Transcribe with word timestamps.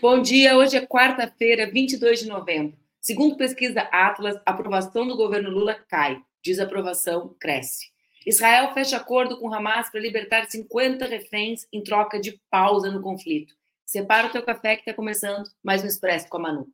Bom 0.00 0.22
dia, 0.22 0.56
hoje 0.56 0.76
é 0.76 0.86
quarta-feira, 0.86 1.70
22 1.70 2.20
de 2.20 2.28
novembro. 2.28 2.78
Segundo 3.00 3.36
pesquisa 3.36 3.82
Atlas, 3.92 4.36
a 4.46 4.52
aprovação 4.52 5.06
do 5.06 5.16
governo 5.16 5.50
Lula 5.50 5.74
cai, 5.74 6.22
desaprovação 6.42 7.36
cresce. 7.38 7.90
Israel 8.26 8.72
fecha 8.72 8.96
acordo 8.96 9.38
com 9.38 9.52
Hamas 9.52 9.90
para 9.90 10.00
libertar 10.00 10.46
50 10.46 11.04
reféns 11.06 11.66
em 11.72 11.82
troca 11.82 12.18
de 12.18 12.40
pausa 12.50 12.90
no 12.90 13.02
conflito. 13.02 13.54
Separa 13.84 14.28
o 14.28 14.30
teu 14.30 14.42
café 14.42 14.76
que 14.76 14.82
está 14.82 14.94
começando 14.94 15.44
mais 15.62 15.82
um 15.82 15.86
Expresso 15.86 16.28
com 16.28 16.38
a 16.38 16.40
Manu. 16.40 16.68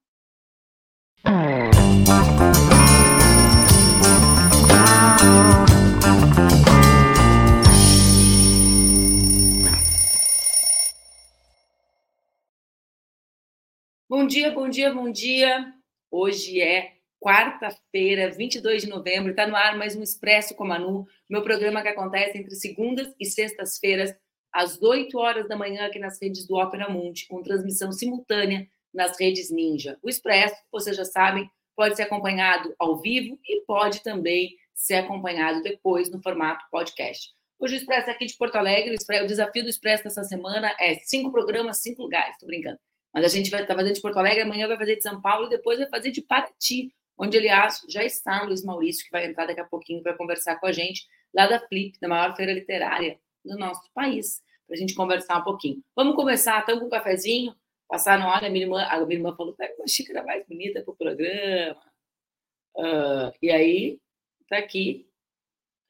Bom 14.11 14.26
dia, 14.26 14.50
bom 14.50 14.71
dia, 14.71 14.90
bom 14.90 15.12
dia. 15.12 15.71
Hoje 16.11 16.62
é 16.62 16.94
quarta-feira, 17.21 18.30
22 18.30 18.85
de 18.85 18.89
novembro, 18.89 19.32
está 19.32 19.46
no 19.46 19.54
ar 19.54 19.76
mais 19.76 19.94
um 19.94 20.03
Expresso 20.03 20.54
com 20.54 20.64
a 20.64 20.66
Manu, 20.66 21.07
meu 21.29 21.43
programa 21.43 21.82
que 21.82 21.89
acontece 21.89 22.39
entre 22.39 22.54
segundas 22.54 23.14
e 23.21 23.26
sextas-feiras, 23.26 24.16
às 24.50 24.80
8 24.80 25.18
horas 25.18 25.46
da 25.46 25.58
manhã, 25.58 25.85
aqui 25.85 25.99
nas 25.99 26.18
redes 26.22 26.46
do 26.46 26.57
Opera 26.57 26.89
Mundi, 26.89 27.26
com 27.29 27.43
transmissão 27.43 27.93
simultânea 27.93 28.66
nas 28.94 29.21
redes 29.21 29.50
Ninja. 29.50 29.99
O 30.02 30.08
Expresso, 30.08 30.57
vocês 30.72 30.96
já 30.96 31.04
sabem, 31.04 31.46
pode 31.77 31.94
ser 31.94 32.05
acompanhado 32.05 32.75
ao 32.78 33.02
vivo 33.02 33.38
e 33.44 33.61
pode 33.66 34.02
também 34.02 34.56
ser 34.75 34.94
acompanhado 34.94 35.62
depois 35.62 36.11
no 36.11 36.22
formato 36.22 36.64
podcast. 36.70 37.28
Hoje 37.58 37.75
o 37.75 37.77
Expresso 37.77 38.08
é 38.08 38.12
aqui 38.14 38.25
de 38.25 38.38
Porto 38.38 38.56
Alegre, 38.56 38.94
o 38.94 39.27
desafio 39.27 39.64
do 39.64 39.69
Expresso 39.69 40.05
dessa 40.05 40.25
semana 40.25 40.75
é 40.80 40.94
cinco 40.94 41.30
programas, 41.30 41.83
cinco 41.83 42.05
lugares, 42.05 42.33
estou 42.33 42.47
brincando. 42.47 42.78
Mas 43.12 43.25
a 43.25 43.28
gente 43.28 43.50
vai 43.50 43.62
estar 43.62 43.75
fazendo 43.75 43.94
de 43.94 44.00
Porto 44.00 44.19
Alegre, 44.19 44.42
amanhã 44.42 44.69
vai 44.69 44.77
fazer 44.77 44.97
de 44.97 45.03
São 45.03 45.20
Paulo 45.20 45.47
e 45.47 45.50
depois 45.50 45.78
vai 45.78 45.89
fazer 45.89 46.11
de 46.11 46.22
Paraty, 46.22 46.92
onde, 47.16 47.36
aliás, 47.36 47.83
já 47.88 48.05
está 48.05 48.42
Luiz 48.42 48.62
Maurício, 48.62 49.05
que 49.05 49.10
vai 49.10 49.27
entrar 49.27 49.46
daqui 49.46 49.60
a 49.60 49.64
pouquinho 49.64 50.02
para 50.02 50.16
conversar 50.16 50.60
com 50.60 50.66
a 50.66 50.72
gente, 50.72 51.06
lá 51.34 51.46
da 51.46 51.58
Flip, 51.58 51.98
da 52.00 52.08
maior 52.08 52.36
feira 52.36 52.52
literária 52.52 53.18
do 53.44 53.58
nosso 53.58 53.91
país, 53.92 54.42
para 54.66 54.77
a 54.77 54.78
gente 54.78 54.94
conversar 54.94 55.38
um 55.38 55.44
pouquinho. 55.44 55.83
Vamos 55.96 56.14
começar, 56.14 56.60
estamos 56.60 56.80
com 56.80 56.86
um 56.86 56.91
cafezinho, 56.91 57.55
passar 57.88 58.18
no 58.18 58.27
olha, 58.27 58.46
a 58.46 58.50
minha 58.50 58.64
irmã, 58.64 58.83
a 58.84 59.05
minha 59.05 59.18
irmã 59.18 59.34
falou, 59.34 59.55
pega 59.55 59.74
uma 59.78 59.88
xícara 59.88 60.22
mais 60.22 60.46
bonita 60.46 60.83
para 60.83 60.92
o 60.92 60.96
programa. 60.96 61.80
Uh, 62.77 63.33
e 63.42 63.50
aí, 63.50 64.00
está 64.42 64.58
aqui, 64.58 65.08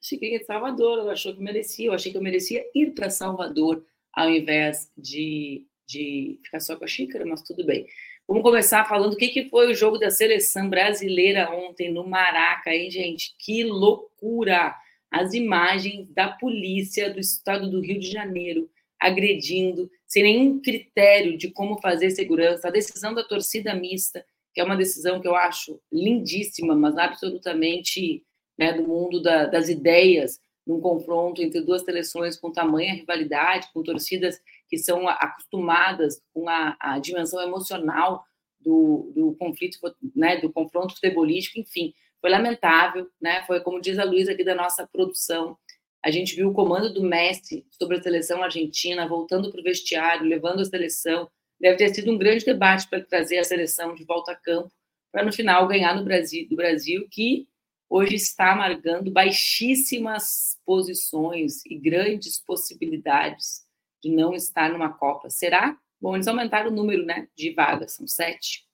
xícara 0.01 0.39
de 0.39 0.45
Salvador, 0.45 0.99
ela 0.99 1.11
achou 1.11 1.33
que 1.33 1.41
merecia, 1.41 1.87
eu 1.87 1.93
achei 1.93 2.11
que 2.11 2.17
eu 2.17 2.23
merecia 2.23 2.65
ir 2.73 2.93
para 2.93 3.09
Salvador, 3.09 3.85
ao 4.13 4.29
invés 4.29 4.91
de 4.97 5.67
de 5.89 6.39
ficar 6.43 6.59
só 6.59 6.75
com 6.75 6.85
a 6.85 6.87
xícara, 6.87 7.25
mas 7.25 7.41
tudo 7.41 7.65
bem. 7.65 7.87
Vamos 8.27 8.43
começar 8.43 8.85
falando 8.85 9.13
o 9.13 9.17
que, 9.17 9.29
que 9.29 9.49
foi 9.49 9.71
o 9.71 9.75
jogo 9.75 9.97
da 9.97 10.11
seleção 10.11 10.69
brasileira 10.69 11.49
ontem 11.51 11.91
no 11.91 12.07
Maraca, 12.07 12.73
hein, 12.73 12.91
gente? 12.91 13.35
Que 13.39 13.63
loucura! 13.63 14.75
As 15.09 15.33
imagens 15.33 16.07
da 16.13 16.29
polícia 16.29 17.11
do 17.11 17.19
estado 17.19 17.67
do 17.67 17.81
Rio 17.81 17.99
de 17.99 18.11
Janeiro 18.11 18.69
agredindo, 18.99 19.89
sem 20.05 20.21
nenhum 20.21 20.61
critério 20.61 21.35
de 21.35 21.49
como 21.49 21.81
fazer 21.81 22.11
segurança, 22.11 22.67
a 22.67 22.71
decisão 22.71 23.13
da 23.13 23.23
torcida 23.23 23.73
mista, 23.73 24.23
que 24.53 24.61
é 24.61 24.63
uma 24.63 24.77
decisão 24.77 25.19
que 25.19 25.27
eu 25.27 25.35
acho 25.35 25.81
lindíssima, 25.91 26.75
mas 26.75 26.97
absolutamente 26.97 28.23
né, 28.57 28.73
do 28.73 28.87
mundo 28.87 29.21
da, 29.21 29.45
das 29.45 29.69
ideias, 29.69 30.39
num 30.67 30.79
confronto 30.79 31.41
entre 31.41 31.61
duas 31.61 31.81
seleções 31.81 32.37
com 32.37 32.51
tamanha 32.51 32.93
rivalidade, 32.93 33.69
com 33.73 33.81
torcidas 33.81 34.39
que 34.69 34.77
são 34.77 35.07
acostumadas 35.07 36.21
com 36.33 36.47
a, 36.47 36.77
a 36.79 36.99
dimensão 36.99 37.41
emocional 37.41 38.23
do, 38.59 39.11
do 39.15 39.35
conflito, 39.35 39.77
né, 40.15 40.37
do 40.37 40.51
confronto 40.51 40.93
futebolístico, 40.93 41.59
enfim, 41.59 41.93
foi 42.21 42.29
lamentável, 42.29 43.09
né? 43.19 43.43
Foi 43.47 43.61
como 43.61 43.79
diz 43.79 43.97
a 43.97 44.03
Luísa 44.03 44.33
aqui 44.33 44.43
da 44.43 44.53
nossa 44.53 44.85
produção, 44.85 45.57
a 46.03 46.11
gente 46.11 46.35
viu 46.35 46.49
o 46.49 46.53
comando 46.53 46.93
do 46.93 47.03
Messi 47.03 47.65
sobre 47.71 47.97
a 47.97 48.01
seleção 48.01 48.41
argentina, 48.41 49.07
voltando 49.07 49.51
para 49.51 49.59
o 49.59 49.63
vestiário, 49.63 50.27
levando 50.27 50.61
a 50.61 50.65
seleção. 50.65 51.29
Deve 51.59 51.77
ter 51.77 51.93
sido 51.93 52.11
um 52.11 52.17
grande 52.17 52.45
debate 52.45 52.87
para 52.87 53.03
trazer 53.03 53.37
a 53.37 53.43
seleção 53.43 53.93
de 53.93 54.05
volta 54.05 54.31
a 54.31 54.35
campo, 54.35 54.71
para 55.11 55.25
no 55.25 55.33
final 55.33 55.67
ganhar 55.67 55.93
no 55.95 56.05
Brasil, 56.05 56.47
do 56.47 56.55
Brasil, 56.55 57.05
que 57.11 57.47
hoje 57.89 58.15
está 58.15 58.53
amargando 58.53 59.11
baixíssimas 59.11 60.57
posições 60.65 61.65
e 61.65 61.75
grandes 61.75 62.39
possibilidades 62.39 63.65
de 64.01 64.09
não 64.09 64.33
estar 64.33 64.71
numa 64.71 64.91
Copa. 64.91 65.29
Será? 65.29 65.77
Bom, 66.01 66.15
eles 66.15 66.27
aumentaram 66.27 66.71
o 66.71 66.75
número 66.75 67.05
né, 67.05 67.27
de 67.35 67.51
vagas, 67.53 67.93
são 67.93 68.07
sete 68.07 68.65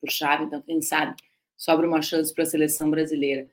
por 0.00 0.10
chave, 0.10 0.44
então 0.44 0.62
quem 0.62 0.80
sabe 0.80 1.14
sobra 1.56 1.86
uma 1.86 2.00
chance 2.00 2.32
para 2.32 2.44
a 2.44 2.46
seleção 2.46 2.90
brasileira. 2.90 3.46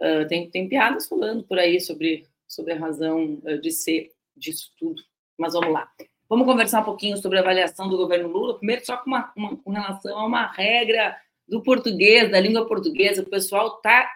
Uh, 0.00 0.26
tem, 0.26 0.50
tem 0.50 0.68
piadas 0.68 1.06
falando 1.06 1.44
por 1.44 1.58
aí 1.58 1.80
sobre, 1.80 2.26
sobre 2.48 2.72
a 2.72 2.78
razão 2.78 3.40
uh, 3.44 3.60
de 3.60 3.70
ser 3.70 4.10
disso 4.36 4.72
tudo, 4.76 5.00
mas 5.38 5.52
vamos 5.52 5.72
lá. 5.72 5.88
Vamos 6.28 6.46
conversar 6.46 6.80
um 6.80 6.84
pouquinho 6.84 7.16
sobre 7.16 7.38
a 7.38 7.40
avaliação 7.40 7.88
do 7.88 7.96
governo 7.96 8.28
Lula, 8.28 8.58
primeiro 8.58 8.84
só 8.84 8.96
com, 8.96 9.06
uma, 9.10 9.32
uma, 9.36 9.56
com 9.56 9.70
relação 9.70 10.18
a 10.18 10.26
uma 10.26 10.46
regra 10.50 11.16
do 11.46 11.62
português, 11.62 12.30
da 12.30 12.40
língua 12.40 12.66
portuguesa, 12.66 13.22
o 13.22 13.30
pessoal 13.30 13.76
está 13.76 14.12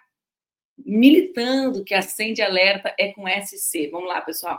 militando 0.77 1.85
que 1.85 1.95
acende 1.95 2.43
alerta 2.43 2.95
é 2.99 3.13
com 3.13 3.25
SC. 3.29 3.89
Vamos 3.89 4.09
lá, 4.09 4.21
pessoal 4.21 4.59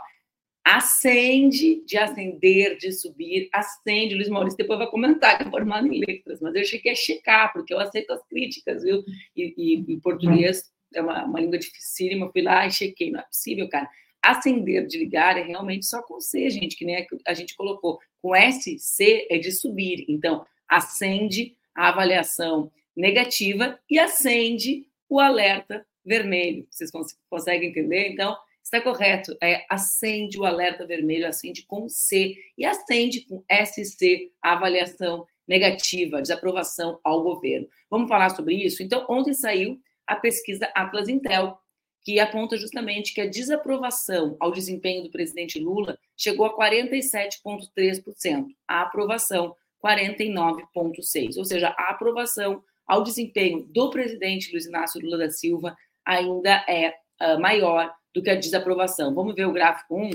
acende 0.64 1.84
de 1.84 1.98
acender, 1.98 2.78
de 2.78 2.90
subir, 2.90 3.50
acende. 3.52 4.14
Luiz 4.14 4.30
Maurício 4.30 4.56
depois 4.56 4.78
vai 4.78 4.88
comentar 4.88 5.36
que 5.36 5.46
é 5.46 5.50
formado 5.50 5.86
em 5.86 6.00
letras, 6.00 6.40
mas 6.40 6.54
eu 6.54 6.64
cheguei 6.64 6.92
a 6.92 6.96
checar, 6.96 7.52
porque 7.52 7.74
eu 7.74 7.78
aceito 7.78 8.10
as 8.12 8.26
críticas, 8.26 8.82
viu? 8.82 9.04
E, 9.36 9.54
e, 9.56 9.92
e 9.92 10.00
português 10.00 10.72
é 10.94 11.02
uma, 11.02 11.24
uma 11.24 11.40
língua 11.40 11.58
dificílima, 11.58 12.32
fui 12.32 12.40
lá 12.40 12.66
e 12.66 12.72
chequei, 12.72 13.10
não 13.10 13.20
é 13.20 13.24
possível, 13.24 13.68
cara. 13.68 13.88
Acender 14.22 14.86
de 14.86 14.96
ligar 14.96 15.36
é 15.36 15.42
realmente 15.42 15.84
só 15.84 16.00
com 16.02 16.18
C, 16.18 16.48
gente, 16.48 16.76
que 16.76 16.84
nem 16.86 17.06
a 17.26 17.34
gente 17.34 17.54
colocou. 17.54 17.98
Com 18.22 18.34
S, 18.34 18.78
C 18.78 19.26
é 19.30 19.36
de 19.36 19.52
subir. 19.52 20.06
Então, 20.08 20.46
acende 20.66 21.54
a 21.74 21.88
avaliação 21.88 22.72
negativa 22.96 23.78
e 23.90 23.98
acende 23.98 24.86
o 25.10 25.20
alerta 25.20 25.86
vermelho. 26.02 26.66
Vocês 26.70 26.90
conseguem 27.28 27.68
entender? 27.68 28.08
Então, 28.08 28.34
Está 28.64 28.80
correto, 28.80 29.36
é, 29.42 29.66
acende 29.68 30.40
o 30.40 30.44
alerta 30.46 30.86
vermelho, 30.86 31.28
acende 31.28 31.66
com 31.66 31.86
C 31.86 32.34
e 32.56 32.64
acende 32.64 33.20
com 33.26 33.44
SC 33.46 34.32
a 34.42 34.54
avaliação 34.54 35.26
negativa, 35.46 36.22
desaprovação 36.22 36.98
ao 37.04 37.22
governo. 37.22 37.68
Vamos 37.90 38.08
falar 38.08 38.30
sobre 38.30 38.54
isso? 38.54 38.82
Então, 38.82 39.04
ontem 39.06 39.34
saiu 39.34 39.78
a 40.06 40.16
pesquisa 40.16 40.64
Atlas 40.74 41.10
Intel, 41.10 41.58
que 42.02 42.18
aponta 42.18 42.56
justamente 42.56 43.12
que 43.12 43.20
a 43.20 43.28
desaprovação 43.28 44.34
ao 44.40 44.50
desempenho 44.50 45.02
do 45.02 45.10
presidente 45.10 45.58
Lula 45.58 45.98
chegou 46.16 46.46
a 46.46 46.56
47,3%, 46.56 48.46
a 48.66 48.80
aprovação 48.80 49.54
49,6%, 49.84 51.36
ou 51.36 51.44
seja, 51.44 51.68
a 51.68 51.90
aprovação 51.90 52.64
ao 52.86 53.02
desempenho 53.02 53.62
do 53.64 53.90
presidente 53.90 54.50
Luiz 54.50 54.64
Inácio 54.64 55.02
Lula 55.02 55.18
da 55.18 55.30
Silva 55.30 55.76
ainda 56.04 56.64
é 56.66 56.94
uh, 57.20 57.40
maior 57.40 57.94
do 58.14 58.22
que 58.22 58.30
a 58.30 58.34
desaprovação. 58.34 59.14
Vamos 59.14 59.34
ver 59.34 59.46
o 59.46 59.52
gráfico 59.52 59.96
1? 59.96 60.10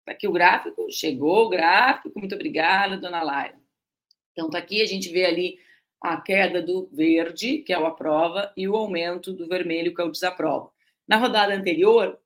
Está 0.00 0.12
aqui 0.12 0.28
o 0.28 0.32
gráfico, 0.32 0.86
chegou 0.90 1.46
o 1.46 1.48
gráfico, 1.48 2.18
muito 2.18 2.34
obrigada, 2.34 2.96
dona 2.96 3.22
Laila. 3.22 3.58
Então, 4.32 4.46
está 4.46 4.58
aqui, 4.58 4.82
a 4.82 4.86
gente 4.86 5.08
vê 5.08 5.24
ali 5.24 5.58
a 6.00 6.20
queda 6.20 6.60
do 6.60 6.88
verde, 6.92 7.58
que 7.58 7.72
é 7.72 7.78
o 7.78 7.86
aprova, 7.86 8.52
e 8.56 8.68
o 8.68 8.76
aumento 8.76 9.32
do 9.32 9.48
vermelho, 9.48 9.94
que 9.94 10.02
é 10.02 10.04
o 10.04 10.10
desaprova. 10.10 10.70
Na 11.08 11.16
rodada 11.16 11.54
anterior, 11.54 12.18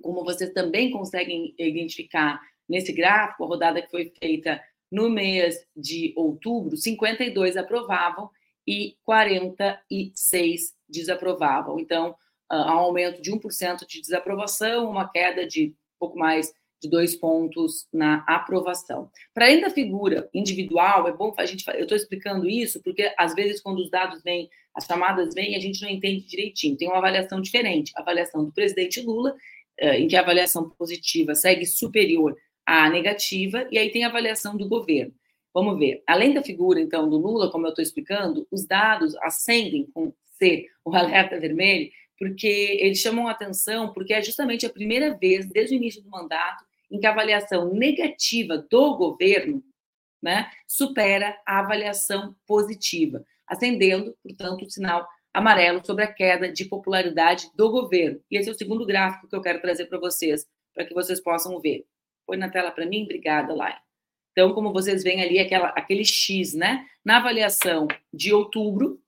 como 0.00 0.24
vocês 0.24 0.52
também 0.52 0.90
conseguem 0.90 1.54
identificar 1.58 2.40
nesse 2.68 2.92
gráfico, 2.92 3.42
a 3.42 3.48
rodada 3.48 3.82
que 3.82 3.90
foi 3.90 4.12
feita 4.20 4.62
no 4.90 5.10
mês 5.10 5.66
de 5.76 6.12
outubro, 6.16 6.76
52 6.76 7.56
aprovavam 7.56 8.30
e 8.68 8.98
46 9.02 10.74
desaprovavam. 10.86 11.80
Então, 11.80 12.14
há 12.50 12.74
um 12.76 12.80
aumento 12.80 13.22
de 13.22 13.32
1% 13.32 13.86
de 13.86 14.02
desaprovação, 14.02 14.90
uma 14.90 15.08
queda 15.10 15.46
de 15.46 15.74
pouco 15.98 16.18
mais 16.18 16.52
de 16.80 16.88
dois 16.88 17.16
pontos 17.16 17.88
na 17.90 18.24
aprovação. 18.28 19.10
Para 19.32 19.46
além 19.46 19.62
da 19.62 19.70
figura 19.70 20.28
individual, 20.34 21.08
é 21.08 21.12
bom 21.12 21.32
a 21.38 21.46
gente. 21.46 21.64
Eu 21.68 21.84
estou 21.84 21.96
explicando 21.96 22.48
isso 22.48 22.82
porque 22.82 23.12
às 23.16 23.34
vezes 23.34 23.60
quando 23.60 23.78
os 23.78 23.90
dados 23.90 24.22
vêm, 24.22 24.50
as 24.74 24.84
chamadas 24.84 25.34
vêm, 25.34 25.56
a 25.56 25.60
gente 25.60 25.80
não 25.80 25.88
entende 25.88 26.26
direitinho. 26.26 26.76
Tem 26.76 26.88
uma 26.88 26.98
avaliação 26.98 27.40
diferente. 27.40 27.92
A 27.96 28.02
avaliação 28.02 28.44
do 28.44 28.52
presidente 28.52 29.00
Lula, 29.00 29.34
em 29.80 30.06
que 30.06 30.14
a 30.14 30.20
avaliação 30.20 30.68
positiva 30.68 31.34
segue 31.34 31.64
superior 31.64 32.36
à 32.66 32.90
negativa, 32.90 33.66
e 33.72 33.78
aí 33.78 33.90
tem 33.90 34.04
a 34.04 34.08
avaliação 34.08 34.56
do 34.56 34.68
governo. 34.68 35.14
Vamos 35.52 35.78
ver. 35.78 36.02
Além 36.06 36.34
da 36.34 36.42
figura, 36.42 36.80
então, 36.80 37.08
do 37.08 37.16
Lula, 37.16 37.50
como 37.50 37.66
eu 37.66 37.70
estou 37.70 37.82
explicando, 37.82 38.46
os 38.50 38.66
dados 38.66 39.16
ascendem 39.16 39.86
com 39.92 40.12
C, 40.38 40.66
o 40.84 40.94
alerta 40.94 41.38
vermelho, 41.38 41.90
porque 42.18 42.78
eles 42.80 42.98
chamam 42.98 43.28
atenção, 43.28 43.92
porque 43.92 44.12
é 44.12 44.22
justamente 44.22 44.66
a 44.66 44.70
primeira 44.70 45.16
vez, 45.16 45.48
desde 45.48 45.74
o 45.74 45.76
início 45.76 46.02
do 46.02 46.10
mandato, 46.10 46.64
em 46.90 46.98
que 46.98 47.06
a 47.06 47.10
avaliação 47.10 47.72
negativa 47.72 48.58
do 48.70 48.96
governo 48.96 49.62
né, 50.22 50.50
supera 50.66 51.38
a 51.46 51.60
avaliação 51.60 52.34
positiva, 52.46 53.24
acendendo, 53.46 54.16
portanto, 54.22 54.64
o 54.64 54.70
sinal 54.70 55.06
amarelo 55.32 55.84
sobre 55.84 56.04
a 56.04 56.12
queda 56.12 56.50
de 56.50 56.64
popularidade 56.64 57.48
do 57.54 57.70
governo. 57.70 58.20
E 58.30 58.36
esse 58.36 58.48
é 58.48 58.52
o 58.52 58.58
segundo 58.58 58.84
gráfico 58.84 59.28
que 59.28 59.36
eu 59.36 59.42
quero 59.42 59.60
trazer 59.60 59.86
para 59.86 59.98
vocês, 59.98 60.46
para 60.74 60.84
que 60.84 60.94
vocês 60.94 61.20
possam 61.20 61.60
ver. 61.60 61.86
Põe 62.26 62.36
na 62.36 62.50
tela 62.50 62.70
para 62.70 62.86
mim, 62.86 63.04
obrigada, 63.04 63.54
Laia. 63.54 63.87
Então, 64.38 64.54
como 64.54 64.72
vocês 64.72 65.02
veem 65.02 65.20
ali, 65.20 65.40
aquela, 65.40 65.70
aquele 65.70 66.04
X, 66.04 66.54
né? 66.54 66.86
Na 67.04 67.16
avaliação 67.16 67.88
de 68.14 68.32
outubro, 68.32 69.02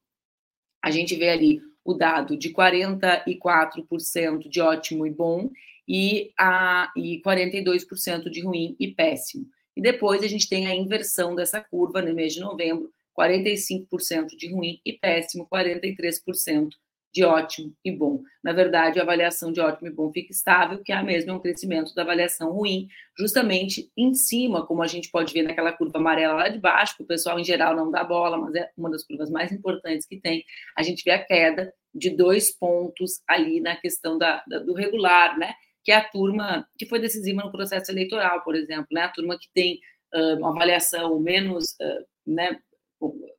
a 0.83 0.91
gente 0.91 1.15
vê 1.15 1.29
ali 1.29 1.63
o 1.85 1.95
dado 1.95 2.37
de 2.37 2.53
44% 2.53 4.49
de 4.49 4.61
ótimo 4.61 5.07
e 5.07 5.11
bom 5.11 5.49
e, 5.87 6.33
a, 6.37 6.93
e 6.97 7.23
42% 7.25 8.29
de 8.29 8.41
ruim 8.41 8.75
e 8.81 8.89
péssimo. 8.89 9.47
E 9.77 9.81
depois 9.81 10.25
a 10.25 10.27
gente 10.27 10.49
tem 10.49 10.67
a 10.67 10.75
inversão 10.75 11.37
dessa 11.37 11.61
curva 11.61 12.03
no 12.03 12.13
mês 12.13 12.35
de 12.35 12.41
novembro, 12.41 12.93
45% 13.17 14.37
de 14.37 14.53
ruim 14.53 14.81
e 14.85 14.95
péssimo, 14.95 15.47
43% 15.47 16.71
de 17.13 17.25
ótimo 17.25 17.75
e 17.85 17.91
bom. 17.91 18.23
Na 18.43 18.53
verdade, 18.53 19.01
a 19.01 19.03
avaliação 19.03 19.53
de 19.53 19.61
ótimo 19.61 19.89
e 19.89 19.93
bom 19.93 20.13
fica 20.13 20.31
estável, 20.31 20.83
que 20.83 20.93
é 20.93 20.97
a 20.97 21.03
mesma, 21.03 21.33
é 21.33 21.35
um 21.35 21.41
crescimento 21.41 21.95
da 21.95 22.03
avaliação 22.03 22.53
ruim, 22.53 22.87
justamente 23.19 23.91
em 23.97 24.15
cima, 24.15 24.65
como 24.65 24.83
a 24.83 24.87
gente 24.87 25.11
pode 25.11 25.33
ver 25.33 25.43
naquela 25.43 25.73
curva 25.73 25.99
amarela 25.99 26.35
lá 26.35 26.49
de 26.49 26.59
baixo, 26.59 26.97
que 26.97 27.03
o 27.03 27.07
pessoal 27.07 27.39
em 27.39 27.45
geral 27.45 27.75
não 27.75 27.91
dá 27.91 28.05
bola, 28.05 28.39
mas 28.39 28.55
é 28.55 28.71
uma 28.77 28.91
das 28.91 29.05
curvas 29.05 29.31
mais 29.31 29.51
importantes 29.53 30.07
que 30.07 30.21
tem, 30.21 30.45
a 30.77 30.83
gente 30.83 31.03
vê 31.05 31.11
a 31.11 31.25
queda 31.25 31.73
de 31.93 32.11
dois 32.11 32.57
pontos 32.57 33.21
ali 33.29 33.61
na 33.61 33.77
questão 33.77 34.17
da, 34.17 34.43
da 34.47 34.61
do 34.61 34.75
regular, 34.75 35.37
né? 35.37 35.55
Que 35.85 35.91
é 35.91 35.97
a 35.97 36.09
turma 36.09 36.67
que 36.79 36.87
foi 36.87 37.01
decisiva 37.01 37.43
no 37.43 37.51
processo 37.51 37.91
eleitoral, 37.91 38.43
por 38.45 38.55
exemplo, 38.55 38.87
né? 38.93 39.03
A 39.03 39.09
turma 39.09 39.37
que 39.37 39.49
tem 39.53 39.81
uh, 40.15 40.37
uma 40.39 40.51
avaliação 40.51 41.19
menos, 41.19 41.73
uh, 41.81 42.07
né? 42.25 42.57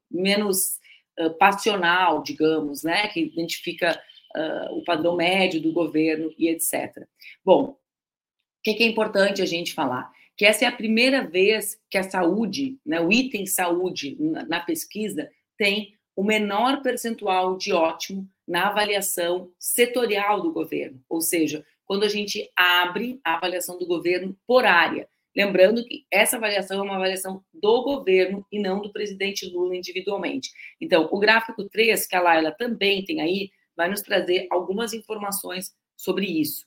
Menos 0.10 0.81
passional, 1.30 2.24
digamos, 2.24 2.84
né, 2.84 3.08
que 3.08 3.20
identifica 3.20 4.02
uh, 4.36 4.78
o 4.78 4.84
padrão 4.84 5.16
médio 5.16 5.62
do 5.62 5.72
governo 5.72 6.34
e 6.38 6.50
etc. 6.50 7.06
Bom, 7.44 7.64
o 7.64 7.78
que, 8.64 8.84
é 8.84 8.88
importante 8.88 9.42
a 9.42 9.46
gente 9.46 9.74
falar? 9.74 10.12
Que 10.38 10.46
essa 10.46 10.66
é 10.66 10.68
a 10.68 10.72
primeira 10.72 11.28
vez 11.28 11.80
que 11.90 11.98
a 11.98 12.04
saúde, 12.04 12.80
né, 12.86 13.00
o 13.02 13.12
item 13.12 13.46
saúde 13.46 14.18
na 14.20 14.60
pesquisa 14.60 15.30
tem 15.58 15.96
o 16.16 16.24
menor 16.24 16.82
percentual 16.82 17.58
de 17.58 17.74
ótimo 17.74 18.28
na 18.48 18.68
avaliação 18.68 19.52
setorial 19.58 20.42
do 20.42 20.52
governo, 20.52 21.02
ou 21.10 21.22
seja, 21.22 21.66
quando 21.86 22.04
a 22.04 22.10
gente 22.10 22.50
abre 22.56 23.20
a 23.24 23.36
avaliação 23.36 23.78
do 23.78 23.86
governo 23.86 24.38
por 24.48 24.66
área. 24.66 25.08
Lembrando 25.36 25.84
que 25.86 26.06
essa 26.12 26.38
avaliação 26.38 26.80
é 26.80 26.82
uma 26.84 26.96
avaliação 26.96 27.44
do 27.54 27.84
governo 27.84 28.46
e 28.52 28.60
não 28.60 28.82
do 28.82 28.92
presidente 28.92 29.46
Lula 29.46 29.76
individualmente. 29.76 30.52
Então, 30.80 31.08
o 31.12 31.20
gráfico 31.20 31.68
3, 31.70 32.06
que 32.06 32.16
a 32.16 32.22
Laila 32.22 32.52
também 32.52 33.04
tem 33.06 33.22
aí, 33.22 33.50
vai 33.76 33.90
nos 33.90 34.02
trazer 34.02 34.48
algumas 34.52 34.94
informações 34.94 35.74
sobre 35.96 36.26
isso. 36.26 36.66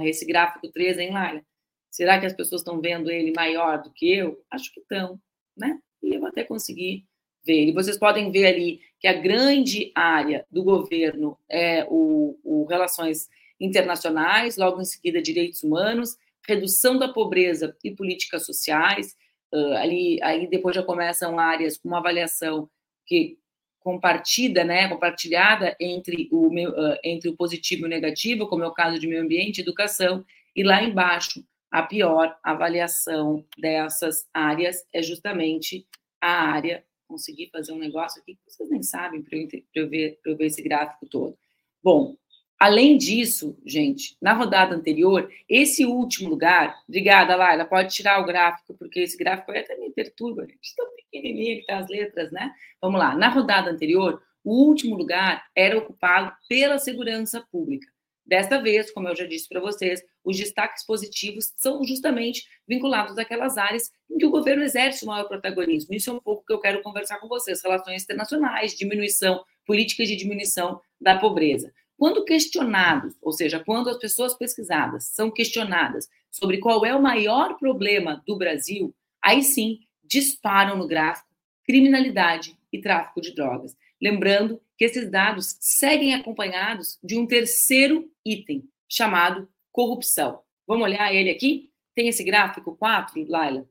Esse 0.00 0.24
gráfico 0.24 0.68
3, 0.70 0.98
hein, 0.98 1.10
Laila? 1.10 1.42
Será 1.90 2.18
que 2.18 2.26
as 2.26 2.32
pessoas 2.32 2.60
estão 2.60 2.80
vendo 2.80 3.10
ele 3.10 3.32
maior 3.32 3.82
do 3.82 3.90
que 3.90 4.12
eu? 4.12 4.42
Acho 4.50 4.72
que 4.72 4.80
estão, 4.80 5.20
né? 5.56 5.78
E 6.02 6.14
eu 6.14 6.26
até 6.26 6.42
conseguir 6.44 7.04
ver. 7.44 7.68
E 7.68 7.72
vocês 7.72 7.98
podem 7.98 8.30
ver 8.32 8.46
ali 8.46 8.80
que 8.98 9.06
a 9.06 9.12
grande 9.12 9.92
área 9.94 10.46
do 10.50 10.64
governo 10.64 11.38
é 11.48 11.84
o, 11.88 12.38
o 12.42 12.64
relações 12.64 13.28
internacionais, 13.60 14.56
logo 14.56 14.80
em 14.80 14.84
seguida 14.84 15.22
direitos 15.22 15.62
humanos, 15.62 16.16
redução 16.46 16.98
da 16.98 17.08
pobreza 17.08 17.76
e 17.82 17.90
políticas 17.90 18.44
sociais. 18.44 19.16
Uh, 19.52 19.74
ali, 19.74 20.22
aí 20.22 20.48
depois 20.48 20.74
já 20.74 20.82
começam 20.82 21.38
áreas 21.38 21.78
com 21.78 21.88
uma 21.88 21.98
avaliação 21.98 22.68
que 23.06 23.38
compartida, 23.80 24.64
né, 24.64 24.88
compartilhada 24.88 25.76
entre 25.78 26.26
o, 26.32 26.50
meu, 26.50 26.70
uh, 26.70 26.96
entre 27.04 27.28
o 27.28 27.36
positivo 27.36 27.82
e 27.82 27.84
o 27.84 27.88
negativo, 27.88 28.48
como 28.48 28.64
é 28.64 28.66
o 28.66 28.72
caso 28.72 28.98
de 28.98 29.06
meio 29.06 29.22
ambiente, 29.22 29.60
educação, 29.60 30.24
e 30.56 30.62
lá 30.62 30.82
embaixo 30.82 31.44
a 31.70 31.82
pior 31.82 32.34
avaliação 32.42 33.44
dessas 33.58 34.26
áreas 34.32 34.86
é 34.92 35.02
justamente 35.02 35.86
a 36.20 36.30
área. 36.30 36.84
Consegui 37.06 37.50
fazer 37.52 37.72
um 37.72 37.78
negócio 37.78 38.22
aqui 38.22 38.34
que 38.36 38.40
vocês 38.50 38.70
nem 38.70 38.82
sabem 38.82 39.22
para 39.22 39.36
eu, 39.36 39.48
eu, 39.74 39.88
ver, 39.90 40.18
eu 40.24 40.36
ver 40.36 40.46
esse 40.46 40.62
gráfico 40.62 41.06
todo. 41.06 41.36
Bom, 41.82 42.16
Além 42.58 42.96
disso, 42.96 43.58
gente, 43.64 44.16
na 44.22 44.32
rodada 44.32 44.74
anterior, 44.74 45.30
esse 45.48 45.84
último 45.84 46.30
lugar, 46.30 46.76
obrigada, 46.88 47.36
Laila, 47.36 47.64
pode 47.64 47.94
tirar 47.94 48.20
o 48.20 48.24
gráfico, 48.24 48.74
porque 48.74 49.00
esse 49.00 49.16
gráfico 49.16 49.50
até 49.50 49.76
me 49.76 49.90
perturba, 49.90 50.46
gente, 50.46 50.74
tão 50.76 50.86
pequenininho 50.94 51.60
que 51.60 51.66
tá 51.66 51.78
as 51.78 51.88
letras, 51.88 52.30
né? 52.30 52.52
Vamos 52.80 53.00
lá, 53.00 53.14
na 53.16 53.28
rodada 53.28 53.70
anterior, 53.70 54.22
o 54.42 54.66
último 54.66 54.96
lugar 54.96 55.44
era 55.54 55.76
ocupado 55.76 56.32
pela 56.48 56.78
segurança 56.78 57.44
pública. 57.50 57.86
Desta 58.26 58.60
vez, 58.62 58.90
como 58.90 59.08
eu 59.08 59.16
já 59.16 59.26
disse 59.26 59.48
para 59.48 59.60
vocês, 59.60 60.02
os 60.24 60.38
destaques 60.38 60.84
positivos 60.86 61.52
são 61.58 61.84
justamente 61.84 62.44
vinculados 62.66 63.18
àquelas 63.18 63.58
áreas 63.58 63.90
em 64.10 64.16
que 64.16 64.24
o 64.24 64.30
governo 64.30 64.62
exerce 64.62 65.04
o 65.04 65.08
maior 65.08 65.24
protagonismo. 65.24 65.94
Isso 65.94 66.08
é 66.08 66.12
um 66.12 66.20
pouco 66.20 66.44
que 66.46 66.52
eu 66.52 66.60
quero 66.60 66.82
conversar 66.82 67.18
com 67.18 67.28
vocês: 67.28 67.62
relações 67.62 68.02
internacionais, 68.02 68.74
diminuição, 68.74 69.44
políticas 69.66 70.08
de 70.08 70.16
diminuição 70.16 70.80
da 70.98 71.18
pobreza. 71.18 71.70
Quando 71.96 72.24
questionados, 72.24 73.14
ou 73.22 73.32
seja, 73.32 73.62
quando 73.62 73.88
as 73.88 73.98
pessoas 73.98 74.34
pesquisadas 74.36 75.04
são 75.06 75.30
questionadas 75.30 76.08
sobre 76.30 76.58
qual 76.58 76.84
é 76.84 76.94
o 76.94 77.02
maior 77.02 77.56
problema 77.56 78.22
do 78.26 78.36
Brasil, 78.36 78.94
aí 79.22 79.42
sim 79.42 79.80
disparam 80.02 80.76
no 80.76 80.86
gráfico 80.86 81.34
criminalidade 81.64 82.58
e 82.72 82.80
tráfico 82.80 83.20
de 83.20 83.34
drogas. 83.34 83.76
Lembrando 84.00 84.60
que 84.76 84.84
esses 84.84 85.10
dados 85.10 85.56
seguem 85.60 86.14
acompanhados 86.14 86.98
de 87.02 87.16
um 87.16 87.26
terceiro 87.26 88.10
item, 88.24 88.68
chamado 88.88 89.48
corrupção. 89.72 90.42
Vamos 90.66 90.84
olhar 90.84 91.12
ele 91.12 91.30
aqui? 91.30 91.72
Tem 91.94 92.08
esse 92.08 92.22
gráfico 92.22 92.76
4, 92.76 93.24
Laila? 93.28 93.68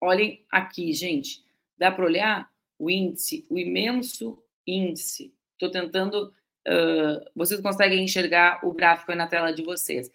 Olhem 0.00 0.44
aqui, 0.50 0.92
gente. 0.92 1.44
Dá 1.76 1.90
para 1.90 2.04
olhar 2.04 2.50
o 2.78 2.90
índice, 2.90 3.46
o 3.48 3.58
imenso 3.58 4.42
índice. 4.68 5.32
Estou 5.52 5.70
tentando. 5.70 6.32
Uh, 6.66 7.24
vocês 7.34 7.60
conseguem 7.60 8.04
enxergar 8.04 8.60
o 8.62 8.74
gráfico 8.74 9.10
aí 9.10 9.16
na 9.16 9.26
tela 9.26 9.52
de 9.52 9.62
vocês. 9.62 10.08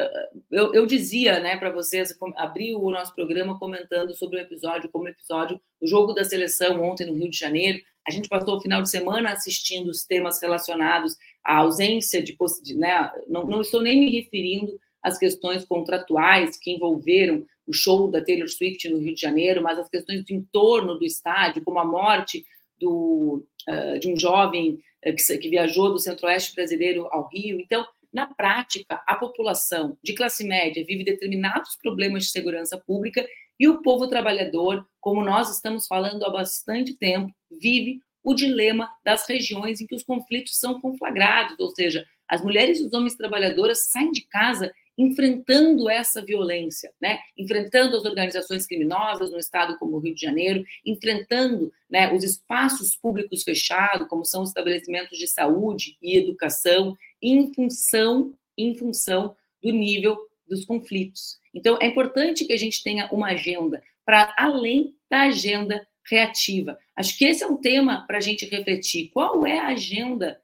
Uh, 0.00 0.42
eu, 0.50 0.74
eu, 0.74 0.86
dizia, 0.86 1.38
né, 1.38 1.56
para 1.58 1.70
vocês, 1.70 2.16
abri 2.36 2.74
o 2.74 2.90
nosso 2.90 3.14
programa 3.14 3.58
comentando 3.58 4.14
sobre 4.14 4.38
o 4.38 4.40
episódio, 4.40 4.88
como 4.90 5.08
episódio, 5.08 5.60
o 5.80 5.86
jogo 5.86 6.14
da 6.14 6.24
seleção 6.24 6.82
ontem 6.82 7.06
no 7.06 7.14
Rio 7.14 7.30
de 7.30 7.38
Janeiro. 7.38 7.80
A 8.06 8.10
gente 8.10 8.28
passou 8.28 8.56
o 8.56 8.60
final 8.60 8.80
de 8.80 8.88
semana 8.88 9.32
assistindo 9.32 9.88
os 9.88 10.04
temas 10.04 10.40
relacionados 10.40 11.14
à 11.44 11.58
ausência 11.58 12.22
de, 12.22 12.34
né, 12.74 13.12
não, 13.28 13.46
não 13.46 13.60
estou 13.60 13.82
nem 13.82 14.00
me 14.00 14.10
referindo 14.10 14.80
às 15.02 15.18
questões 15.18 15.64
contratuais 15.64 16.56
que 16.56 16.70
envolveram 16.70 17.44
o 17.66 17.72
show 17.72 18.10
da 18.10 18.24
Taylor 18.24 18.48
Swift 18.48 18.88
no 18.88 18.98
Rio 18.98 19.14
de 19.14 19.20
Janeiro, 19.20 19.62
mas 19.62 19.78
as 19.78 19.90
questões 19.90 20.24
do 20.24 20.32
entorno 20.32 20.98
do 20.98 21.04
estádio, 21.04 21.62
como 21.62 21.78
a 21.78 21.84
morte 21.84 22.44
do, 22.78 23.44
uh, 23.68 23.98
de 23.98 24.12
um 24.12 24.16
jovem 24.16 24.80
uh, 25.06 25.14
que, 25.14 25.38
que 25.38 25.48
viajou 25.48 25.90
do 25.90 25.98
centro-oeste 25.98 26.54
brasileiro 26.54 27.08
ao 27.10 27.28
Rio. 27.28 27.60
Então, 27.60 27.86
na 28.12 28.26
prática, 28.26 29.02
a 29.06 29.16
população 29.16 29.96
de 30.02 30.14
classe 30.14 30.44
média 30.44 30.84
vive 30.84 31.04
determinados 31.04 31.76
problemas 31.76 32.24
de 32.24 32.30
segurança 32.30 32.78
pública 32.78 33.26
e 33.60 33.68
o 33.68 33.82
povo 33.82 34.08
trabalhador, 34.08 34.86
como 35.00 35.24
nós 35.24 35.50
estamos 35.50 35.86
falando 35.86 36.24
há 36.24 36.30
bastante 36.30 36.94
tempo, 36.94 37.34
vive 37.50 38.00
o 38.22 38.34
dilema 38.34 38.88
das 39.04 39.26
regiões 39.26 39.80
em 39.80 39.86
que 39.86 39.94
os 39.94 40.02
conflitos 40.02 40.58
são 40.58 40.80
conflagrados, 40.80 41.58
ou 41.58 41.70
seja, 41.70 42.06
as 42.28 42.42
mulheres 42.42 42.78
e 42.78 42.84
os 42.84 42.92
homens 42.92 43.16
trabalhadores 43.16 43.90
saem 43.90 44.12
de 44.12 44.22
casa 44.22 44.72
enfrentando 44.98 45.88
essa 45.88 46.20
violência, 46.20 46.92
né? 47.00 47.20
enfrentando 47.36 47.96
as 47.96 48.04
organizações 48.04 48.66
criminosas 48.66 49.30
no 49.30 49.38
estado 49.38 49.78
como 49.78 49.96
o 49.96 50.00
Rio 50.00 50.14
de 50.14 50.20
Janeiro, 50.20 50.64
enfrentando 50.84 51.72
né, 51.88 52.12
os 52.12 52.24
espaços 52.24 52.96
públicos 52.96 53.44
fechados, 53.44 54.08
como 54.08 54.24
são 54.24 54.42
os 54.42 54.48
estabelecimentos 54.48 55.16
de 55.16 55.28
saúde 55.28 55.96
e 56.02 56.18
educação, 56.18 56.96
em 57.22 57.54
função, 57.54 58.34
em 58.56 58.76
função 58.76 59.36
do 59.62 59.70
nível 59.70 60.18
dos 60.48 60.64
conflitos. 60.64 61.38
Então, 61.54 61.78
é 61.80 61.86
importante 61.86 62.44
que 62.44 62.52
a 62.52 62.58
gente 62.58 62.82
tenha 62.82 63.08
uma 63.12 63.28
agenda 63.28 63.80
para 64.04 64.34
além 64.36 64.96
da 65.08 65.22
agenda 65.22 65.86
reativa. 66.10 66.78
Acho 66.96 67.16
que 67.16 67.24
esse 67.24 67.44
é 67.44 67.46
um 67.46 67.56
tema 67.56 68.04
para 68.06 68.18
a 68.18 68.20
gente 68.20 68.46
refletir. 68.46 69.10
Qual 69.12 69.46
é 69.46 69.58
a 69.58 69.68
agenda 69.68 70.40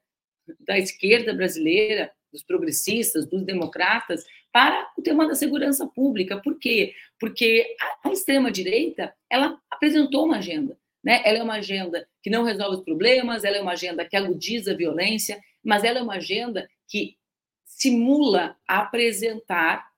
da 0.59 0.77
esquerda 0.77 1.33
brasileira, 1.33 2.11
dos 2.31 2.43
progressistas, 2.43 3.25
dos 3.25 3.43
democratas, 3.43 4.25
para 4.55 4.89
o 4.97 5.01
tema 5.01 5.27
da 5.27 5.35
segurança 5.35 5.85
pública. 5.85 6.41
Por 6.41 6.57
quê? 6.57 6.95
Porque 7.19 7.75
a, 8.05 8.09
extrema-direita, 8.09 9.13
ela 9.29 9.59
apresentou 9.69 10.23
uma 10.23 10.37
agenda. 10.37 10.77
Né? 11.03 11.21
Ela 11.25 11.39
é 11.39 11.43
uma 11.43 11.55
agenda 11.55 12.07
que 12.23 12.29
não 12.29 12.45
resolve 12.45 12.77
os 12.77 12.83
problemas, 12.85 13.43
ela 13.43 13.57
é 13.57 13.61
uma 13.61 13.73
agenda 13.73 14.05
que 14.05 14.15
agudiza 14.15 14.71
a 14.71 14.77
violência, 14.77 15.43
mas 15.61 15.83
ela 15.83 15.99
é 15.99 16.01
uma 16.01 16.15
agenda 16.15 16.69
que 16.87 17.17
simula 17.65 18.55
apresentar 18.65 19.91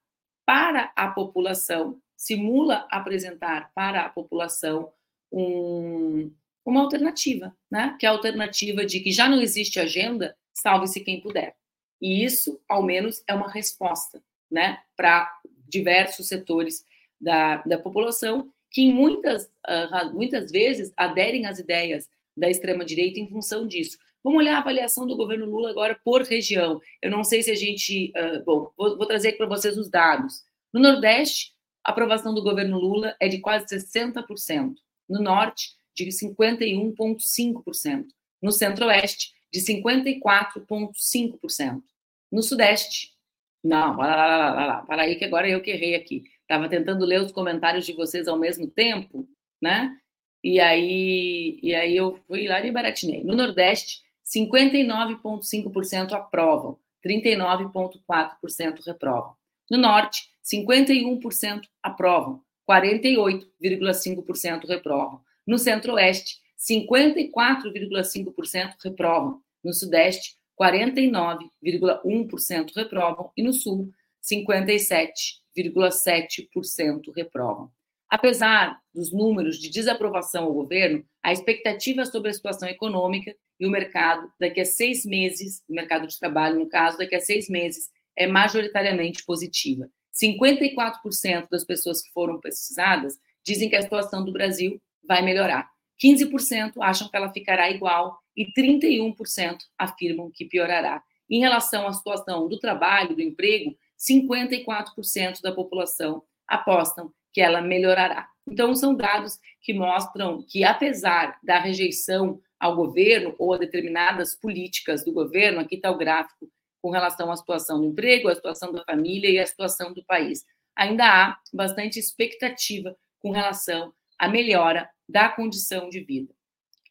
para 0.44 0.92
a 0.96 1.08
população, 1.10 2.02
simula 2.16 2.88
apresentar 2.90 3.72
para 3.76 4.06
a 4.06 4.10
população 4.10 4.92
um, 5.32 6.34
uma 6.66 6.82
alternativa, 6.82 7.56
né? 7.70 7.96
Que 8.00 8.08
é 8.08 8.10
a 8.10 8.12
alternativa 8.12 8.84
de 8.84 9.02
que 9.02 9.12
já 9.12 9.30
não 9.30 9.40
existe 9.40 9.80
agenda, 9.80 10.36
salve-se 10.52 11.02
quem 11.02 11.22
puder. 11.22 11.56
E 12.02 12.24
isso, 12.24 12.60
ao 12.68 12.82
menos, 12.82 13.24
é 13.28 13.36
uma 13.36 13.52
resposta, 13.52 14.20
né, 14.50 14.80
para 14.96 15.30
diversos 15.68 16.28
setores 16.28 16.86
da, 17.20 17.58
da 17.64 17.78
população 17.78 18.52
que 18.72 18.90
muitas, 18.92 19.46
uh, 19.46 20.14
muitas 20.14 20.52
vezes 20.52 20.94
aderem 20.96 21.46
às 21.46 21.60
ideias 21.60 22.10
da 22.36 22.50
extrema-direita 22.50 23.20
em 23.20 23.30
função 23.30 23.68
disso. 23.68 23.98
Vamos 24.24 24.40
olhar 24.40 24.56
a 24.56 24.60
avaliação 24.60 25.06
do 25.08 25.16
governo 25.16 25.46
Lula 25.46 25.70
agora 25.70 25.98
por 26.04 26.24
região. 26.24 26.82
Eu 27.02 27.10
não 27.10 27.24
sei 27.24 27.42
se 27.42 27.50
a 27.50 27.56
gente. 27.56 28.12
Uh, 28.16 28.44
bom, 28.44 28.70
vou, 28.78 28.98
vou 28.98 29.08
trazer 29.08 29.32
para 29.34 29.48
vocês 29.48 29.78
os 29.78 29.90
dados. 29.90 30.44
No 30.74 30.82
Nordeste, 30.82 31.54
a 31.84 31.92
aprovação 31.92 32.36
do 32.36 32.44
governo 32.44 32.78
Lula 32.78 33.16
é 33.20 33.28
de 33.28 33.40
quase 33.40 33.66
60%. 33.66 34.76
No 35.10 35.22
Norte, 35.22 35.72
de 35.96 36.06
51,5%. 36.06 38.06
No 38.42 38.52
Centro-Oeste, 38.52 39.32
de 39.52 39.62
54,5%. 39.62 41.82
No 42.30 42.44
Sudeste, 42.44 43.17
não, 43.64 43.96
para 43.96 44.16
lá, 44.16 44.26
lá, 44.26 44.54
lá, 44.54 44.66
lá, 44.66 44.82
para 44.84 45.04
aí 45.04 45.16
que 45.16 45.26
agora 45.26 45.50
eu 45.50 45.62
que 45.62 45.72
errei 45.72 45.96
aqui. 45.96 46.24
Estava 46.42 46.70
tentando 46.70 47.06
ler 47.06 47.22
os 47.22 47.32
comentários 47.32 47.86
de 47.86 47.94
vocês 47.94 48.28
ao 48.28 48.38
mesmo 48.38 48.68
tempo, 48.68 49.28
né? 49.62 49.98
E 50.44 50.60
aí, 50.60 51.60
e 51.62 51.76
aí 51.76 51.96
eu 51.96 52.20
fui 52.28 52.48
lá 52.48 52.66
e 52.66 52.72
baratinei. 52.72 53.24
No 53.24 53.36
Nordeste, 53.36 54.02
59,5% 54.26 56.14
aprovam, 56.14 56.80
39,4% 57.06 58.84
reprovam. 58.86 59.36
No 59.70 59.78
Norte, 59.78 60.30
51% 60.44 61.62
aprovam, 61.84 62.42
48,5% 62.70 64.68
reprovam. 64.68 65.22
No 65.46 65.58
Centro-Oeste, 65.58 66.38
54,5% 66.58 68.76
reprovam. 68.84 69.42
No 69.64 69.74
Sudeste, 69.74 70.38
49,1% 70.60 72.72
reprovam. 72.76 73.32
E 73.38 73.44
no 73.44 73.54
Sul, 73.54 73.92
57,7% 74.24 77.14
reprovam. 77.16 77.72
Apesar 78.10 78.80
dos 78.94 79.12
números 79.12 79.60
de 79.60 79.70
desaprovação 79.70 80.46
ao 80.46 80.54
governo, 80.54 81.04
a 81.22 81.34
expectativa 81.34 82.06
sobre 82.06 82.30
a 82.30 82.34
situação 82.34 82.70
econômica 82.70 83.36
e 83.60 83.68
o 83.68 83.70
mercado 83.70 84.32
daqui 84.40 84.62
a 84.62 84.66
seis 84.66 85.06
meses, 85.06 85.62
o 85.68 85.74
mercado 85.74 86.08
de 86.08 86.18
trabalho, 86.18 86.58
no 86.60 86.70
caso, 86.70 86.98
daqui 86.98 87.16
a 87.16 87.20
seis 87.20 87.50
meses, 87.50 87.90
é 88.16 88.26
majoritariamente 88.26 89.26
positiva. 89.26 89.90
54% 90.14 91.50
das 91.52 91.66
pessoas 91.66 92.02
que 92.02 92.10
foram 92.12 92.40
pesquisadas 92.40 93.20
dizem 93.46 93.70
que 93.70 93.76
a 93.76 93.82
situação 93.82 94.24
do 94.24 94.32
Brasil 94.32 94.82
vai 95.08 95.22
melhorar. 95.22 95.70
15% 96.04 96.74
acham 96.82 97.10
que 97.10 97.18
ela 97.18 97.32
ficará 97.32 97.70
igual 97.70 98.20
e 98.36 98.52
31% 98.54 99.58
afirmam 99.78 100.32
que 100.32 100.46
piorará. 100.46 101.02
Em 101.30 101.40
relação 101.40 101.88
à 101.88 101.94
situação 101.94 102.48
do 102.48 102.60
trabalho, 102.60 103.16
do 103.16 103.22
emprego, 103.22 103.76
54% 103.98 105.42
da 105.42 105.52
população 105.52 106.24
apostam 106.48 107.12
que 107.34 107.42
ela 107.42 107.62
melhorará. 107.62 108.30
Então, 108.48 108.74
são 108.76 108.96
dados 108.96 109.38
que 109.62 109.74
mostram 109.74 110.42
que, 110.42 110.64
apesar 110.64 111.38
da 111.44 111.60
rejeição 111.60 112.40
ao 112.60 112.76
governo 112.76 113.36
ou 113.38 113.54
a 113.54 113.58
determinadas 113.58 114.36
políticas 114.36 115.04
do 115.04 115.12
governo, 115.12 115.60
aqui 115.60 115.76
está 115.76 115.92
o 115.92 115.98
gráfico 115.98 116.50
com 116.82 116.92
relação 116.92 117.32
à 117.32 117.36
situação 117.36 117.80
do 117.80 117.88
emprego, 117.88 118.30
à 118.30 118.36
situação 118.36 118.72
da 118.72 118.84
família 118.84 119.30
e 119.30 119.40
à 119.40 119.46
situação 119.46 119.94
do 119.94 120.04
país, 120.06 120.46
ainda 120.76 121.04
há 121.06 121.38
bastante 121.54 122.00
expectativa 122.00 122.96
com 123.20 123.32
relação 123.32 123.92
à 124.18 124.28
melhora 124.28 124.90
da 125.08 125.30
condição 125.30 125.90
de 125.90 126.00
vida. 126.02 126.34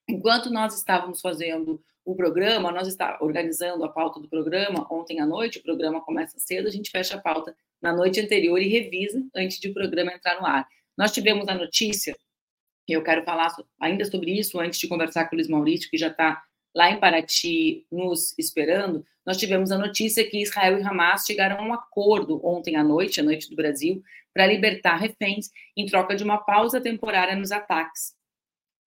Enquanto 0.09 0.50
nós 0.50 0.76
estávamos 0.76 1.21
fazendo 1.21 1.83
o 2.04 2.14
programa, 2.14 2.71
nós 2.71 2.87
estávamos 2.87 3.21
organizando 3.21 3.85
a 3.85 3.88
pauta 3.88 4.21
do 4.21 4.28
programa 4.28 4.87
ontem 4.90 5.21
à 5.21 5.26
noite, 5.26 5.59
o 5.59 5.62
programa 5.62 6.00
começa 6.00 6.38
cedo, 6.38 6.68
a 6.68 6.71
gente 6.71 6.90
fecha 6.90 7.16
a 7.16 7.21
pauta 7.21 7.56
na 7.83 7.92
noite 7.92 8.21
anterior 8.21 8.61
e 8.61 8.68
revisa 8.68 9.21
antes 9.35 9.59
de 9.59 9.68
o 9.68 9.75
programa 9.75 10.12
entrar 10.12 10.40
no 10.40 10.47
ar. 10.47 10.66
Nós 10.97 11.12
tivemos 11.12 11.49
a 11.49 11.54
notícia, 11.54 12.16
e 12.88 12.92
eu 12.92 13.02
quero 13.02 13.25
falar 13.25 13.54
ainda 13.80 14.04
sobre 14.04 14.30
isso 14.30 14.61
antes 14.61 14.78
de 14.78 14.87
conversar 14.87 15.28
com 15.28 15.35
o 15.35 15.38
Luiz 15.38 15.49
Maurício, 15.49 15.90
que 15.90 15.99
já 15.99 16.09
está 16.09 16.42
lá 16.76 16.90
em 16.90 17.00
Paraty 17.00 17.87
nos 17.90 18.38
esperando. 18.38 19.02
Nós 19.25 19.38
tivemos 19.38 19.73
a 19.73 19.78
notícia 19.78 20.28
que 20.28 20.42
Israel 20.42 20.78
e 20.78 20.83
Hamas 20.83 21.25
chegaram 21.25 21.59
a 21.59 21.66
um 21.66 21.73
acordo 21.73 22.38
ontem 22.47 22.76
à 22.76 22.85
noite, 22.85 23.18
à 23.18 23.25
noite 23.25 23.49
do 23.49 23.56
Brasil, 23.56 24.02
para 24.35 24.47
libertar 24.47 24.97
reféns 24.97 25.50
em 25.75 25.87
troca 25.87 26.14
de 26.14 26.23
uma 26.23 26.37
pausa 26.37 26.78
temporária 26.78 27.35
nos 27.35 27.50
ataques. 27.50 28.14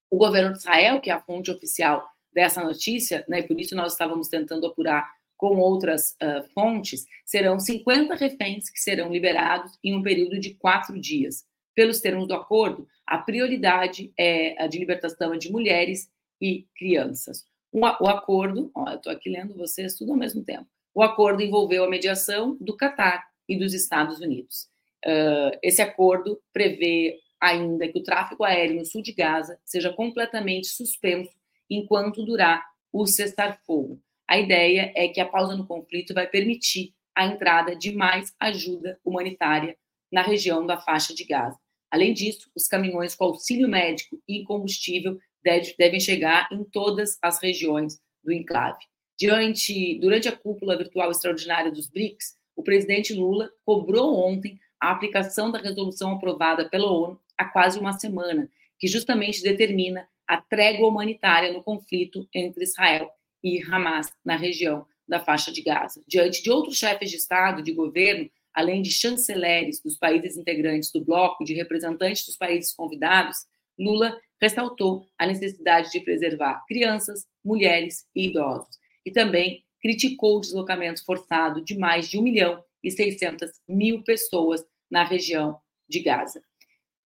O 0.07 0.17
governo 0.17 0.53
de 0.53 0.59
Israel, 0.59 1.01
que 1.01 1.09
é 1.09 1.13
a 1.13 1.19
fonte 1.19 1.49
oficial 1.49 2.07
dessa 2.31 2.63
notícia, 2.63 3.25
né, 3.27 3.39
e 3.39 3.47
por 3.47 3.59
isso 3.59 3.75
nós 3.75 3.93
estávamos 3.93 4.27
tentando 4.27 4.67
apurar 4.67 5.11
com 5.35 5.57
outras 5.57 6.11
uh, 6.21 6.47
fontes, 6.53 7.07
serão 7.25 7.59
50 7.59 8.13
reféns 8.13 8.69
que 8.69 8.79
serão 8.79 9.11
liberados 9.11 9.79
em 9.83 9.95
um 9.95 10.03
período 10.03 10.39
de 10.39 10.53
quatro 10.53 10.99
dias. 10.99 11.43
Pelos 11.73 12.01
termos 12.01 12.27
do 12.27 12.35
acordo, 12.35 12.87
a 13.07 13.17
prioridade 13.17 14.13
é 14.15 14.61
a 14.61 14.67
de 14.67 14.77
libertação 14.77 15.35
de 15.35 15.51
mulheres 15.51 16.07
e 16.39 16.67
crianças. 16.77 17.48
O, 17.71 17.85
acordo, 17.85 18.71
eu 18.75 18.95
estou 18.95 19.11
aqui 19.11 19.29
lendo 19.29 19.55
vocês 19.55 19.95
tudo 19.95 20.11
ao 20.11 20.17
mesmo 20.17 20.43
tempo. 20.43 20.67
O 20.93 21.03
acordo 21.03 21.41
envolveu 21.41 21.83
a 21.83 21.89
mediação 21.89 22.57
do 22.59 22.75
Catar 22.75 23.27
e 23.47 23.57
dos 23.57 23.73
Estados 23.73 24.19
Unidos. 24.19 24.67
Uh, 25.05 25.57
esse 25.61 25.81
acordo 25.81 26.41
prevê 26.51 27.19
ainda 27.39 27.87
que 27.87 27.97
o 27.97 28.03
tráfego 28.03 28.43
aéreo 28.43 28.77
no 28.77 28.85
sul 28.85 29.01
de 29.01 29.13
Gaza 29.13 29.57
seja 29.63 29.93
completamente 29.93 30.67
suspenso 30.67 31.31
enquanto 31.69 32.25
durar 32.25 32.65
o 32.91 33.05
cessar-fogo. 33.05 34.01
A 34.27 34.37
ideia 34.37 34.91
é 34.95 35.07
que 35.07 35.21
a 35.21 35.25
pausa 35.25 35.55
no 35.55 35.65
conflito 35.65 36.13
vai 36.13 36.27
permitir 36.27 36.93
a 37.15 37.25
entrada 37.25 37.75
de 37.75 37.91
mais 37.91 38.33
ajuda 38.39 38.99
humanitária 39.05 39.77
na 40.11 40.21
região 40.21 40.65
da 40.65 40.77
faixa 40.77 41.13
de 41.13 41.23
Gaza. 41.23 41.57
Além 41.91 42.13
disso, 42.13 42.49
os 42.55 42.67
caminhões 42.67 43.15
com 43.15 43.25
auxílio 43.25 43.67
médico 43.67 44.21
e 44.27 44.43
combustível 44.43 45.19
devem 45.43 45.99
chegar 45.99 46.47
em 46.51 46.63
todas 46.63 47.17
as 47.21 47.41
regiões 47.41 47.99
do 48.23 48.31
enclave. 48.31 48.79
Diante, 49.17 49.99
durante 49.99 50.27
a 50.27 50.35
cúpula 50.35 50.77
virtual 50.77 51.11
extraordinária 51.11 51.71
dos 51.71 51.89
BRICS, 51.89 52.37
o 52.55 52.63
presidente 52.63 53.13
Lula 53.13 53.49
cobrou 53.65 54.15
ontem 54.15 54.59
a 54.79 54.91
aplicação 54.91 55.51
da 55.51 55.59
resolução 55.59 56.13
aprovada 56.13 56.69
pela 56.69 56.91
ONU 56.91 57.19
há 57.37 57.45
quase 57.45 57.79
uma 57.79 57.93
semana, 57.93 58.49
que 58.77 58.87
justamente 58.87 59.41
determina 59.41 60.07
a 60.27 60.37
trégua 60.37 60.87
humanitária 60.87 61.51
no 61.51 61.63
conflito 61.63 62.27
entre 62.33 62.63
Israel 62.63 63.09
e 63.43 63.61
Hamas 63.63 64.11
na 64.23 64.35
região 64.35 64.85
da 65.07 65.19
faixa 65.19 65.51
de 65.51 65.61
Gaza. 65.61 66.03
Diante 66.07 66.43
de 66.43 66.51
outros 66.51 66.77
chefes 66.77 67.09
de 67.09 67.17
Estado, 67.17 67.63
de 67.63 67.73
governo, 67.73 68.29
além 68.53 68.81
de 68.81 68.91
chanceleres 68.91 69.81
dos 69.81 69.97
países 69.97 70.37
integrantes 70.37 70.91
do 70.91 71.03
bloco, 71.03 71.43
de 71.43 71.53
representantes 71.53 72.25
dos 72.25 72.37
países 72.37 72.73
convidados, 72.73 73.47
Lula 73.77 74.17
ressaltou 74.41 75.07
a 75.17 75.25
necessidade 75.25 75.91
de 75.91 75.99
preservar 75.99 76.63
crianças, 76.67 77.27
mulheres 77.43 78.05
e 78.15 78.27
idosos. 78.27 78.77
E 79.05 79.11
também 79.11 79.63
criticou 79.81 80.37
o 80.37 80.41
deslocamento 80.41 81.03
forçado 81.03 81.63
de 81.63 81.77
mais 81.77 82.09
de 82.09 82.17
1 82.17 82.21
milhão 82.21 82.63
e 82.83 82.91
600 82.91 83.49
mil 83.67 84.03
pessoas 84.03 84.65
na 84.89 85.03
região 85.03 85.59
de 85.87 85.99
Gaza. 85.99 86.41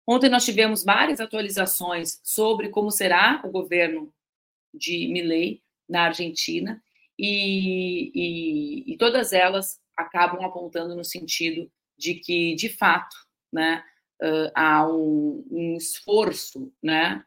Ontem 0.07 0.31
nós 0.31 0.45
tivemos 0.45 0.85
várias 0.85 1.21
atualizações 1.21 2.21
sobre 2.25 2.71
como 2.71 2.91
será 2.91 3.43
o 3.45 3.51
governo 3.51 4.13
de 4.73 5.09
Milei 5.09 5.63
na 5.89 6.05
Argentina 6.05 6.83
e, 7.19 8.11
e, 8.15 8.95
e 8.95 8.97
todas 8.97 9.33
elas 9.33 9.79
acabam 9.97 10.43
apontando 10.45 10.95
no 10.95 11.05
sentido 11.05 11.71
de 11.97 12.15
que, 12.15 12.55
de 12.55 12.69
fato, 12.69 13.17
né, 13.53 13.83
uh, 14.23 14.51
há 14.55 14.87
um, 14.87 15.45
um, 15.51 15.77
esforço 15.77 16.73
né, 16.83 17.23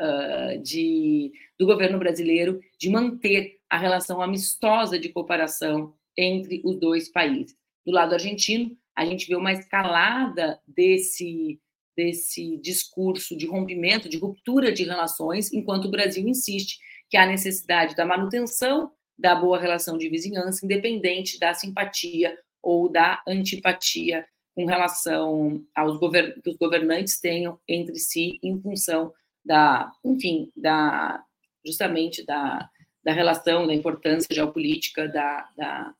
uh, 0.00 0.62
de, 0.62 1.32
do 1.58 1.66
governo 1.66 1.98
brasileiro 1.98 2.60
de 2.78 2.90
manter 2.90 3.58
a 3.68 3.78
relação 3.78 4.20
amistosa 4.20 4.98
de 4.98 5.08
cooperação 5.08 5.94
entre 6.16 6.60
os 6.64 6.78
dois 6.78 7.10
países. 7.10 7.56
Do 7.84 7.92
lado 7.92 8.14
argentino, 8.14 8.76
a 8.94 9.04
gente 9.04 9.26
vê 9.26 9.34
uma 9.34 9.52
escalada 9.52 10.60
desse, 10.66 11.58
desse 11.96 12.58
discurso 12.58 13.36
de 13.36 13.46
rompimento, 13.46 14.08
de 14.08 14.18
ruptura 14.18 14.70
de 14.70 14.84
relações, 14.84 15.52
enquanto 15.52 15.86
o 15.86 15.90
Brasil 15.90 16.28
insiste 16.28 16.78
que 17.08 17.16
há 17.16 17.26
necessidade 17.26 17.94
da 17.94 18.04
manutenção 18.04 18.92
da 19.18 19.34
boa 19.34 19.58
relação 19.58 19.96
de 19.96 20.08
vizinhança, 20.08 20.64
independente 20.64 21.38
da 21.38 21.54
simpatia 21.54 22.36
ou 22.62 22.90
da 22.90 23.22
antipatia 23.26 24.26
com 24.54 24.66
relação 24.66 25.64
aos 25.74 25.98
govern 25.98 26.40
que 26.42 26.50
os 26.50 26.56
governantes 26.56 27.20
tenham 27.20 27.58
entre 27.66 27.98
si 27.98 28.38
em 28.42 28.60
função 28.60 29.12
da, 29.44 29.92
enfim, 30.04 30.50
da 30.56 31.22
justamente 31.64 32.24
da, 32.24 32.68
da 33.04 33.12
relação, 33.12 33.66
da 33.66 33.74
importância 33.74 34.28
geopolítica 34.32 35.08
da, 35.08 35.48
da, 35.56 35.94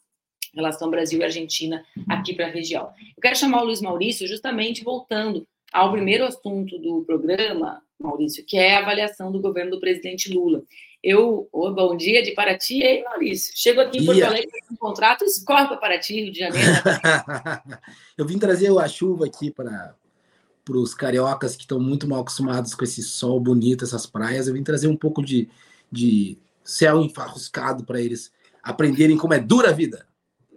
relação 0.55 0.91
Brasil 0.91 1.21
e 1.21 1.25
Argentina 1.25 1.85
aqui 2.09 2.35
para 2.35 2.47
a 2.47 2.51
região. 2.51 2.93
Eu 3.17 3.23
quero 3.23 3.37
chamar 3.37 3.63
o 3.63 3.65
Luiz 3.65 3.81
Maurício 3.81 4.29
justamente 4.29 4.85
voltando 4.85 5.47
ao 5.73 5.91
primeiro 5.91 6.25
assunto 6.25 6.79
do 6.79 7.03
programa, 7.07 7.83
Maurício, 8.03 8.45
que 8.45 8.57
é 8.57 8.77
a 8.77 8.81
avaliação 8.81 9.31
do 9.31 9.41
governo 9.41 9.71
do 9.71 9.81
presidente 9.81 10.33
Lula. 10.33 10.63
Eu, 11.03 11.49
oh, 11.53 11.73
bom 11.73 11.97
dia 11.97 12.23
de 12.23 12.33
Paraty, 12.33 12.83
ei, 12.83 13.03
Maurício. 13.03 13.53
Chego 13.57 13.81
aqui 13.81 13.99
em 13.99 14.07
Porto 14.07 14.23
Alegre 14.23 14.61
com 14.69 14.75
um 14.75 14.77
contrato, 14.77 15.25
escorre 15.25 15.67
para 15.67 15.77
Paraty, 15.77 16.21
Rio 16.21 16.33
de 16.33 16.39
Janeiro. 16.39 16.69
eu 18.17 18.27
vim 18.27 18.39
trazer 18.39 18.77
a 18.79 18.89
chuva 18.89 19.27
aqui 19.27 19.51
para 19.51 19.95
para 20.65 20.77
os 20.77 20.95
cariocas 20.95 21.57
que 21.57 21.63
estão 21.63 21.81
muito 21.81 22.09
mal 22.09 22.21
acostumados 22.21 22.75
com 22.75 22.85
esse 22.85 23.03
sol 23.03 23.41
bonito, 23.41 23.85
essas 23.85 24.07
praias. 24.07 24.47
Eu 24.47 24.55
vim 24.55 24.63
trazer 24.63 24.87
um 24.87 24.97
pouco 24.97 25.21
de, 25.21 25.49
de 25.91 26.39
céu 26.63 27.03
enfarruscado 27.03 27.85
para 27.85 28.01
eles 28.01 28.33
aprenderem 28.63 29.17
como 29.17 29.35
é 29.35 29.41
dura 29.41 29.71
a 29.71 29.73
vida. 29.73 30.07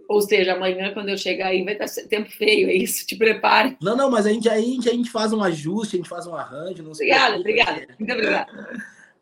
Ou 0.07 0.21
seja, 0.21 0.53
amanhã, 0.53 0.93
quando 0.93 1.09
eu 1.09 1.17
chegar 1.17 1.47
aí, 1.47 1.63
vai 1.63 1.77
estar 1.77 2.07
tempo 2.07 2.29
feio, 2.29 2.69
é 2.69 2.73
isso? 2.73 3.05
Te 3.05 3.15
prepare. 3.15 3.77
Não, 3.81 3.95
não, 3.95 4.09
mas 4.09 4.25
a 4.25 4.31
gente, 4.31 4.47
a 4.47 4.59
gente, 4.59 4.89
a 4.89 4.93
gente 4.93 5.09
faz 5.09 5.33
um 5.33 5.43
ajuste, 5.43 5.95
a 5.95 5.97
gente 5.97 6.09
faz 6.09 6.27
um 6.27 6.35
arranjo. 6.35 6.83
Não 6.83 6.91
obrigada, 6.91 7.35
obrigada. 7.37 7.87
Muito 7.99 8.13
obrigada. 8.13 8.51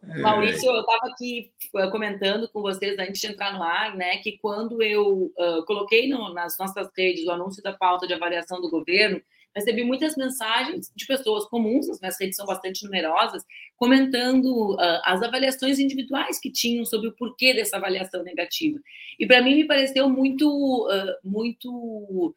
É. 0.09 0.19
Maurício, 0.19 0.69
eu 0.69 0.81
estava 0.81 1.07
aqui 1.13 1.51
uh, 1.73 1.89
comentando 1.89 2.49
com 2.49 2.61
vocês 2.61 2.97
antes 2.99 3.21
de 3.21 3.27
entrar 3.27 3.53
no 3.53 3.63
ar, 3.63 3.95
né, 3.95 4.17
que 4.17 4.37
quando 4.37 4.81
eu 4.83 5.31
uh, 5.37 5.65
coloquei 5.65 6.09
no, 6.09 6.33
nas 6.33 6.57
nossas 6.57 6.89
redes 6.95 7.25
o 7.25 7.31
anúncio 7.31 7.63
da 7.63 7.71
pauta 7.71 8.05
de 8.05 8.13
avaliação 8.13 8.59
do 8.59 8.69
governo, 8.69 9.21
recebi 9.55 9.83
muitas 9.83 10.15
mensagens 10.15 10.91
de 10.95 11.05
pessoas 11.05 11.45
comuns, 11.45 11.89
as 11.89 11.99
minhas 11.99 12.19
redes 12.19 12.35
são 12.35 12.45
bastante 12.45 12.83
numerosas, 12.83 13.43
comentando 13.77 14.73
uh, 14.73 15.01
as 15.03 15.21
avaliações 15.21 15.79
individuais 15.79 16.39
que 16.39 16.51
tinham 16.51 16.85
sobre 16.85 17.07
o 17.07 17.15
porquê 17.15 17.53
dessa 17.53 17.77
avaliação 17.77 18.23
negativa. 18.23 18.79
E 19.19 19.25
para 19.25 19.41
mim 19.41 19.55
me 19.55 19.67
pareceu 19.67 20.09
muito, 20.09 20.87
uh, 20.87 21.15
muito 21.23 22.35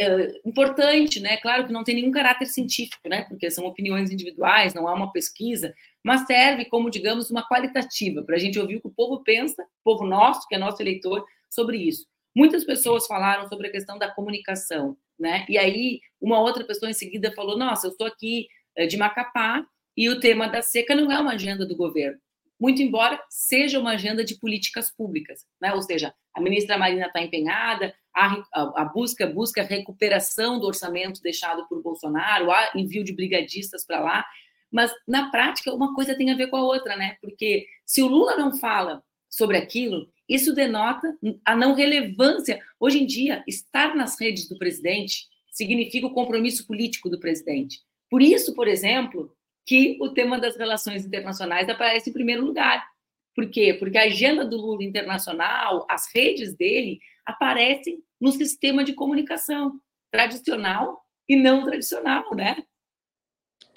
uh, 0.00 0.48
importante, 0.48 1.20
né? 1.20 1.36
Claro 1.38 1.66
que 1.66 1.72
não 1.72 1.84
tem 1.84 1.96
nenhum 1.96 2.10
caráter 2.10 2.46
científico, 2.46 3.08
né? 3.08 3.22
Porque 3.24 3.50
são 3.50 3.64
opiniões 3.64 4.10
individuais, 4.10 4.74
não 4.74 4.86
há 4.86 4.94
uma 4.94 5.12
pesquisa, 5.12 5.74
mas 6.04 6.26
serve 6.26 6.64
como, 6.66 6.90
digamos, 6.90 7.30
uma 7.30 7.46
qualitativa 7.46 8.22
para 8.22 8.36
a 8.36 8.38
gente 8.38 8.58
ouvir 8.58 8.76
o 8.76 8.80
que 8.80 8.88
o 8.88 8.94
povo 8.94 9.22
pensa, 9.22 9.62
o 9.62 9.84
povo 9.84 10.06
nosso, 10.06 10.46
que 10.48 10.54
é 10.54 10.58
nosso 10.58 10.82
eleitor, 10.82 11.24
sobre 11.50 11.78
isso. 11.78 12.06
Muitas 12.36 12.64
pessoas 12.64 13.06
falaram 13.06 13.48
sobre 13.48 13.68
a 13.68 13.70
questão 13.70 13.98
da 13.98 14.10
comunicação, 14.10 14.96
né? 15.18 15.44
E 15.48 15.58
aí 15.58 16.00
uma 16.20 16.40
outra 16.40 16.64
pessoa 16.64 16.90
em 16.90 16.94
seguida 16.94 17.32
falou: 17.32 17.58
"Nossa, 17.58 17.86
eu 17.86 17.90
estou 17.90 18.06
aqui 18.06 18.48
eh, 18.76 18.86
de 18.86 18.96
Macapá 18.96 19.64
e 19.96 20.08
o 20.08 20.20
tema 20.20 20.48
da 20.48 20.62
seca 20.62 20.94
não 20.94 21.10
é 21.10 21.18
uma 21.18 21.32
agenda 21.32 21.66
do 21.66 21.76
governo, 21.76 22.18
muito 22.60 22.82
embora 22.82 23.20
seja 23.28 23.78
uma 23.78 23.92
agenda 23.92 24.24
de 24.24 24.36
políticas 24.38 24.90
públicas, 24.90 25.44
né? 25.60 25.72
Ou 25.74 25.82
seja, 25.82 26.14
a 26.34 26.40
ministra 26.40 26.78
Marina 26.78 27.06
está 27.06 27.20
empenhada, 27.22 27.94
a, 28.14 28.42
a, 28.54 28.84
busca 28.84 29.26
busca 29.26 29.62
recuperação 29.62 30.58
do 30.58 30.66
orçamento 30.66 31.22
deixado 31.22 31.66
por 31.68 31.82
Bolsonaro, 31.82 32.50
há 32.50 32.70
envio 32.74 33.04
de 33.04 33.12
brigadistas 33.12 33.84
para 33.84 34.00
lá, 34.00 34.24
mas 34.70 34.92
na 35.06 35.30
prática 35.30 35.72
uma 35.72 35.94
coisa 35.94 36.16
tem 36.16 36.30
a 36.30 36.36
ver 36.36 36.48
com 36.48 36.56
a 36.56 36.62
outra, 36.62 36.96
né? 36.96 37.16
Porque 37.20 37.66
se 37.86 38.02
o 38.02 38.08
Lula 38.08 38.36
não 38.36 38.56
fala 38.58 39.02
sobre 39.28 39.56
aquilo, 39.56 40.08
isso 40.28 40.54
denota 40.54 41.16
a 41.44 41.56
não 41.56 41.74
relevância. 41.74 42.60
Hoje 42.78 43.02
em 43.02 43.06
dia, 43.06 43.42
estar 43.46 43.94
nas 43.96 44.20
redes 44.20 44.48
do 44.48 44.58
presidente 44.58 45.26
significa 45.50 46.06
o 46.06 46.14
compromisso 46.14 46.66
político 46.66 47.08
do 47.08 47.18
presidente. 47.18 47.80
Por 48.10 48.22
isso, 48.22 48.54
por 48.54 48.68
exemplo, 48.68 49.34
que 49.66 49.98
o 50.00 50.10
tema 50.10 50.38
das 50.38 50.56
relações 50.56 51.04
internacionais 51.04 51.68
aparece 51.68 52.10
em 52.10 52.12
primeiro 52.12 52.44
lugar. 52.44 52.86
Por 53.34 53.48
quê? 53.50 53.74
Porque 53.74 53.98
a 53.98 54.04
agenda 54.04 54.44
do 54.44 54.56
Lula 54.56 54.82
internacional, 54.82 55.86
as 55.88 56.12
redes 56.14 56.54
dele, 56.54 57.00
aparecem 57.24 58.02
no 58.20 58.32
sistema 58.32 58.82
de 58.82 58.94
comunicação 58.94 59.80
tradicional 60.10 61.02
e 61.28 61.36
não 61.36 61.64
tradicional, 61.64 62.34
né? 62.34 62.62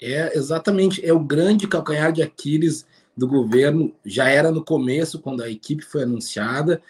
É, 0.00 0.36
exatamente. 0.36 1.04
É 1.04 1.12
o 1.12 1.20
grande 1.20 1.68
calcanhar 1.68 2.12
de 2.12 2.22
Aquiles 2.22 2.86
do 3.16 3.26
governo 3.26 3.94
já 4.04 4.28
era 4.28 4.50
no 4.50 4.64
começo, 4.64 5.20
quando 5.20 5.42
a 5.42 5.50
equipe 5.50 5.84
foi 5.84 6.02
anunciada, 6.02 6.82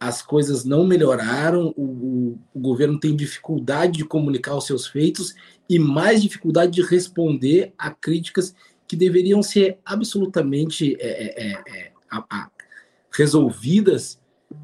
as 0.00 0.22
coisas 0.22 0.64
não 0.64 0.86
melhoraram, 0.86 1.74
o, 1.76 2.38
o, 2.54 2.60
governo 2.60 3.00
tem 3.00 3.16
dificuldade 3.16 3.98
de 3.98 4.04
comunicar 4.04 4.54
os 4.54 4.66
seus 4.66 4.86
feitos 4.86 5.34
e 5.68 5.78
mais 5.78 6.22
dificuldade 6.22 6.72
de 6.72 6.82
responder 6.82 7.72
a 7.76 7.90
críticas 7.90 8.54
que 8.86 8.94
deveriam 8.94 9.42
ser 9.42 9.78
absolutamente 9.84 10.96
é, 11.00 11.08
é, 11.08 11.46
é, 11.46 11.52
é 11.52 11.92
a, 12.10 12.24
a, 12.30 12.50
resolvidas 13.10 14.20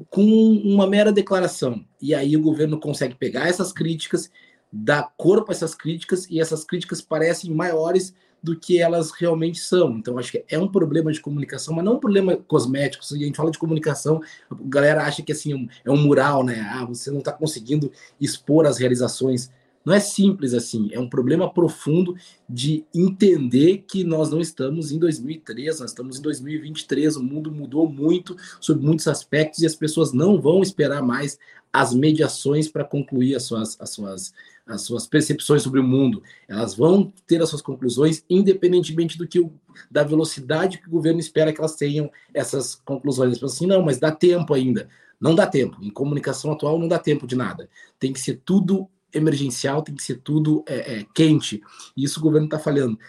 com 0.09 0.23
uma 0.23 0.87
mera 0.87 1.11
declaração. 1.11 1.85
E 2.01 2.15
aí 2.15 2.35
o 2.35 2.41
governo 2.41 2.79
consegue 2.79 3.15
pegar 3.15 3.47
essas 3.47 3.73
críticas, 3.73 4.31
dar 4.71 5.13
corpo 5.17 5.51
a 5.51 5.53
essas 5.53 5.75
críticas, 5.75 6.27
e 6.29 6.39
essas 6.39 6.63
críticas 6.63 7.01
parecem 7.01 7.53
maiores 7.53 8.13
do 8.45 8.55
que 8.55 8.79
elas 8.79 9.09
realmente 9.09 9.59
são. 9.59 9.97
Então, 9.97 10.19
acho 10.19 10.31
que 10.31 10.45
é 10.47 10.59
um 10.59 10.67
problema 10.67 11.11
de 11.11 11.19
comunicação, 11.19 11.73
mas 11.73 11.83
não 11.83 11.95
um 11.95 11.99
problema 11.99 12.37
cosmético. 12.37 13.03
Se 13.03 13.15
a 13.15 13.17
gente 13.17 13.35
fala 13.35 13.49
de 13.49 13.57
comunicação, 13.57 14.21
a 14.49 14.55
galera 14.65 15.03
acha 15.03 15.23
que 15.23 15.31
assim 15.31 15.67
é 15.83 15.89
um 15.89 15.97
mural, 15.97 16.43
né? 16.43 16.61
Ah, 16.71 16.85
você 16.85 17.09
não 17.09 17.19
está 17.19 17.33
conseguindo 17.33 17.91
expor 18.21 18.67
as 18.67 18.77
realizações. 18.77 19.51
Não 19.83 19.93
é 19.93 19.99
simples 19.99 20.53
assim, 20.53 20.89
é 20.91 20.99
um 20.99 21.09
problema 21.09 21.51
profundo 21.51 22.15
de 22.49 22.83
entender 22.93 23.83
que 23.87 24.03
nós 24.03 24.31
não 24.31 24.41
estamos 24.41 24.91
em 24.91 24.97
2003, 24.97 25.79
nós 25.79 25.91
estamos 25.91 26.17
em 26.17 26.21
2023, 26.23 27.15
o 27.17 27.23
mundo 27.23 27.51
mudou 27.51 27.87
muito 27.87 28.35
sobre 28.59 28.83
muitos 28.83 29.07
aspectos 29.07 29.61
e 29.61 29.65
as 29.65 29.75
pessoas 29.75 30.11
não 30.11 30.41
vão 30.41 30.63
esperar 30.63 31.03
mais 31.03 31.37
as 31.71 31.93
mediações 31.93 32.67
para 32.67 32.83
concluir 32.83 33.35
as 33.35 33.43
suas, 33.43 33.79
as 33.79 33.89
suas 33.91 34.33
as 34.67 34.81
suas 34.81 35.05
percepções 35.05 35.61
sobre 35.61 35.79
o 35.79 35.83
mundo, 35.83 36.23
elas 36.47 36.75
vão 36.75 37.13
ter 37.27 37.41
as 37.41 37.49
suas 37.49 37.61
conclusões, 37.61 38.23
independentemente 38.29 39.17
do 39.17 39.27
que 39.27 39.39
o, 39.39 39.53
da 39.91 40.03
velocidade 40.03 40.79
que 40.79 40.87
o 40.87 40.91
governo 40.91 41.19
espera 41.19 41.53
que 41.53 41.59
elas 41.59 41.75
tenham 41.75 42.11
essas 42.33 42.75
conclusões. 42.75 43.37
Eles 43.37 43.43
assim, 43.43 43.67
não, 43.67 43.83
mas 43.83 43.99
dá 43.99 44.11
tempo 44.11 44.53
ainda. 44.53 44.89
Não 45.19 45.35
dá 45.35 45.45
tempo. 45.45 45.77
Em 45.81 45.89
comunicação 45.89 46.51
atual 46.51 46.79
não 46.79 46.87
dá 46.87 46.97
tempo 46.97 47.27
de 47.27 47.35
nada. 47.35 47.69
Tem 47.99 48.11
que 48.11 48.19
ser 48.19 48.41
tudo 48.43 48.89
emergencial, 49.13 49.81
tem 49.81 49.95
que 49.95 50.03
ser 50.03 50.19
tudo 50.21 50.63
é, 50.67 50.99
é, 50.99 51.05
quente. 51.13 51.61
E 51.95 52.03
isso 52.03 52.19
o 52.19 52.23
governo 52.23 52.47
está 52.47 52.57
falhando. 52.57 52.99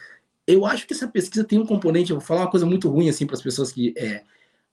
Eu 0.47 0.67
acho 0.67 0.87
que 0.87 0.93
essa 0.93 1.09
pesquisa 1.09 1.43
tem 1.43 1.59
um 1.59 1.67
componente, 1.67 2.11
eu 2.11 2.19
vou 2.19 2.25
falar 2.25 2.43
uma 2.43 2.51
coisa 2.51 2.67
muito 2.67 2.89
ruim 2.89 3.09
assim 3.09 3.27
para 3.27 3.35
as 3.35 3.43
pessoas 3.43 3.73
que 3.73 3.93
é, 3.97 4.23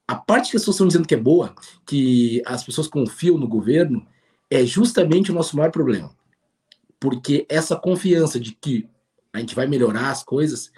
a 0.08 0.16
parte 0.16 0.52
que 0.52 0.58
as 0.58 0.62
pessoas 0.62 0.76
estão 0.76 0.88
dizendo 0.88 1.08
que 1.08 1.16
é 1.16 1.18
boa, 1.18 1.56
que 1.86 2.44
as 2.46 2.64
pessoas 2.64 2.88
confiam 2.88 3.38
no 3.38 3.48
governo, 3.48 4.06
é 4.52 4.64
justamente 4.66 5.32
o 5.32 5.34
nosso 5.34 5.58
maior 5.58 5.72
problema 5.72 6.14
porque 7.04 7.46
essa 7.50 7.76
confiança 7.76 8.40
de 8.40 8.54
que 8.54 8.88
a 9.34 9.40
gente 9.40 9.54
vai 9.54 9.68
melhorar 9.68 10.10
as 10.10 10.24
coisas 10.24 10.72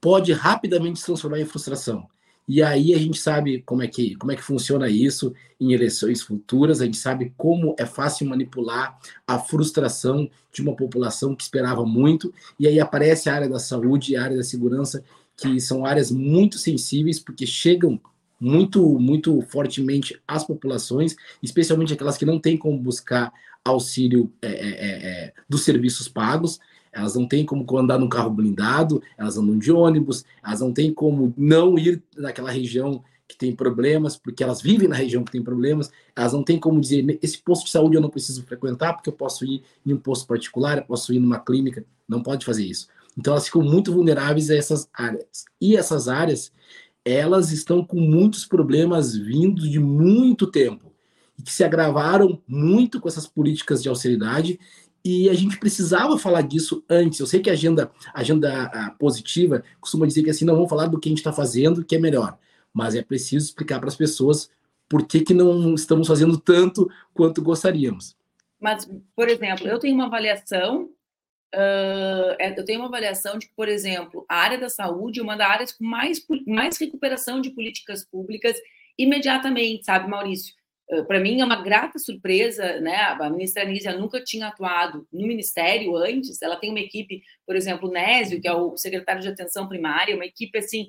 pode 0.00 0.32
rapidamente 0.32 0.98
se 0.98 1.04
transformar 1.04 1.38
em 1.38 1.44
frustração. 1.44 2.08
E 2.48 2.62
aí 2.62 2.94
a 2.94 2.98
gente 2.98 3.18
sabe 3.18 3.60
como 3.60 3.82
é 3.82 3.86
que 3.86 4.16
como 4.16 4.32
é 4.32 4.36
que 4.36 4.42
funciona 4.42 4.88
isso 4.88 5.34
em 5.60 5.74
eleições 5.74 6.22
futuras, 6.22 6.80
a 6.80 6.86
gente 6.86 6.96
sabe 6.96 7.34
como 7.36 7.76
é 7.78 7.84
fácil 7.84 8.26
manipular 8.26 8.98
a 9.26 9.38
frustração 9.38 10.30
de 10.50 10.62
uma 10.62 10.74
população 10.74 11.36
que 11.36 11.42
esperava 11.42 11.84
muito, 11.84 12.32
e 12.58 12.66
aí 12.66 12.80
aparece 12.80 13.28
a 13.28 13.34
área 13.34 13.48
da 13.48 13.58
saúde 13.58 14.12
e 14.12 14.16
a 14.16 14.24
área 14.24 14.38
da 14.38 14.44
segurança, 14.44 15.04
que 15.36 15.60
são 15.60 15.84
áreas 15.84 16.10
muito 16.10 16.56
sensíveis 16.56 17.20
porque 17.20 17.46
chegam 17.46 18.00
muito 18.38 18.98
muito 18.98 19.40
fortemente 19.42 20.20
às 20.26 20.44
populações, 20.44 21.16
especialmente 21.42 21.92
aquelas 21.92 22.16
que 22.16 22.26
não 22.26 22.38
têm 22.38 22.56
como 22.56 22.78
buscar 22.78 23.32
auxílio 23.64 24.32
é, 24.40 24.48
é, 24.48 24.52
é, 24.52 25.08
é, 25.08 25.32
dos 25.48 25.64
serviços 25.64 26.08
pagos, 26.08 26.60
elas 26.92 27.14
não 27.14 27.26
têm 27.26 27.44
como 27.44 27.66
andar 27.76 27.98
num 27.98 28.08
carro 28.08 28.30
blindado, 28.30 29.02
elas 29.18 29.36
andam 29.36 29.58
de 29.58 29.70
ônibus, 29.70 30.24
elas 30.42 30.60
não 30.60 30.72
têm 30.72 30.92
como 30.92 31.34
não 31.36 31.78
ir 31.78 32.02
naquela 32.16 32.50
região 32.50 33.02
que 33.28 33.36
tem 33.36 33.54
problemas, 33.54 34.16
porque 34.16 34.42
elas 34.42 34.62
vivem 34.62 34.88
na 34.88 34.94
região 34.94 35.24
que 35.24 35.32
tem 35.32 35.42
problemas, 35.42 35.90
elas 36.14 36.32
não 36.32 36.42
têm 36.42 36.58
como 36.58 36.80
dizer, 36.80 37.18
esse 37.20 37.38
posto 37.38 37.64
de 37.64 37.70
saúde 37.70 37.96
eu 37.96 38.00
não 38.00 38.08
preciso 38.08 38.44
frequentar, 38.44 38.94
porque 38.94 39.10
eu 39.10 39.12
posso 39.12 39.44
ir 39.44 39.62
em 39.84 39.92
um 39.92 39.98
posto 39.98 40.26
particular, 40.26 40.78
eu 40.78 40.84
posso 40.84 41.12
ir 41.12 41.18
numa 41.18 41.38
clínica, 41.38 41.84
não 42.08 42.22
pode 42.22 42.46
fazer 42.46 42.64
isso. 42.64 42.88
Então 43.18 43.32
elas 43.32 43.46
ficam 43.46 43.62
muito 43.62 43.92
vulneráveis 43.92 44.50
a 44.50 44.54
essas 44.54 44.88
áreas. 44.92 45.44
E 45.60 45.76
essas 45.76 46.06
áreas, 46.06 46.52
elas 47.06 47.52
estão 47.52 47.84
com 47.84 48.00
muitos 48.00 48.44
problemas 48.44 49.16
vindo 49.16 49.70
de 49.70 49.78
muito 49.78 50.48
tempo 50.48 50.92
e 51.38 51.42
que 51.42 51.52
se 51.52 51.62
agravaram 51.62 52.42
muito 52.48 53.00
com 53.00 53.08
essas 53.08 53.28
políticas 53.28 53.80
de 53.80 53.88
austeridade 53.88 54.58
e 55.04 55.30
a 55.30 55.34
gente 55.34 55.56
precisava 55.56 56.18
falar 56.18 56.40
disso 56.40 56.82
antes. 56.90 57.20
Eu 57.20 57.28
sei 57.28 57.38
que 57.38 57.48
a 57.48 57.52
agenda, 57.52 57.92
agenda 58.12 58.92
positiva 58.98 59.62
costuma 59.80 60.04
dizer 60.04 60.24
que 60.24 60.30
assim, 60.30 60.44
não 60.44 60.56
vamos 60.56 60.68
falar 60.68 60.88
do 60.88 60.98
que 60.98 61.08
a 61.08 61.10
gente 61.10 61.18
está 61.18 61.32
fazendo, 61.32 61.84
que 61.84 61.94
é 61.94 61.98
melhor, 62.00 62.36
mas 62.74 62.96
é 62.96 63.02
preciso 63.02 63.46
explicar 63.46 63.78
para 63.78 63.88
as 63.88 63.94
pessoas 63.94 64.50
por 64.88 65.06
que, 65.06 65.20
que 65.20 65.32
não 65.32 65.74
estamos 65.74 66.08
fazendo 66.08 66.36
tanto 66.36 66.90
quanto 67.14 67.40
gostaríamos. 67.40 68.16
Mas, 68.60 68.90
por 69.14 69.28
exemplo, 69.28 69.68
eu 69.68 69.78
tenho 69.78 69.94
uma 69.94 70.06
avaliação, 70.06 70.90
uh, 71.54 72.36
eu 72.56 72.64
tenho 72.64 72.80
uma 72.80 72.88
avaliação 72.88 73.38
de 73.38 73.46
que, 73.46 73.54
por 73.54 73.68
exemplo, 73.68 74.24
a 74.28 74.36
área 74.36 74.58
da 74.58 74.68
saúde 74.68 75.20
é 75.20 75.22
uma 75.22 75.36
das 75.36 75.48
áreas 75.48 75.72
com 75.72 75.84
mais, 75.84 76.24
mais 76.46 76.78
recuperação 76.78 77.40
de 77.40 77.50
políticas 77.50 78.04
públicas 78.04 78.56
imediatamente, 78.98 79.84
sabe, 79.84 80.08
Maurício? 80.08 80.54
para 81.08 81.18
mim 81.18 81.40
é 81.40 81.44
uma 81.44 81.60
grata 81.60 81.98
surpresa, 81.98 82.78
né? 82.80 82.94
A 82.94 83.28
ministra 83.28 83.64
Anísia 83.64 83.98
nunca 83.98 84.22
tinha 84.22 84.46
atuado 84.46 85.04
no 85.12 85.26
ministério 85.26 85.96
antes. 85.96 86.40
Ela 86.40 86.54
tem 86.54 86.70
uma 86.70 86.78
equipe, 86.78 87.24
por 87.44 87.56
exemplo, 87.56 87.88
o 87.88 87.92
Nésio, 87.92 88.40
que 88.40 88.46
é 88.46 88.52
o 88.52 88.76
secretário 88.76 89.20
de 89.20 89.26
atenção 89.26 89.66
primária, 89.66 90.14
uma 90.14 90.24
equipe 90.24 90.56
assim 90.56 90.88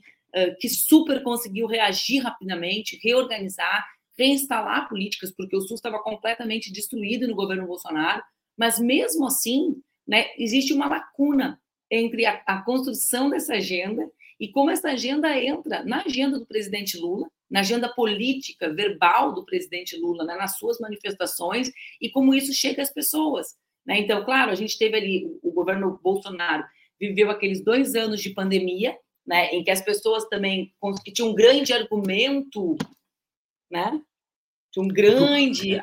que 0.60 0.70
super 0.70 1.24
conseguiu 1.24 1.68
reagir 1.68 2.20
rapidamente, 2.22 3.00
reorganizar, 3.04 3.86
reinstalar 4.18 4.90
políticas, 4.90 5.32
porque 5.32 5.56
o 5.56 5.62
SUS 5.62 5.80
estava 5.80 6.00
completamente 6.00 6.72
destruído 6.72 7.28
no 7.28 7.36
governo 7.36 7.68
Bolsonaro. 7.68 8.24
Mas 8.58 8.80
mesmo 8.80 9.28
assim, 9.28 9.76
né, 10.08 10.28
existe 10.38 10.74
uma 10.74 10.88
lacuna 10.88 11.62
entre 11.92 12.26
a, 12.26 12.42
a 12.46 12.62
construção 12.62 13.30
dessa 13.30 13.56
agenda 13.56 14.10
e 14.40 14.48
como 14.50 14.70
essa 14.70 14.90
agenda 14.90 15.36
entra 15.38 15.84
na 15.84 16.04
agenda 16.04 16.40
do 16.40 16.46
presidente 16.46 16.98
Lula, 16.98 17.28
na 17.50 17.62
agenda 17.62 17.90
política, 17.90 18.74
verbal 18.74 19.34
do 19.34 19.46
presidente 19.46 19.98
Lula, 19.98 20.24
né, 20.24 20.36
nas 20.36 20.58
suas 20.58 20.80
manifestações, 20.80 21.72
e 22.00 22.10
como 22.10 22.34
isso 22.34 22.54
chega 22.54 22.82
às 22.82 22.94
pessoas. 22.94 23.56
Né? 23.86 24.00
Então, 24.00 24.24
claro, 24.24 24.52
a 24.52 24.56
gente 24.56 24.78
teve 24.78 24.96
ali, 24.96 25.40
o 25.42 25.52
governo 25.52 26.00
Bolsonaro 26.04 26.64
viveu 27.00 27.32
aqueles 27.32 27.64
dois 27.64 27.96
anos 27.96 28.22
de 28.22 28.32
pandemia, 28.32 28.98
né, 29.26 29.50
em 29.52 29.64
que 29.64 29.72
as 29.72 29.82
pessoas 29.82 30.26
também 30.26 30.74
que 31.04 31.12
tinham 31.12 31.30
um 31.30 31.36
grande 31.36 31.74
argumento, 31.74 32.78
né, 33.70 34.02
tinha 34.72 34.84
um 34.84 34.88
grande, 34.88 35.80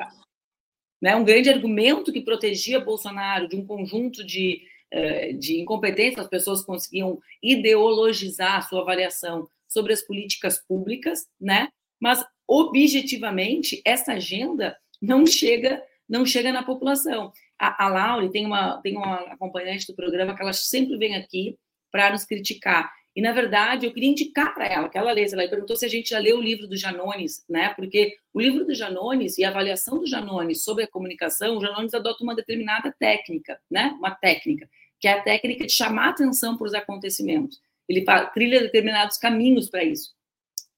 né, 1.05 1.15
um 1.15 1.23
grande 1.23 1.51
argumento 1.51 2.11
que 2.11 2.19
protegia 2.19 2.79
Bolsonaro 2.79 3.47
de 3.47 3.55
um 3.55 3.63
conjunto 3.63 4.25
de, 4.25 4.63
eh, 4.89 5.33
de 5.33 5.61
incompetências, 5.61 6.25
as 6.25 6.27
pessoas 6.27 6.63
conseguiam 6.63 7.21
ideologizar 7.43 8.55
a 8.55 8.61
sua 8.63 8.81
avaliação 8.81 9.47
sobre 9.67 9.93
as 9.93 10.01
políticas 10.01 10.57
públicas, 10.67 11.27
né? 11.39 11.69
Mas 12.01 12.25
objetivamente 12.47 13.83
essa 13.85 14.13
agenda 14.13 14.75
não 14.99 15.27
chega 15.27 15.79
não 16.09 16.25
chega 16.25 16.51
na 16.51 16.63
população. 16.63 17.31
A, 17.59 17.85
a 17.85 18.29
tem 18.31 18.43
uma 18.43 18.81
tem 18.81 18.97
uma 18.97 19.17
acompanhante 19.31 19.85
do 19.85 19.95
programa 19.95 20.35
que 20.35 20.41
ela 20.41 20.53
sempre 20.53 20.97
vem 20.97 21.15
aqui 21.15 21.55
para 21.91 22.09
nos 22.09 22.25
criticar. 22.25 22.91
E 23.15 23.21
na 23.21 23.31
verdade 23.31 23.85
eu 23.85 23.93
queria 23.93 24.09
indicar 24.09 24.53
para 24.53 24.67
ela 24.67 24.89
que 24.89 24.97
ela 24.97 25.11
lê. 25.13 25.25
Ela 25.31 25.47
perguntou 25.47 25.75
se 25.75 25.85
a 25.85 25.89
gente 25.89 26.09
já 26.09 26.19
leu 26.19 26.37
o 26.37 26.41
livro 26.41 26.67
do 26.67 26.75
Janones, 26.75 27.45
né? 27.49 27.69
Porque 27.69 28.17
o 28.33 28.41
livro 28.41 28.65
do 28.65 28.73
Janones 28.73 29.37
e 29.37 29.45
a 29.45 29.49
avaliação 29.49 29.99
do 29.99 30.05
Janones 30.05 30.63
sobre 30.63 30.83
a 30.83 30.87
comunicação, 30.87 31.57
o 31.57 31.61
Janones 31.61 31.93
adota 31.93 32.23
uma 32.23 32.35
determinada 32.35 32.93
técnica, 32.99 33.59
né? 33.71 33.95
Uma 33.97 34.11
técnica 34.11 34.69
que 34.99 35.07
é 35.07 35.13
a 35.13 35.21
técnica 35.21 35.65
de 35.65 35.71
chamar 35.71 36.09
atenção 36.09 36.57
para 36.57 36.67
os 36.67 36.73
acontecimentos. 36.73 37.61
Ele 37.87 38.03
trilha 38.33 38.59
determinados 38.61 39.17
caminhos 39.17 39.69
para 39.69 39.83
isso. 39.83 40.13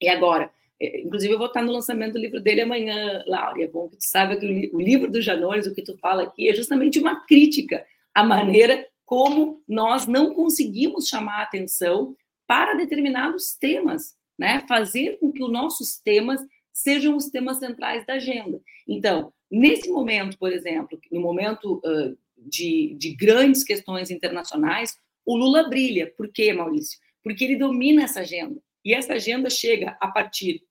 E 0.01 0.09
agora, 0.09 0.51
é, 0.79 1.01
inclusive 1.01 1.33
eu 1.33 1.37
vou 1.37 1.47
estar 1.47 1.61
no 1.61 1.71
lançamento 1.71 2.13
do 2.13 2.19
livro 2.19 2.39
dele 2.39 2.61
amanhã, 2.61 3.23
Laura. 3.25 3.63
É 3.63 3.67
bom 3.67 3.89
que 3.89 3.97
tu 3.97 4.03
saiba 4.03 4.35
que 4.35 4.69
o 4.73 4.79
livro 4.79 5.09
do 5.09 5.21
Janones, 5.21 5.65
o 5.65 5.73
que 5.73 5.81
tu 5.81 5.97
fala 5.97 6.23
aqui, 6.23 6.49
é 6.49 6.53
justamente 6.53 6.99
uma 6.99 7.25
crítica 7.25 7.85
à 8.13 8.23
maneira 8.23 8.85
como 9.05 9.63
nós 9.67 10.05
não 10.05 10.33
conseguimos 10.33 11.07
chamar 11.07 11.41
atenção 11.41 12.15
para 12.47 12.75
determinados 12.75 13.55
temas, 13.59 14.15
né? 14.39 14.63
Fazer 14.67 15.19
com 15.19 15.31
que 15.31 15.43
os 15.43 15.51
nossos 15.51 15.99
temas 15.99 16.41
sejam 16.73 17.15
os 17.15 17.29
temas 17.29 17.57
centrais 17.57 18.05
da 18.05 18.13
agenda. 18.13 18.61
Então, 18.87 19.33
nesse 19.51 19.89
momento, 19.89 20.37
por 20.37 20.51
exemplo, 20.53 20.99
no 21.11 21.19
momento 21.19 21.81
uh, 21.83 22.17
de, 22.37 22.95
de 22.97 23.15
grandes 23.15 23.63
questões 23.63 24.11
internacionais, 24.11 24.97
o 25.25 25.35
Lula 25.35 25.67
brilha. 25.67 26.13
Por 26.15 26.31
quê, 26.31 26.53
Maurício? 26.53 26.99
Porque 27.23 27.43
ele 27.43 27.57
domina 27.57 28.03
essa 28.03 28.21
agenda. 28.21 28.61
E 28.85 28.93
essa 28.93 29.13
agenda 29.13 29.49
chega 29.49 29.97
a 29.99 30.07
partir 30.07 30.63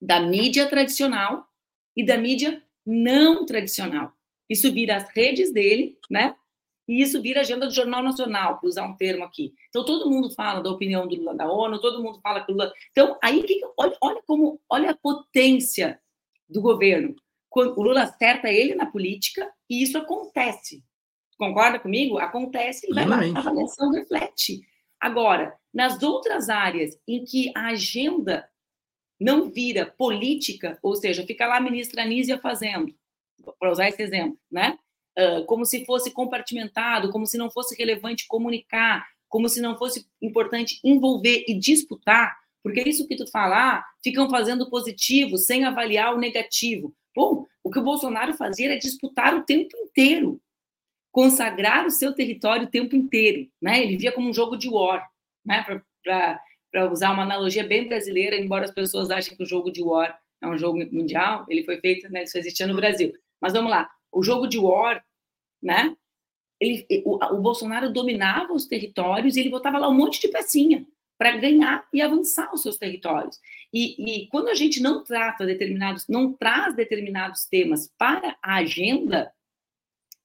da 0.00 0.20
mídia 0.20 0.66
tradicional 0.66 1.46
e 1.96 2.04
da 2.04 2.16
mídia 2.16 2.62
não 2.86 3.44
tradicional. 3.44 4.12
Isso 4.48 4.72
vira 4.72 4.96
as 4.96 5.08
redes 5.14 5.52
dele, 5.52 5.98
né? 6.10 6.34
E 6.88 7.00
isso 7.00 7.22
vira 7.22 7.40
agenda 7.40 7.66
do 7.66 7.74
Jornal 7.74 8.02
Nacional, 8.02 8.58
para 8.58 8.68
usar 8.68 8.84
um 8.84 8.96
termo 8.96 9.24
aqui. 9.24 9.54
Então, 9.68 9.84
todo 9.84 10.10
mundo 10.10 10.30
fala 10.34 10.60
da 10.60 10.70
opinião 10.70 11.06
do 11.06 11.14
Lula 11.14 11.34
da 11.34 11.50
ONU, 11.50 11.80
todo 11.80 12.02
mundo 12.02 12.20
fala 12.20 12.44
que 12.44 12.50
o 12.50 12.54
Lula. 12.54 12.72
Então, 12.90 13.16
aí, 13.22 13.44
olha, 13.76 13.96
olha 14.00 14.22
como, 14.26 14.60
olha 14.68 14.90
a 14.90 14.96
potência 14.96 16.00
do 16.48 16.60
governo. 16.60 17.14
Quando 17.48 17.78
o 17.78 17.82
Lula 17.82 18.02
acerta 18.02 18.50
ele 18.50 18.74
na 18.74 18.86
política, 18.86 19.50
e 19.68 19.82
isso 19.82 19.96
acontece. 19.96 20.82
Concorda 21.38 21.78
comigo? 21.78 22.18
Acontece 22.18 22.86
e 22.88 22.94
vai 22.94 23.06
lá, 23.06 23.16
a 23.16 23.38
avaliação 23.38 23.90
reflete. 23.90 24.60
Agora, 25.00 25.56
nas 25.72 26.02
outras 26.02 26.48
áreas 26.48 26.96
em 27.06 27.24
que 27.24 27.50
a 27.56 27.68
agenda 27.68 28.48
não 29.20 29.50
vira 29.50 29.86
política, 29.86 30.78
ou 30.82 30.94
seja, 30.94 31.26
fica 31.26 31.46
lá 31.46 31.56
a 31.56 31.60
ministra 31.60 32.02
Anísia 32.02 32.38
fazendo, 32.38 32.94
para 33.58 33.70
usar 33.70 33.88
esse 33.88 34.02
exemplo, 34.02 34.38
né? 34.50 34.78
Uh, 35.18 35.44
como 35.44 35.64
se 35.64 35.84
fosse 35.84 36.10
compartimentado, 36.10 37.10
como 37.10 37.26
se 37.26 37.36
não 37.36 37.50
fosse 37.50 37.76
relevante 37.76 38.26
comunicar, 38.26 39.06
como 39.28 39.48
se 39.48 39.60
não 39.60 39.76
fosse 39.76 40.06
importante 40.20 40.80
envolver 40.82 41.44
e 41.46 41.58
disputar, 41.58 42.34
porque 42.62 42.82
isso 42.88 43.06
que 43.06 43.16
tu 43.16 43.30
falar, 43.30 43.84
ficam 44.02 44.30
fazendo 44.30 44.70
positivo 44.70 45.36
sem 45.36 45.64
avaliar 45.64 46.14
o 46.14 46.18
negativo. 46.18 46.94
Bom, 47.14 47.46
o 47.62 47.70
que 47.70 47.78
o 47.78 47.82
Bolsonaro 47.82 48.34
fazia 48.34 48.70
era 48.70 48.78
disputar 48.78 49.34
o 49.34 49.42
tempo 49.42 49.76
inteiro 49.76 50.40
consagrar 51.12 51.86
o 51.86 51.90
seu 51.90 52.14
território 52.14 52.66
o 52.66 52.70
tempo 52.70 52.96
inteiro, 52.96 53.46
né? 53.60 53.82
Ele 53.84 53.98
via 53.98 54.10
como 54.10 54.30
um 54.30 54.32
jogo 54.32 54.56
de 54.56 54.68
war, 54.68 55.06
né? 55.44 55.62
Para 56.02 56.90
usar 56.90 57.12
uma 57.12 57.22
analogia 57.22 57.62
bem 57.62 57.86
brasileira, 57.86 58.34
embora 58.34 58.64
as 58.64 58.70
pessoas 58.70 59.10
achem 59.10 59.36
que 59.36 59.42
o 59.42 59.46
jogo 59.46 59.70
de 59.70 59.82
war 59.82 60.18
é 60.40 60.48
um 60.48 60.56
jogo 60.56 60.78
mundial, 60.90 61.44
ele 61.48 61.62
foi 61.64 61.78
feito, 61.78 62.10
né? 62.10 62.24
Isso 62.24 62.38
existia 62.38 62.66
no 62.66 62.74
Brasil. 62.74 63.12
Mas 63.38 63.52
vamos 63.52 63.70
lá, 63.70 63.90
o 64.12 64.22
jogo 64.22 64.46
de 64.46 64.58
war, 64.58 65.04
né? 65.62 65.96
Ele, 66.60 66.86
o, 67.04 67.16
o 67.34 67.40
Bolsonaro 67.40 67.92
dominava 67.92 68.52
os 68.52 68.66
territórios 68.66 69.36
e 69.36 69.40
ele 69.40 69.50
botava 69.50 69.78
lá 69.78 69.88
um 69.88 69.94
monte 69.94 70.20
de 70.20 70.28
pecinha 70.28 70.86
para 71.18 71.36
ganhar 71.36 71.86
e 71.92 72.02
avançar 72.02 72.52
os 72.52 72.62
seus 72.62 72.76
territórios. 72.76 73.38
E, 73.72 74.22
e, 74.24 74.26
quando 74.28 74.48
a 74.48 74.54
gente 74.54 74.80
não 74.80 75.02
trata 75.02 75.46
determinados, 75.46 76.06
não 76.08 76.32
traz 76.32 76.74
determinados 76.74 77.46
temas 77.46 77.90
para 77.96 78.36
a 78.42 78.56
agenda, 78.56 79.32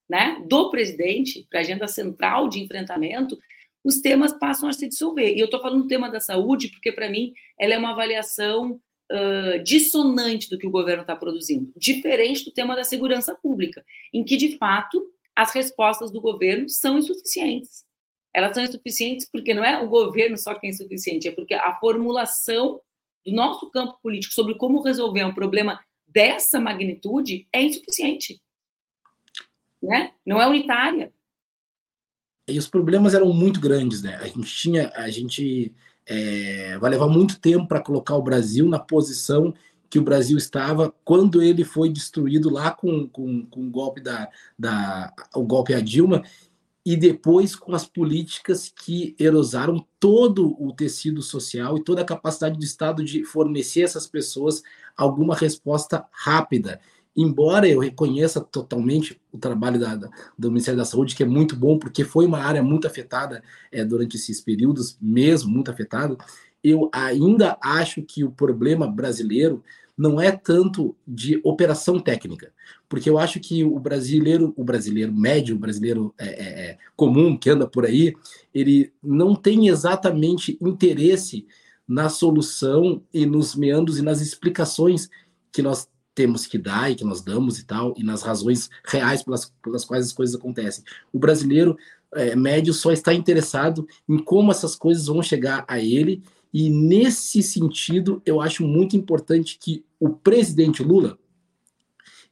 né, 0.08 0.42
do 0.46 0.70
presidente 0.70 1.46
para 1.48 1.60
a 1.60 1.62
agenda 1.62 1.86
central 1.86 2.48
de 2.48 2.60
enfrentamento, 2.60 3.38
os 3.84 4.00
temas 4.00 4.32
passam 4.32 4.68
a 4.68 4.72
se 4.72 4.88
dissolver. 4.88 5.36
E 5.36 5.40
eu 5.40 5.44
estou 5.44 5.60
falando 5.60 5.82
do 5.82 5.88
tema 5.88 6.10
da 6.10 6.20
saúde 6.20 6.68
porque, 6.68 6.92
para 6.92 7.08
mim, 7.08 7.32
ela 7.58 7.74
é 7.74 7.78
uma 7.78 7.92
avaliação 7.92 8.80
uh, 9.10 9.62
dissonante 9.62 10.48
do 10.48 10.58
que 10.58 10.66
o 10.66 10.70
governo 10.70 11.02
está 11.02 11.16
produzindo, 11.16 11.72
diferente 11.76 12.44
do 12.44 12.50
tema 12.50 12.76
da 12.76 12.84
segurança 12.84 13.34
pública, 13.34 13.84
em 14.12 14.24
que, 14.24 14.36
de 14.36 14.56
fato, 14.56 15.04
as 15.34 15.52
respostas 15.52 16.10
do 16.10 16.20
governo 16.20 16.68
são 16.68 16.98
insuficientes. 16.98 17.84
Elas 18.32 18.54
são 18.54 18.62
insuficientes 18.62 19.28
porque 19.30 19.54
não 19.54 19.64
é 19.64 19.82
o 19.82 19.88
governo 19.88 20.36
só 20.36 20.54
que 20.54 20.66
é 20.66 20.70
insuficiente, 20.70 21.28
é 21.28 21.32
porque 21.32 21.54
a 21.54 21.74
formulação 21.76 22.80
do 23.24 23.32
nosso 23.32 23.70
campo 23.70 23.98
político 24.02 24.34
sobre 24.34 24.54
como 24.56 24.82
resolver 24.82 25.24
um 25.24 25.34
problema 25.34 25.80
dessa 26.06 26.60
magnitude 26.60 27.46
é 27.52 27.62
insuficiente 27.62 28.40
né? 29.82 30.12
Não 30.26 30.40
é 30.40 30.46
unitária. 30.46 31.12
E 32.48 32.58
os 32.58 32.68
problemas 32.68 33.14
eram 33.14 33.32
muito 33.32 33.60
grandes, 33.60 34.02
né? 34.02 34.16
A 34.16 34.26
gente 34.26 34.54
tinha, 34.56 34.90
a 34.94 35.10
gente 35.10 35.74
é, 36.08 36.78
vai 36.78 36.90
levar 36.90 37.06
muito 37.06 37.38
tempo 37.38 37.68
para 37.68 37.82
colocar 37.82 38.16
o 38.16 38.22
Brasil 38.22 38.66
na 38.66 38.78
posição 38.78 39.52
que 39.90 39.98
o 39.98 40.02
Brasil 40.02 40.38
estava 40.38 40.92
quando 41.04 41.42
ele 41.42 41.64
foi 41.64 41.90
destruído 41.90 42.50
lá 42.50 42.70
com, 42.70 43.06
com, 43.06 43.44
com 43.46 43.66
o 43.66 43.70
golpe 43.70 44.00
da, 44.00 44.28
da 44.58 45.12
o 45.34 45.42
golpe 45.42 45.74
a 45.74 45.80
Dilma 45.80 46.22
e 46.84 46.96
depois 46.96 47.54
com 47.54 47.74
as 47.74 47.84
políticas 47.84 48.72
que 48.74 49.14
erosaram 49.18 49.86
todo 50.00 50.56
o 50.58 50.72
tecido 50.72 51.20
social 51.20 51.76
e 51.76 51.84
toda 51.84 52.00
a 52.00 52.06
capacidade 52.06 52.58
do 52.58 52.64
Estado 52.64 53.04
de 53.04 53.24
fornecer 53.24 53.82
essas 53.82 54.06
pessoas 54.06 54.62
alguma 54.96 55.34
resposta 55.34 56.06
rápida 56.10 56.80
embora 57.20 57.68
eu 57.68 57.80
reconheça 57.80 58.40
totalmente 58.40 59.20
o 59.32 59.38
trabalho 59.38 59.80
da, 59.80 59.96
da, 59.96 60.08
do 60.38 60.50
Ministério 60.50 60.78
da 60.78 60.84
Saúde, 60.84 61.16
que 61.16 61.24
é 61.24 61.26
muito 61.26 61.56
bom, 61.56 61.76
porque 61.76 62.04
foi 62.04 62.24
uma 62.24 62.38
área 62.38 62.62
muito 62.62 62.86
afetada 62.86 63.42
é, 63.72 63.84
durante 63.84 64.16
esses 64.16 64.40
períodos, 64.40 64.96
mesmo 65.02 65.50
muito 65.50 65.68
afetada, 65.68 66.16
eu 66.62 66.88
ainda 66.92 67.58
acho 67.60 68.02
que 68.02 68.22
o 68.22 68.30
problema 68.30 68.86
brasileiro 68.86 69.64
não 69.96 70.20
é 70.20 70.30
tanto 70.30 70.94
de 71.04 71.40
operação 71.42 71.98
técnica, 71.98 72.52
porque 72.88 73.10
eu 73.10 73.18
acho 73.18 73.40
que 73.40 73.64
o 73.64 73.80
brasileiro, 73.80 74.54
o 74.56 74.62
brasileiro 74.62 75.12
médio, 75.12 75.56
o 75.56 75.58
brasileiro 75.58 76.14
é, 76.16 76.26
é, 76.26 76.70
é 76.70 76.78
comum 76.94 77.36
que 77.36 77.50
anda 77.50 77.66
por 77.66 77.84
aí, 77.84 78.14
ele 78.54 78.92
não 79.02 79.34
tem 79.34 79.66
exatamente 79.66 80.56
interesse 80.60 81.44
na 81.86 82.08
solução 82.08 83.02
e 83.12 83.26
nos 83.26 83.56
meandros 83.56 83.98
e 83.98 84.02
nas 84.02 84.20
explicações 84.20 85.10
que 85.50 85.62
nós 85.62 85.88
temos 86.18 86.48
que 86.48 86.58
dar 86.58 86.90
e 86.90 86.96
que 86.96 87.04
nós 87.04 87.22
damos 87.22 87.60
e 87.60 87.64
tal, 87.64 87.94
e 87.96 88.02
nas 88.02 88.22
razões 88.22 88.68
reais 88.84 89.22
pelas, 89.22 89.52
pelas 89.62 89.84
quais 89.84 90.06
as 90.06 90.12
coisas 90.12 90.34
acontecem. 90.34 90.82
O 91.12 91.18
brasileiro 91.18 91.78
é, 92.12 92.34
médio 92.34 92.74
só 92.74 92.90
está 92.90 93.14
interessado 93.14 93.86
em 94.08 94.18
como 94.18 94.50
essas 94.50 94.74
coisas 94.74 95.06
vão 95.06 95.22
chegar 95.22 95.64
a 95.68 95.78
ele, 95.78 96.20
e 96.52 96.68
nesse 96.68 97.40
sentido 97.40 98.20
eu 98.26 98.40
acho 98.40 98.66
muito 98.66 98.96
importante 98.96 99.56
que 99.60 99.84
o 100.00 100.08
presidente 100.08 100.82
Lula, 100.82 101.16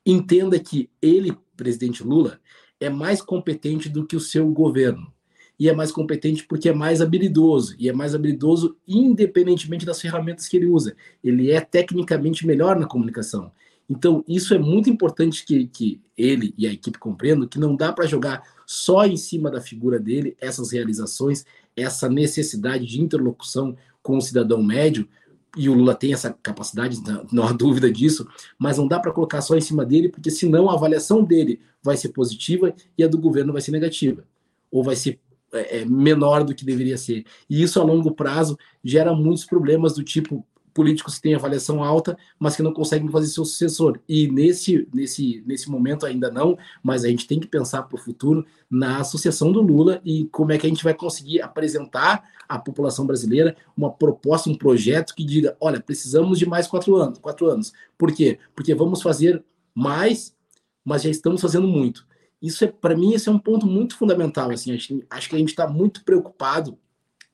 entenda 0.05 0.59
que 0.59 0.91
ele, 1.01 1.37
presidente 1.57 2.03
Lula, 2.03 2.41
é 2.81 2.91
mais 2.91 3.23
competente 3.23 3.89
do 3.89 4.05
que 4.05 4.17
o 4.17 4.21
seu 4.21 4.49
governo. 4.51 5.13
E 5.59 5.69
é 5.69 5.73
mais 5.73 5.93
competente 5.93 6.45
porque 6.45 6.69
é 6.69 6.73
mais 6.73 7.01
habilidoso. 7.01 7.75
E 7.79 7.89
é 7.89 7.93
mais 7.93 8.15
habilidoso 8.15 8.77
independentemente 8.87 9.87
das 9.87 10.01
ferramentas 10.01 10.49
que 10.49 10.57
ele 10.57 10.67
usa. 10.67 10.95
Ele 11.25 11.51
é 11.51 11.61
tecnicamente 11.61 12.47
melhor 12.47 12.79
na 12.79 12.87
comunicação. 12.87 13.51
Então, 13.89 14.25
isso 14.27 14.53
é 14.53 14.59
muito 14.59 14.91
importante 14.91 15.45
que, 15.45 15.67
que 15.67 16.01
ele 16.17 16.53
e 16.59 16.67
a 16.67 16.73
equipe 16.73 16.99
compreendam 16.99 17.47
que 17.47 17.59
não 17.59 17.77
dá 17.77 17.93
para 17.93 18.07
jogar 18.07 18.43
só 18.67 19.07
em 19.07 19.17
cima 19.17 19.51
da 19.51 19.61
figura 19.61 19.99
dele 19.99 20.37
essas 20.41 20.73
realizações, 20.73 21.45
essa 21.77 22.09
necessidade 22.09 22.85
de 22.85 23.01
interlocução 23.01 23.77
com 24.03 24.17
o 24.17 24.21
cidadão 24.21 24.63
médio, 24.63 25.09
e 25.57 25.71
o 25.71 25.75
Lula 25.75 25.95
tem 25.95 26.13
essa 26.13 26.37
capacidade, 26.43 26.99
não 27.33 27.45
há 27.45 27.53
dúvida 27.53 27.91
disso, 27.91 28.29
mas 28.59 28.77
não 28.77 28.87
dá 28.87 29.01
para 29.01 29.11
colocar 29.11 29.41
só 29.41 29.57
em 29.57 29.61
cima 29.61 29.87
dele, 29.87 30.11
porque 30.11 30.31
senão 30.31 30.69
a 30.69 30.75
avaliação 30.75 31.25
dele 31.25 31.61
vai 31.83 31.97
ser 31.97 32.11
positiva 32.11 32.75
e 32.99 33.03
a 33.03 33.09
do 33.09 33.17
governo 33.17 33.55
vai 33.55 33.63
ser 33.63 33.71
negativa, 33.71 34.25
ou 34.71 34.85
vai 34.85 34.97
ser 34.97 35.19
é, 35.53 35.79
é 35.79 35.85
menor 35.85 36.45
do 36.45 36.55
que 36.55 36.65
deveria 36.65 36.99
ser. 36.99 37.25
E 37.49 37.63
isso 37.63 37.81
a 37.81 37.85
longo 37.85 38.13
prazo 38.13 38.59
gera 38.85 39.15
muitos 39.15 39.45
problemas 39.45 39.95
do 39.95 40.03
tipo 40.03 40.45
políticos 40.77 41.15
que 41.15 41.23
têm 41.23 41.35
avaliação 41.35 41.83
alta, 41.83 42.19
mas 42.39 42.55
que 42.55 42.63
não 42.63 42.71
conseguem 42.71 43.09
fazer 43.09 43.29
seu 43.29 43.47
sucessor. 43.47 43.99
E 44.07 44.31
nesse, 44.31 44.87
nesse, 44.93 45.43
nesse 45.47 45.71
momento 45.71 46.05
ainda 46.05 46.31
não, 46.31 46.59
mas 46.83 47.03
a 47.03 47.09
gente 47.09 47.27
tem 47.27 47.41
que 47.41 47.47
pensar 47.47 47.85
para 47.85 47.97
o 47.97 47.99
futuro 47.99 48.45
na 48.69 49.03
sucessão 49.03 49.51
do 49.51 49.63
Lula 49.63 50.03
e 50.05 50.27
como 50.27 50.53
é 50.53 50.59
que 50.59 50.67
a 50.67 50.69
gente 50.69 50.85
vai 50.85 50.93
conseguir 50.93 51.41
apresentar 51.41 52.25
à 52.47 52.59
população 52.59 53.07
brasileira 53.07 53.57
uma 53.75 53.91
proposta, 53.91 54.51
um 54.51 54.55
projeto 54.55 55.15
que 55.15 55.25
diga, 55.25 55.57
olha, 55.59 55.81
precisamos 55.81 56.39
de 56.39 56.45
mais 56.45 56.67
quatro 56.67 56.95
anos. 56.97 57.19
Quatro 57.21 57.47
anos. 57.47 57.73
Por 57.97 58.13
quê? 58.13 58.39
Porque 58.55 58.75
vamos 58.75 59.01
fazer 59.01 59.43
mais, 59.75 60.37
mas 60.85 61.03
já 61.03 61.09
estamos 61.09 61.41
fazendo 61.41 61.67
muito. 61.67 62.07
Isso 62.43 62.67
é, 62.67 62.69
para 62.69 62.95
mim, 62.95 63.15
esse 63.15 63.31
é 63.31 63.33
um 63.33 63.39
ponto 63.39 63.67
muito 63.67 63.97
fundamental. 63.97 64.51
Assim, 64.51 64.75
acho, 64.75 65.03
acho 65.09 65.31
que 65.31 65.37
a 65.37 65.39
gente 65.39 65.49
está 65.49 65.67
muito 65.67 66.05
preocupado 66.05 66.79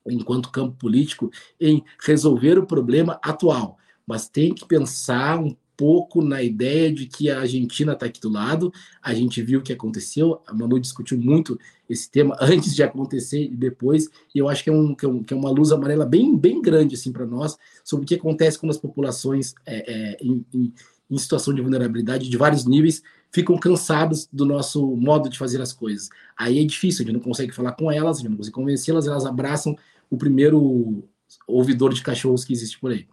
enquanto 0.06 0.50
campo 0.50 0.76
político, 0.76 1.30
em 1.60 1.84
resolver 2.04 2.58
o 2.58 2.66
problema 2.66 3.18
atual, 3.22 3.78
mas 4.06 4.28
tem 4.28 4.54
que 4.54 4.66
pensar 4.66 5.38
um 5.38 5.56
pouco 5.76 6.22
na 6.22 6.42
ideia 6.42 6.92
de 6.92 7.06
que 7.06 7.30
a 7.30 7.40
Argentina 7.40 7.92
está 7.92 8.06
aqui 8.06 8.20
do 8.20 8.28
lado. 8.28 8.72
A 9.02 9.12
gente 9.14 9.42
viu 9.42 9.60
o 9.60 9.62
que 9.62 9.72
aconteceu, 9.72 10.40
a 10.46 10.54
Manu 10.54 10.78
discutiu 10.78 11.18
muito 11.18 11.58
esse 11.88 12.10
tema 12.10 12.36
antes 12.40 12.74
de 12.74 12.82
acontecer 12.82 13.44
e 13.44 13.56
depois, 13.56 14.08
e 14.34 14.38
eu 14.38 14.48
acho 14.48 14.62
que 14.62 14.70
é, 14.70 14.72
um, 14.72 14.94
que 14.94 15.04
é, 15.04 15.08
um, 15.08 15.22
que 15.22 15.34
é 15.34 15.36
uma 15.36 15.50
luz 15.50 15.72
amarela 15.72 16.06
bem, 16.06 16.36
bem 16.36 16.60
grande 16.62 16.94
assim 16.94 17.10
para 17.10 17.26
nós 17.26 17.58
sobre 17.84 18.04
o 18.04 18.08
que 18.08 18.14
acontece 18.14 18.58
quando 18.58 18.70
as 18.70 18.78
populações 18.78 19.54
é, 19.66 19.92
é, 19.92 20.16
em, 20.20 20.44
em, 20.54 20.72
em 21.12 21.18
situação 21.18 21.52
de 21.52 21.60
vulnerabilidade 21.60 22.28
de 22.28 22.36
vários 22.36 22.64
níveis 22.64 23.02
ficam 23.30 23.56
cansados 23.58 24.26
do 24.32 24.46
nosso 24.46 24.96
modo 24.96 25.28
de 25.28 25.38
fazer 25.38 25.60
as 25.60 25.72
coisas. 25.72 26.08
Aí 26.36 26.58
é 26.58 26.64
difícil, 26.64 27.02
a 27.02 27.06
gente 27.06 27.14
não 27.14 27.22
consegue 27.22 27.52
falar 27.52 27.72
com 27.72 27.92
elas, 27.92 28.16
a 28.16 28.20
gente 28.20 28.30
não 28.30 28.36
consegue 28.38 28.54
convencê-las, 28.54 29.06
elas 29.06 29.26
abraçam 29.26 29.76
o 30.10 30.16
primeiro 30.16 31.06
ouvidor 31.46 31.92
de 31.92 32.02
cachorros 32.02 32.44
que 32.44 32.52
existe 32.52 32.78
por 32.80 32.92
aí. 32.92 33.06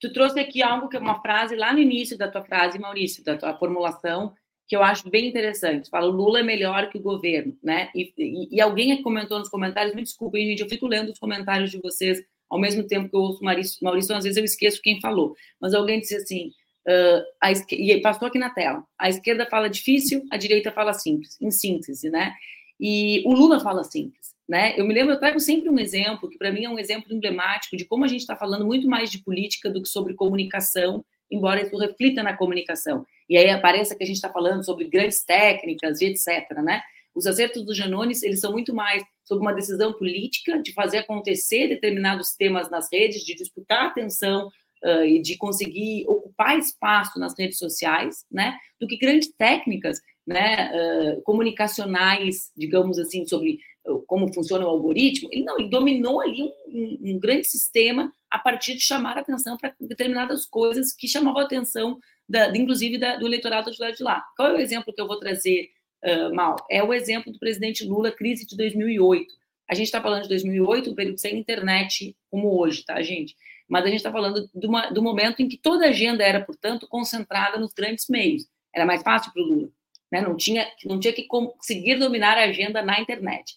Tu 0.00 0.12
trouxe 0.12 0.40
aqui 0.40 0.62
algo 0.62 0.88
que 0.88 0.96
é 0.96 1.00
uma 1.00 1.20
frase 1.20 1.54
lá 1.54 1.72
no 1.72 1.78
início 1.78 2.18
da 2.18 2.28
tua 2.28 2.42
frase, 2.42 2.78
Maurício, 2.78 3.22
da 3.22 3.36
tua 3.36 3.56
formulação, 3.56 4.32
que 4.66 4.74
eu 4.74 4.82
acho 4.82 5.10
bem 5.10 5.28
interessante. 5.28 5.90
Fala, 5.90 6.08
o 6.08 6.12
Lula 6.12 6.40
é 6.40 6.42
melhor 6.42 6.88
que 6.88 6.98
o 6.98 7.02
governo, 7.02 7.56
né? 7.62 7.90
E, 7.94 8.12
e, 8.16 8.56
e 8.56 8.60
alguém 8.60 9.02
comentou 9.02 9.38
nos 9.38 9.48
comentários, 9.48 9.94
me 9.94 10.02
desculpem, 10.02 10.46
gente, 10.46 10.62
eu 10.62 10.68
fico 10.68 10.86
lendo 10.86 11.10
os 11.10 11.18
comentários 11.18 11.70
de 11.70 11.80
vocês 11.80 12.20
ao 12.50 12.58
mesmo 12.58 12.84
tempo 12.84 13.08
que 13.08 13.14
eu 13.14 13.20
ouço 13.20 13.44
Maurício, 13.44 13.78
Maurício 13.80 14.14
às 14.14 14.24
vezes 14.24 14.36
eu 14.36 14.44
esqueço 14.44 14.82
quem 14.82 15.00
falou, 15.00 15.36
mas 15.60 15.72
alguém 15.72 16.00
disse 16.00 16.16
assim, 16.16 16.50
uh, 16.88 17.24
a 17.40 17.52
e 17.52 18.00
passou 18.00 18.28
aqui 18.28 18.38
na 18.38 18.50
tela, 18.50 18.84
a 18.98 19.08
esquerda 19.08 19.46
fala 19.46 19.68
difícil, 19.68 20.24
a 20.30 20.36
direita 20.36 20.70
fala 20.70 20.92
simples, 20.92 21.36
em 21.40 21.50
síntese, 21.50 22.10
né? 22.10 22.34
E 22.78 23.22
o 23.26 23.32
Lula 23.32 23.60
fala 23.60 23.84
simples. 23.84 24.30
Né? 24.48 24.74
Eu 24.76 24.84
me 24.84 24.92
lembro, 24.92 25.12
eu 25.12 25.20
trago 25.20 25.38
sempre 25.38 25.68
um 25.68 25.78
exemplo, 25.78 26.28
que 26.28 26.36
para 26.36 26.50
mim 26.50 26.64
é 26.64 26.68
um 26.68 26.78
exemplo 26.78 27.14
emblemático 27.14 27.76
de 27.76 27.84
como 27.84 28.04
a 28.04 28.08
gente 28.08 28.22
está 28.22 28.34
falando 28.34 28.66
muito 28.66 28.88
mais 28.88 29.08
de 29.08 29.22
política 29.22 29.70
do 29.70 29.80
que 29.80 29.88
sobre 29.88 30.14
comunicação, 30.14 31.04
embora 31.30 31.62
isso 31.62 31.76
reflita 31.76 32.20
na 32.20 32.36
comunicação. 32.36 33.06
E 33.28 33.36
aí 33.36 33.48
apareça 33.48 33.94
que 33.94 34.02
a 34.02 34.06
gente 34.06 34.16
está 34.16 34.28
falando 34.28 34.64
sobre 34.64 34.88
grandes 34.88 35.22
técnicas 35.22 36.00
e 36.00 36.06
etc. 36.06 36.50
Né? 36.64 36.82
Os 37.14 37.26
acertos 37.26 37.64
do 37.64 37.72
Janones, 37.72 38.24
eles 38.24 38.40
são 38.40 38.50
muito 38.50 38.74
mais 38.74 39.04
sobre 39.24 39.42
uma 39.42 39.54
decisão 39.54 39.92
política 39.92 40.60
de 40.60 40.72
fazer 40.72 40.98
acontecer 40.98 41.68
determinados 41.68 42.34
temas 42.34 42.68
nas 42.68 42.88
redes, 42.92 43.22
de 43.22 43.36
disputar 43.36 43.86
atenção 43.86 44.48
uh, 44.84 45.04
e 45.04 45.22
de 45.22 45.36
conseguir 45.36 46.06
ocupar 46.40 46.58
espaço 46.58 47.18
nas 47.18 47.38
redes 47.38 47.58
sociais, 47.58 48.24
né? 48.30 48.56
do 48.80 48.86
que 48.86 48.96
grandes 48.96 49.28
técnicas 49.36 50.00
né, 50.26 50.70
uh, 50.72 51.22
comunicacionais, 51.22 52.50
digamos 52.56 52.98
assim, 52.98 53.26
sobre 53.26 53.58
como 54.06 54.32
funciona 54.32 54.66
o 54.66 54.68
algoritmo, 54.68 55.28
ele 55.32 55.42
não, 55.42 55.58
ele 55.58 55.70
dominou 55.70 56.20
ali 56.20 56.42
um, 56.42 56.52
um, 56.68 56.98
um 57.02 57.18
grande 57.18 57.44
sistema 57.44 58.12
a 58.30 58.38
partir 58.38 58.74
de 58.74 58.82
chamar 58.82 59.16
a 59.16 59.20
atenção 59.20 59.56
para 59.56 59.74
determinadas 59.80 60.46
coisas 60.46 60.92
que 60.92 61.08
chamavam 61.08 61.40
a 61.40 61.44
atenção, 61.44 61.98
da, 62.28 62.54
inclusive 62.56 62.98
da, 62.98 63.16
do 63.16 63.26
eleitorado 63.26 63.70
de 63.70 63.80
lá 63.80 63.90
de 63.90 64.02
lá. 64.02 64.22
Qual 64.36 64.48
é 64.48 64.52
o 64.52 64.60
exemplo 64.60 64.92
que 64.92 65.00
eu 65.00 65.06
vou 65.06 65.18
trazer, 65.18 65.70
uh, 66.04 66.34
Mal? 66.34 66.56
É 66.70 66.82
o 66.82 66.92
exemplo 66.92 67.32
do 67.32 67.38
presidente 67.38 67.84
Lula, 67.84 68.12
crise 68.12 68.46
de 68.46 68.56
2008. 68.56 69.34
A 69.68 69.74
gente 69.74 69.86
está 69.86 70.00
falando 70.00 70.22
de 70.24 70.28
2008, 70.28 70.90
um 70.90 70.94
período 70.94 71.18
sem 71.18 71.38
internet 71.38 72.14
como 72.30 72.60
hoje, 72.60 72.84
tá, 72.84 73.00
gente? 73.02 73.34
Mas 73.70 73.84
a 73.84 73.86
gente 73.86 73.98
está 73.98 74.10
falando 74.10 74.50
uma, 74.52 74.90
do 74.90 75.00
momento 75.00 75.40
em 75.40 75.48
que 75.48 75.56
toda 75.56 75.86
a 75.86 75.90
agenda 75.90 76.24
era, 76.24 76.44
portanto, 76.44 76.88
concentrada 76.88 77.56
nos 77.56 77.72
grandes 77.72 78.08
meios. 78.08 78.44
Era 78.74 78.84
mais 78.84 79.00
fácil 79.00 79.32
para 79.32 79.42
o 79.42 79.46
Lula. 79.46 79.68
Né? 80.10 80.20
Não, 80.20 80.36
tinha, 80.36 80.66
não 80.84 80.98
tinha 80.98 81.12
que 81.12 81.22
conseguir 81.28 81.94
dominar 81.94 82.36
a 82.36 82.46
agenda 82.46 82.82
na 82.82 83.00
internet. 83.00 83.56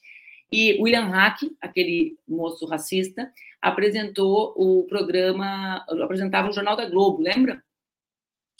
E 0.51 0.79
William 0.79 1.07
Hack, 1.07 1.39
aquele 1.59 2.15
moço 2.27 2.67
racista, 2.67 3.33
apresentou 3.59 4.53
o 4.55 4.83
programa, 4.83 5.83
apresentava 6.03 6.49
o 6.49 6.53
Jornal 6.53 6.75
da 6.75 6.87
Globo, 6.87 7.23
lembra? 7.23 7.63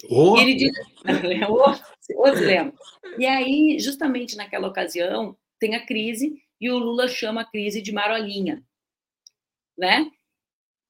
Oh. 0.09 0.35
E 0.35 0.41
ele 0.41 0.55
disse, 0.55 0.81
hoje 2.17 2.43
lembra. 2.43 2.73
E 3.19 3.27
aí, 3.27 3.77
justamente 3.79 4.35
naquela 4.35 4.67
ocasião, 4.67 5.37
tem 5.59 5.75
a 5.75 5.85
crise 5.85 6.41
e 6.59 6.71
o 6.71 6.79
Lula 6.79 7.07
chama 7.07 7.41
a 7.41 7.45
crise 7.45 7.79
de 7.79 7.91
marolinha, 7.91 8.63
né? 9.77 10.09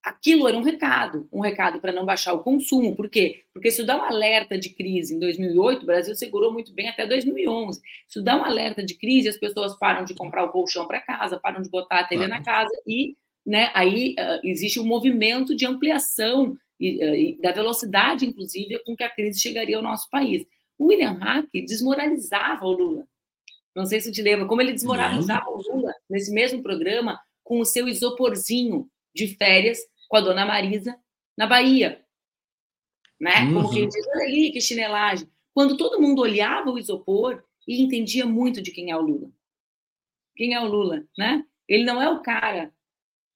Aquilo 0.03 0.47
era 0.47 0.57
um 0.57 0.61
recado, 0.61 1.27
um 1.31 1.39
recado 1.39 1.79
para 1.79 1.93
não 1.93 2.05
baixar 2.05 2.33
o 2.33 2.43
consumo. 2.43 2.93
Por 2.93 3.09
quê? 3.09 3.43
Porque 3.53 3.71
se 3.71 3.83
dá 3.83 3.97
um 3.97 4.03
alerta 4.03 4.57
de 4.57 4.69
crise 4.69 5.15
em 5.15 5.19
2008, 5.19 5.83
o 5.83 5.85
Brasil 5.85 6.13
segurou 6.13 6.51
muito 6.51 6.73
bem 6.73 6.89
até 6.89 7.07
2011. 7.07 7.81
Se 8.07 8.21
dá 8.21 8.35
um 8.35 8.43
alerta 8.43 8.83
de 8.83 8.95
crise, 8.95 9.29
as 9.29 9.37
pessoas 9.37 9.77
param 9.79 10.03
de 10.03 10.13
comprar 10.13 10.43
o 10.43 10.51
colchão 10.51 10.85
para 10.85 10.99
casa, 10.99 11.39
param 11.39 11.61
de 11.61 11.69
botar 11.69 12.01
a 12.01 12.03
TV 12.03 12.27
na 12.27 12.43
casa 12.43 12.71
e, 12.85 13.15
né, 13.45 13.71
aí 13.73 14.13
uh, 14.19 14.41
existe 14.43 14.77
um 14.77 14.85
movimento 14.85 15.55
de 15.55 15.65
ampliação 15.65 16.57
e, 16.77 16.97
uh, 16.97 17.15
e 17.15 17.41
da 17.41 17.53
velocidade, 17.53 18.25
inclusive, 18.25 18.79
com 18.83 18.97
que 18.97 19.03
a 19.03 19.09
crise 19.09 19.39
chegaria 19.39 19.77
ao 19.77 19.83
nosso 19.83 20.09
país. 20.09 20.45
O 20.77 20.87
William 20.87 21.13
Hack 21.13 21.47
desmoralizava 21.53 22.65
o 22.65 22.71
Lula. 22.71 23.07
Não 23.73 23.85
sei 23.85 24.01
se 24.01 24.11
te 24.11 24.21
lembra 24.21 24.45
como 24.47 24.61
ele 24.61 24.73
desmoralizava 24.73 25.45
Não. 25.45 25.57
o 25.57 25.61
Lula 25.61 25.93
nesse 26.09 26.31
mesmo 26.31 26.61
programa 26.61 27.17
com 27.41 27.59
o 27.59 27.65
seu 27.65 27.87
isoporzinho 27.87 28.87
de 29.15 29.35
férias 29.35 29.79
com 30.13 30.17
a 30.17 30.21
dona 30.21 30.45
Marisa 30.45 30.95
na 31.35 31.47
Bahia. 31.47 31.99
Né? 33.19 33.45
Uhum. 33.45 33.53
Como 33.55 33.73
quem 33.73 33.89
diz, 33.89 34.07
olha 34.09 34.25
ali, 34.25 34.51
que 34.51 34.61
chinelagem. 34.61 35.27
Quando 35.55 35.75
todo 35.75 35.99
mundo 35.99 36.21
olhava 36.21 36.69
o 36.69 36.77
isopor 36.77 37.43
e 37.67 37.81
entendia 37.81 38.23
muito 38.23 38.61
de 38.61 38.69
quem 38.69 38.91
é 38.91 38.95
o 38.95 39.01
Lula. 39.01 39.31
Quem 40.35 40.53
é 40.53 40.61
o 40.61 40.67
Lula, 40.67 41.03
né? 41.17 41.43
Ele 41.67 41.83
não 41.83 41.99
é 41.99 42.07
o 42.07 42.21
cara. 42.21 42.71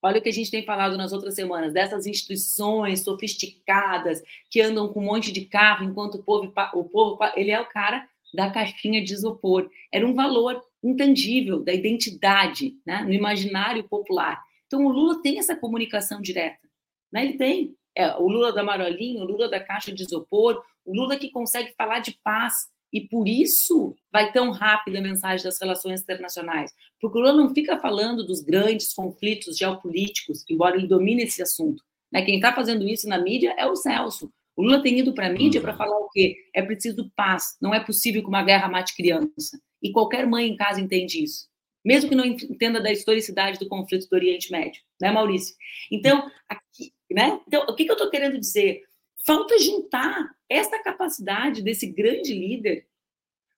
Olha 0.00 0.20
o 0.20 0.22
que 0.22 0.28
a 0.28 0.32
gente 0.32 0.52
tem 0.52 0.64
falado 0.64 0.96
nas 0.96 1.12
outras 1.12 1.34
semanas, 1.34 1.72
dessas 1.72 2.06
instituições 2.06 3.00
sofisticadas 3.00 4.22
que 4.48 4.60
andam 4.60 4.92
com 4.92 5.00
um 5.00 5.06
monte 5.06 5.32
de 5.32 5.46
carro 5.46 5.84
enquanto 5.84 6.14
o 6.14 6.22
povo, 6.22 6.52
o 6.74 6.84
povo 6.84 7.18
ele 7.34 7.50
é 7.50 7.60
o 7.60 7.66
cara 7.66 8.08
da 8.32 8.52
caixinha 8.52 9.02
de 9.02 9.14
isopor. 9.14 9.68
Era 9.92 10.06
um 10.06 10.14
valor 10.14 10.62
intangível 10.80 11.58
da 11.58 11.74
identidade, 11.74 12.76
né? 12.86 13.02
no 13.02 13.12
imaginário 13.12 13.82
popular. 13.82 14.40
Então 14.68 14.86
o 14.86 14.92
Lula 14.92 15.20
tem 15.20 15.40
essa 15.40 15.56
comunicação 15.56 16.20
direta. 16.20 16.67
Né? 17.12 17.24
Ele 17.24 17.38
tem. 17.38 17.74
É, 17.96 18.14
o 18.16 18.28
Lula 18.28 18.52
da 18.52 18.62
Marolinha, 18.62 19.22
o 19.22 19.26
Lula 19.26 19.48
da 19.48 19.58
caixa 19.58 19.92
de 19.92 20.02
isopor, 20.02 20.62
o 20.84 20.94
Lula 20.94 21.16
que 21.16 21.30
consegue 21.30 21.74
falar 21.76 21.98
de 22.00 22.18
paz. 22.22 22.54
E 22.90 23.06
por 23.06 23.28
isso 23.28 23.94
vai 24.10 24.32
tão 24.32 24.50
rápido 24.50 24.96
a 24.96 25.00
mensagem 25.00 25.44
das 25.44 25.60
relações 25.60 26.00
internacionais. 26.00 26.72
Porque 27.00 27.18
o 27.18 27.20
Lula 27.20 27.34
não 27.34 27.52
fica 27.54 27.78
falando 27.78 28.24
dos 28.24 28.40
grandes 28.40 28.94
conflitos 28.94 29.58
geopolíticos, 29.58 30.42
embora 30.48 30.76
ele 30.76 30.86
domine 30.86 31.24
esse 31.24 31.42
assunto. 31.42 31.82
Né? 32.10 32.22
Quem 32.22 32.36
está 32.36 32.52
fazendo 32.54 32.88
isso 32.88 33.06
na 33.06 33.18
mídia 33.18 33.54
é 33.58 33.66
o 33.66 33.76
Celso. 33.76 34.32
O 34.56 34.62
Lula 34.62 34.82
tem 34.82 34.98
ido 34.98 35.12
para 35.12 35.26
a 35.26 35.30
mídia 35.30 35.60
para 35.60 35.72
uhum. 35.72 35.78
falar 35.78 35.98
o 35.98 36.08
quê? 36.08 36.36
É 36.54 36.62
preciso 36.62 37.10
paz. 37.14 37.58
Não 37.60 37.74
é 37.74 37.80
possível 37.80 38.22
que 38.22 38.28
uma 38.28 38.42
guerra 38.42 38.68
mate 38.68 38.96
criança. 38.96 39.60
E 39.82 39.92
qualquer 39.92 40.26
mãe 40.26 40.48
em 40.48 40.56
casa 40.56 40.80
entende 40.80 41.22
isso 41.22 41.46
mesmo 41.84 42.10
que 42.10 42.14
não 42.14 42.26
entenda 42.26 42.80
da 42.80 42.92
historicidade 42.92 43.58
do 43.58 43.66
conflito 43.66 44.08
do 44.10 44.14
Oriente 44.14 44.50
Médio, 44.50 44.82
né, 45.00 45.10
Maurício? 45.10 45.54
Então, 45.90 46.30
aqui, 46.48 46.92
né? 47.10 47.40
Então, 47.46 47.64
o 47.68 47.74
que, 47.74 47.84
que 47.84 47.90
eu 47.90 47.94
estou 47.94 48.10
querendo 48.10 48.38
dizer? 48.38 48.88
falta 49.28 49.58
juntar 49.58 50.34
essa 50.48 50.82
capacidade 50.82 51.62
desse 51.62 51.86
grande 51.86 52.32
líder, 52.32 52.86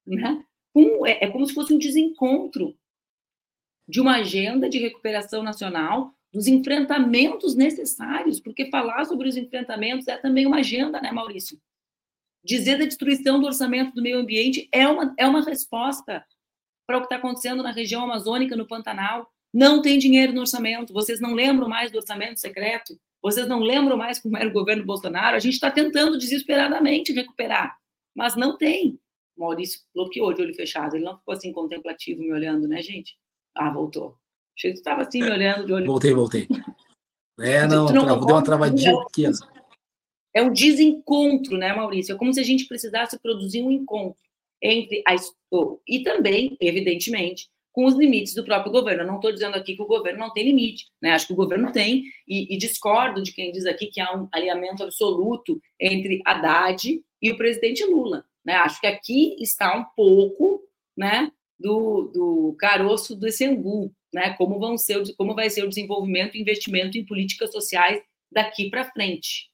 né? 0.04 0.44
É, 1.06 1.26
é 1.26 1.30
como 1.30 1.46
se 1.46 1.54
fosse 1.54 1.72
um 1.72 1.78
desencontro 1.78 2.76
de 3.88 4.00
uma 4.00 4.16
agenda 4.16 4.68
de 4.68 4.78
recuperação 4.78 5.42
nacional, 5.42 6.12
dos 6.32 6.46
enfrentamentos 6.46 7.54
necessários, 7.56 8.38
porque 8.38 8.70
falar 8.70 9.04
sobre 9.04 9.28
os 9.28 9.36
enfrentamentos 9.36 10.06
é 10.06 10.16
também 10.16 10.46
uma 10.46 10.58
agenda, 10.58 11.00
né, 11.00 11.10
Maurício? 11.10 11.60
Dizer 12.42 12.78
da 12.78 12.84
destruição 12.84 13.40
do 13.40 13.46
orçamento 13.46 13.94
do 13.94 14.02
meio 14.02 14.18
ambiente 14.18 14.68
é 14.72 14.88
uma, 14.88 15.14
é 15.16 15.26
uma 15.26 15.42
resposta 15.42 16.24
para 16.86 16.98
o 16.98 17.00
que 17.00 17.06
está 17.06 17.16
acontecendo 17.16 17.62
na 17.62 17.72
região 17.72 18.04
amazônica, 18.04 18.56
no 18.56 18.66
Pantanal. 18.66 19.30
Não 19.52 19.82
tem 19.82 19.98
dinheiro 19.98 20.32
no 20.32 20.40
orçamento. 20.40 20.92
Vocês 20.92 21.20
não 21.20 21.34
lembram 21.34 21.68
mais 21.68 21.90
do 21.90 21.98
orçamento 21.98 22.40
secreto? 22.40 22.98
Vocês 23.22 23.46
não 23.46 23.60
lembram 23.60 23.96
mais 23.96 24.18
como 24.18 24.36
era 24.36 24.48
o 24.48 24.52
governo 24.52 24.84
Bolsonaro? 24.84 25.36
A 25.36 25.40
gente 25.40 25.54
está 25.54 25.70
tentando 25.70 26.18
desesperadamente 26.18 27.12
recuperar, 27.12 27.76
mas 28.14 28.34
não 28.34 28.56
tem. 28.56 28.98
Maurício 29.36 29.80
bloqueou 29.94 30.32
de 30.32 30.42
olho 30.42 30.54
fechado. 30.54 30.96
Ele 30.96 31.04
não 31.04 31.18
ficou 31.18 31.34
assim 31.34 31.52
contemplativo 31.52 32.20
me 32.20 32.32
olhando, 32.32 32.68
né, 32.68 32.82
gente? 32.82 33.16
Ah, 33.54 33.70
voltou. 33.70 34.16
Achei 34.56 34.72
que 34.72 34.78
estava 34.78 35.02
assim 35.02 35.22
me 35.22 35.30
olhando 35.30 35.66
de 35.66 35.72
olho 35.72 35.86
Voltei, 35.86 36.12
voltei. 36.12 36.48
É, 37.42 37.66
não, 37.66 37.86
não 37.86 38.20
deu 38.20 38.34
uma 38.34 38.44
travadinha 38.44 38.94
pequena. 39.06 39.32
É 40.34 40.42
um 40.42 40.52
desencontro, 40.52 41.56
né, 41.56 41.72
Maurício? 41.72 42.14
É 42.14 42.18
como 42.18 42.34
se 42.34 42.38
a 42.38 42.42
gente 42.42 42.66
precisasse 42.66 43.18
produzir 43.18 43.62
um 43.62 43.70
encontro 43.70 44.20
entre 44.62 45.02
a 45.08 45.16
e 45.88 46.02
também, 46.02 46.58
evidentemente, 46.60 47.48
com 47.72 47.84
os 47.84 47.94
limites 47.94 48.34
do 48.34 48.44
próprio 48.44 48.72
governo. 48.72 49.02
Eu 49.02 49.06
não 49.06 49.16
estou 49.16 49.32
dizendo 49.32 49.56
aqui 49.56 49.76
que 49.76 49.82
o 49.82 49.86
governo 49.86 50.18
não 50.18 50.32
tem 50.32 50.44
limite, 50.44 50.86
né? 51.00 51.12
Acho 51.12 51.26
que 51.26 51.32
o 51.32 51.36
governo 51.36 51.72
tem, 51.72 52.04
e, 52.26 52.54
e, 52.54 52.58
discordo 52.58 53.22
de 53.22 53.32
quem 53.32 53.52
diz 53.52 53.66
aqui 53.66 53.86
que 53.86 54.00
há 54.00 54.16
um 54.16 54.28
alinhamento 54.32 54.82
absoluto 54.82 55.60
entre 55.78 56.20
Haddad 56.24 57.00
e 57.22 57.30
o 57.30 57.36
presidente 57.36 57.84
Lula. 57.84 58.24
Né? 58.44 58.54
Acho 58.54 58.80
que 58.80 58.86
aqui 58.86 59.36
está 59.40 59.76
um 59.76 59.84
pouco 59.96 60.62
né, 60.96 61.30
do, 61.58 62.10
do 62.12 62.56
caroço 62.58 63.14
do 63.14 63.26
Essengu, 63.26 63.92
né? 64.12 64.34
Como, 64.34 64.58
vão 64.58 64.76
ser, 64.76 65.02
como 65.16 65.34
vai 65.34 65.48
ser 65.48 65.64
o 65.64 65.68
desenvolvimento 65.68 66.36
e 66.36 66.40
investimento 66.40 66.98
em 66.98 67.06
políticas 67.06 67.52
sociais 67.52 68.02
daqui 68.30 68.68
para 68.68 68.90
frente. 68.90 69.50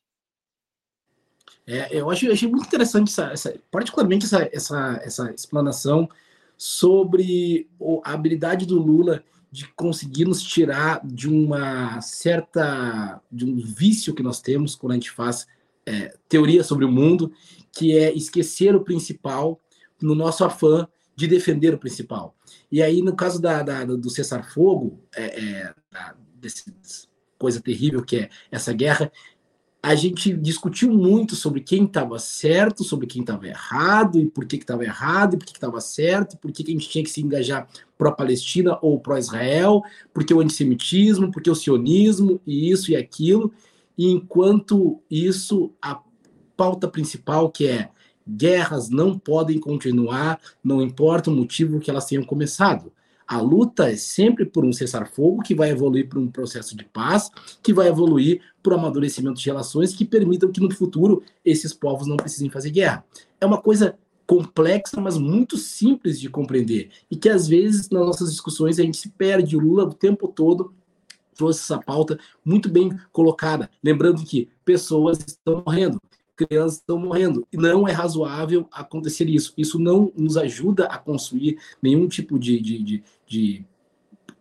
É, 1.67 1.89
eu, 1.91 2.09
acho, 2.09 2.27
eu 2.27 2.33
achei 2.33 2.49
muito 2.49 2.67
interessante, 2.67 3.09
essa, 3.09 3.33
essa, 3.33 3.61
particularmente 3.73 4.25
essa, 4.25 4.49
essa, 4.53 5.01
essa 5.03 5.31
explanação 5.33 6.09
sobre 6.57 7.69
a 8.05 8.13
habilidade 8.13 8.67
do 8.67 8.81
Lula 8.81 9.23
de 9.51 9.67
conseguir 9.75 10.25
nos 10.25 10.43
tirar 10.43 11.01
de 11.05 11.29
uma 11.29 12.01
certa 12.01 13.21
de 13.31 13.45
um 13.45 13.57
vício 13.57 14.15
que 14.15 14.23
nós 14.23 14.41
temos 14.41 14.75
quando 14.75 14.93
a 14.93 14.95
gente 14.95 15.11
faz 15.11 15.47
é, 15.87 16.15
teoria 16.29 16.65
sobre 16.65 16.85
o 16.85 16.91
mundo, 16.91 17.33
que 17.73 17.97
é 17.97 18.13
esquecer 18.13 18.75
o 18.75 18.83
principal 18.83 19.61
no 20.03 20.15
nosso 20.15 20.45
afã 20.45 20.87
de 21.15 21.27
defender 21.27 21.73
o 21.73 21.79
principal. 21.79 22.37
E 22.71 22.83
aí, 22.83 23.01
no 23.01 23.15
caso 23.15 23.41
da, 23.41 23.63
da 23.63 23.85
do 23.85 24.11
cessar-fogo, 24.11 25.01
é, 25.15 25.41
é, 25.41 25.75
dessa 26.35 26.65
coisa 27.39 27.61
terrível 27.61 28.03
que 28.03 28.17
é 28.17 28.31
essa 28.51 28.73
guerra, 28.73 29.11
a 29.83 29.95
gente 29.95 30.33
discutiu 30.33 30.91
muito 30.91 31.37
sobre 31.37 31.61
quem 31.61 31.85
estava 31.85 32.19
certo, 32.19 32.83
sobre 32.83 33.07
quem 33.07 33.21
estava 33.21 33.47
errado, 33.47 34.19
e 34.19 34.27
por 34.27 34.45
que 34.45 34.57
estava 34.57 34.85
errado, 34.85 35.35
e 35.35 35.37
por 35.39 35.47
que 35.47 35.53
estava 35.53 35.81
certo, 35.81 36.37
por 36.39 36.51
que, 36.51 36.65
que 36.65 36.71
a 36.71 36.75
gente 36.75 36.89
tinha 36.89 37.05
que 37.05 37.11
se 37.11 37.21
engajar 37.21 37.69
pró-Palestina 37.97 38.79
ou 38.83 38.99
pró-Israel, 38.99 39.83
porque 40.13 40.35
o 40.35 40.41
antissemitismo, 40.41 41.31
porque 41.31 41.51
o 41.51 41.55
sionismo, 41.55 42.41
e 42.47 42.71
isso 42.71 42.91
e 42.91 42.97
aquilo. 42.97 43.53
E 43.97 44.11
enquanto 44.11 45.01
isso, 45.11 45.73
a 45.81 46.01
pauta 46.57 46.89
principal, 46.89 47.51
que 47.51 47.67
é 47.67 47.91
guerras 48.29 48.91
não 48.91 49.17
podem 49.17 49.59
continuar, 49.61 50.41
não 50.65 50.83
importa 50.83 51.31
o 51.31 51.35
motivo 51.35 51.79
que 51.79 51.91
elas 51.91 52.07
tenham 52.07 52.25
começado. 52.25 52.93
A 53.27 53.41
luta 53.41 53.91
é 53.91 53.97
sempre 53.97 54.45
por 54.45 54.65
um 54.65 54.73
cessar-fogo 54.73 55.43
que 55.43 55.55
vai 55.55 55.71
evoluir 55.71 56.09
para 56.09 56.21
um 56.21 56.29
processo 56.29 56.77
de 56.77 56.85
paz, 56.85 57.29
que 57.63 57.73
vai 57.73 57.89
evoluir 57.89 58.41
para 58.63 58.75
o 58.75 58.79
amadurecimento 58.79 59.41
de 59.41 59.47
relações 59.47 59.95
que 59.95 60.05
permitam 60.05 60.53
que 60.53 60.61
no 60.61 60.73
futuro 60.73 61.23
esses 61.45 61.73
povos 61.73 62.07
não 62.07 62.17
precisem 62.17 62.49
fazer 62.49 62.71
guerra. 62.71 63.05
É 63.41 63.47
uma 63.47 63.61
coisa 63.61 63.99
complexa, 64.27 65.01
mas 65.01 65.17
muito 65.17 65.57
simples 65.57 66.21
de 66.21 66.29
compreender 66.29 66.91
e 67.11 67.17
que 67.17 67.29
às 67.29 67.47
vezes 67.47 67.89
nas 67.91 68.05
nossas 68.05 68.31
discussões 68.31 68.79
a 68.79 68.83
gente 68.83 68.97
se 68.97 69.09
perde. 69.11 69.57
O 69.57 69.61
Lula 69.61 69.85
o 69.85 69.95
tempo 69.95 70.29
todo 70.29 70.75
trouxe 71.35 71.61
essa 71.61 71.79
pauta 71.79 72.19
muito 72.45 72.69
bem 72.69 72.91
colocada, 73.13 73.71
lembrando 73.83 74.25
que 74.25 74.49
pessoas 74.65 75.19
estão 75.27 75.63
morrendo 75.65 76.01
crianças 76.37 76.79
estão 76.79 76.99
morrendo. 76.99 77.47
E 77.53 77.57
não 77.57 77.89
é 77.89 77.93
razoável 77.93 78.69
acontecer 78.71 79.29
isso. 79.29 79.53
Isso 79.57 79.79
não 79.79 80.13
nos 80.17 80.37
ajuda 80.37 80.87
a 80.87 80.99
construir 80.99 81.59
nenhum 81.83 82.07
tipo 82.07 82.39
de, 82.39 82.61
de, 82.61 82.83
de, 82.83 83.05
de 83.27 83.67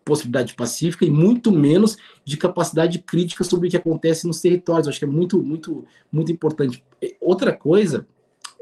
possibilidade 0.04 0.54
pacífica 0.54 1.06
e 1.06 1.10
muito 1.10 1.52
menos 1.52 1.98
de 2.24 2.38
capacidade 2.38 3.00
crítica 3.00 3.44
sobre 3.44 3.68
o 3.68 3.72
que 3.72 3.78
acontece 3.78 4.28
nos 4.28 4.40
territórios. 4.40 4.86
Eu 4.86 4.92
acho 4.92 5.00
que 5.00 5.06
é 5.06 5.08
muito, 5.08 5.42
muito, 5.42 5.86
muito 6.12 6.32
importante. 6.32 6.84
Outra 7.20 7.52
coisa, 7.52 8.08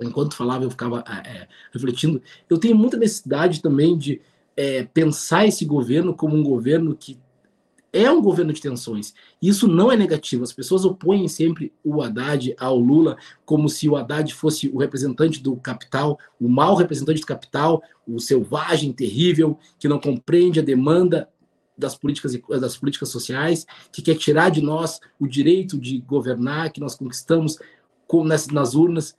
enquanto 0.01 0.35
falava, 0.35 0.63
eu 0.63 0.71
ficava 0.71 1.03
é, 1.25 1.47
refletindo, 1.71 2.21
eu 2.49 2.57
tenho 2.57 2.75
muita 2.75 2.97
necessidade 2.97 3.61
também 3.61 3.97
de 3.97 4.21
é, 4.55 4.83
pensar 4.83 5.45
esse 5.45 5.65
governo 5.65 6.13
como 6.13 6.35
um 6.35 6.43
governo 6.43 6.95
que 6.95 7.19
é 7.93 8.11
um 8.11 8.21
governo 8.21 8.51
de 8.51 8.59
tensões. 8.59 9.13
Isso 9.39 9.67
não 9.67 9.91
é 9.91 9.95
negativo. 9.95 10.43
As 10.43 10.51
pessoas 10.51 10.83
opõem 10.83 11.27
sempre 11.27 11.71
o 11.83 12.01
Haddad 12.01 12.55
ao 12.57 12.77
Lula 12.77 13.15
como 13.45 13.69
se 13.69 13.87
o 13.87 13.95
Haddad 13.95 14.33
fosse 14.33 14.67
o 14.67 14.79
representante 14.79 15.41
do 15.41 15.55
capital, 15.55 16.17
o 16.41 16.49
mau 16.49 16.75
representante 16.75 17.21
do 17.21 17.27
capital, 17.27 17.83
o 18.07 18.19
selvagem, 18.19 18.91
terrível, 18.91 19.59
que 19.77 19.87
não 19.87 19.99
compreende 19.99 20.59
a 20.59 20.63
demanda 20.63 21.29
das 21.77 21.95
políticas, 21.95 22.35
das 22.59 22.75
políticas 22.75 23.09
sociais, 23.09 23.65
que 23.91 24.01
quer 24.01 24.15
tirar 24.15 24.49
de 24.49 24.61
nós 24.61 24.99
o 25.19 25.27
direito 25.27 25.79
de 25.79 25.99
governar, 25.99 26.71
que 26.71 26.79
nós 26.79 26.95
conquistamos 26.95 27.59
nas, 28.25 28.47
nas 28.47 28.73
urnas. 28.73 29.15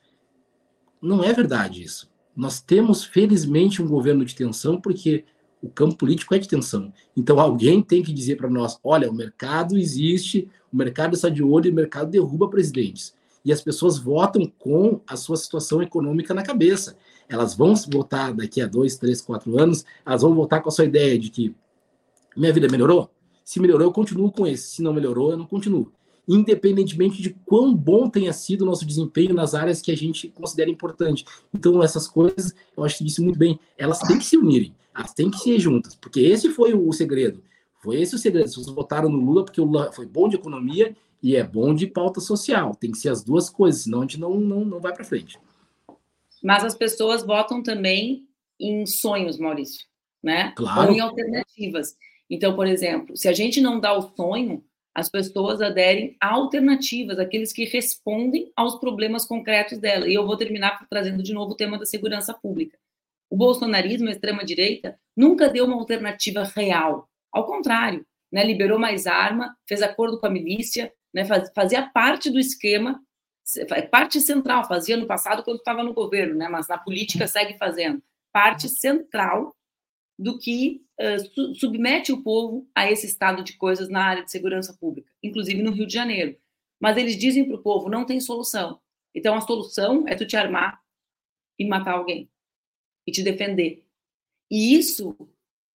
Não 1.00 1.22
é 1.22 1.32
verdade 1.32 1.82
isso. 1.82 2.10
Nós 2.36 2.60
temos, 2.60 3.04
felizmente, 3.04 3.80
um 3.80 3.86
governo 3.86 4.24
de 4.24 4.34
tensão, 4.34 4.80
porque 4.80 5.24
o 5.64 5.70
campo 5.70 5.96
político 5.96 6.34
é 6.34 6.38
de 6.38 6.46
tensão. 6.46 6.92
Então 7.16 7.40
alguém 7.40 7.82
tem 7.82 8.02
que 8.02 8.12
dizer 8.12 8.36
para 8.36 8.50
nós: 8.50 8.78
olha, 8.84 9.10
o 9.10 9.14
mercado 9.14 9.78
existe, 9.78 10.46
o 10.70 10.76
mercado 10.76 11.14
está 11.14 11.30
de 11.30 11.42
olho 11.42 11.68
e 11.68 11.70
o 11.70 11.74
mercado 11.74 12.10
derruba 12.10 12.50
presidentes. 12.50 13.14
E 13.42 13.50
as 13.50 13.62
pessoas 13.62 13.98
votam 13.98 14.50
com 14.58 15.00
a 15.06 15.16
sua 15.16 15.36
situação 15.36 15.82
econômica 15.82 16.34
na 16.34 16.42
cabeça. 16.42 16.96
Elas 17.28 17.54
vão 17.54 17.74
votar 17.90 18.34
daqui 18.34 18.60
a 18.60 18.66
dois, 18.66 18.96
três, 18.96 19.22
quatro 19.22 19.58
anos, 19.58 19.86
elas 20.04 20.20
vão 20.20 20.34
votar 20.34 20.62
com 20.62 20.68
a 20.68 20.72
sua 20.72 20.84
ideia 20.84 21.18
de 21.18 21.30
que 21.30 21.54
minha 22.36 22.52
vida 22.52 22.68
melhorou? 22.70 23.10
Se 23.42 23.58
melhorou, 23.58 23.86
eu 23.86 23.92
continuo 23.92 24.30
com 24.30 24.46
esse. 24.46 24.76
Se 24.76 24.82
não 24.82 24.92
melhorou, 24.92 25.30
eu 25.30 25.38
não 25.38 25.46
continuo. 25.46 25.92
Independentemente 26.28 27.22
de 27.22 27.30
quão 27.46 27.74
bom 27.74 28.08
tenha 28.10 28.32
sido 28.34 28.62
o 28.62 28.66
nosso 28.66 28.84
desempenho 28.84 29.34
nas 29.34 29.54
áreas 29.54 29.80
que 29.80 29.92
a 29.92 29.96
gente 29.96 30.28
considera 30.28 30.70
importante. 30.70 31.24
Então, 31.52 31.82
essas 31.82 32.06
coisas, 32.06 32.54
eu 32.76 32.84
acho 32.84 32.98
que 32.98 33.04
disse 33.04 33.22
muito 33.22 33.38
bem, 33.38 33.58
elas 33.78 34.00
têm 34.00 34.18
que 34.18 34.24
se 34.24 34.36
unirem. 34.36 34.74
Elas 34.94 35.12
têm 35.12 35.30
que 35.30 35.38
ser 35.38 35.58
juntas, 35.58 35.94
porque 35.94 36.20
esse 36.20 36.50
foi 36.50 36.74
o 36.74 36.92
segredo. 36.92 37.42
Foi 37.82 38.00
esse 38.00 38.14
o 38.14 38.18
segredo. 38.18 38.48
Vocês 38.48 38.66
votaram 38.66 39.08
no 39.08 39.18
Lula 39.18 39.44
porque 39.44 39.60
o 39.60 39.64
Lula 39.64 39.92
foi 39.92 40.06
bom 40.06 40.28
de 40.28 40.36
economia 40.36 40.96
e 41.22 41.36
é 41.36 41.42
bom 41.42 41.74
de 41.74 41.86
pauta 41.86 42.20
social. 42.20 42.74
Tem 42.74 42.90
que 42.90 42.98
ser 42.98 43.10
as 43.10 43.22
duas 43.22 43.50
coisas, 43.50 43.82
senão 43.82 44.00
a 44.00 44.02
gente 44.02 44.18
não, 44.18 44.38
não, 44.40 44.64
não 44.64 44.80
vai 44.80 44.92
para 44.92 45.04
frente. 45.04 45.38
Mas 46.42 46.64
as 46.64 46.74
pessoas 46.74 47.24
votam 47.24 47.62
também 47.62 48.26
em 48.60 48.86
sonhos, 48.86 49.38
Maurício, 49.38 49.86
né? 50.22 50.52
Claro. 50.56 50.90
Ou 50.90 50.96
em 50.96 51.00
alternativas. 51.00 51.96
Então, 52.30 52.54
por 52.54 52.66
exemplo, 52.66 53.16
se 53.16 53.28
a 53.28 53.32
gente 53.32 53.60
não 53.60 53.80
dá 53.80 53.96
o 53.96 54.14
sonho, 54.14 54.64
as 54.94 55.08
pessoas 55.08 55.60
aderem 55.60 56.16
a 56.20 56.34
alternativas, 56.34 57.18
aqueles 57.18 57.52
que 57.52 57.64
respondem 57.64 58.52
aos 58.54 58.76
problemas 58.76 59.24
concretos 59.26 59.78
dela. 59.78 60.08
E 60.08 60.14
eu 60.14 60.26
vou 60.26 60.36
terminar 60.36 60.86
trazendo 60.88 61.22
de 61.22 61.32
novo 61.32 61.52
o 61.52 61.56
tema 61.56 61.78
da 61.78 61.84
segurança 61.84 62.32
pública. 62.32 62.78
O 63.34 63.36
bolsonarismo, 63.36 64.06
a 64.06 64.12
extrema-direita, 64.12 64.96
nunca 65.16 65.48
deu 65.48 65.64
uma 65.64 65.74
alternativa 65.74 66.44
real. 66.44 67.10
Ao 67.32 67.44
contrário, 67.44 68.06
né, 68.30 68.44
liberou 68.44 68.78
mais 68.78 69.08
arma, 69.08 69.56
fez 69.66 69.82
acordo 69.82 70.20
com 70.20 70.26
a 70.26 70.30
milícia, 70.30 70.92
né, 71.12 71.24
fazia 71.52 71.82
parte 71.90 72.30
do 72.30 72.38
esquema, 72.38 73.02
parte 73.90 74.20
central, 74.20 74.68
fazia 74.68 74.96
no 74.96 75.08
passado 75.08 75.42
quando 75.42 75.56
estava 75.56 75.82
no 75.82 75.92
governo, 75.92 76.36
né, 76.36 76.48
mas 76.48 76.68
na 76.68 76.78
política 76.78 77.26
segue 77.26 77.58
fazendo. 77.58 78.00
Parte 78.32 78.68
central 78.68 79.52
do 80.16 80.38
que 80.38 80.82
uh, 81.00 81.56
submete 81.56 82.12
o 82.12 82.22
povo 82.22 82.70
a 82.72 82.88
esse 82.88 83.04
estado 83.04 83.42
de 83.42 83.56
coisas 83.56 83.88
na 83.88 84.04
área 84.04 84.22
de 84.22 84.30
segurança 84.30 84.76
pública, 84.78 85.10
inclusive 85.20 85.60
no 85.60 85.72
Rio 85.72 85.88
de 85.88 85.92
Janeiro. 85.92 86.38
Mas 86.80 86.96
eles 86.96 87.18
dizem 87.18 87.44
para 87.44 87.56
o 87.56 87.62
povo: 87.64 87.90
não 87.90 88.06
tem 88.06 88.20
solução. 88.20 88.78
Então 89.12 89.34
a 89.34 89.40
solução 89.40 90.04
é 90.06 90.14
tu 90.14 90.24
te 90.24 90.36
armar 90.36 90.80
e 91.58 91.66
matar 91.66 91.94
alguém 91.94 92.30
e 93.06 93.12
te 93.12 93.22
defender. 93.22 93.84
E 94.50 94.74
isso, 94.74 95.16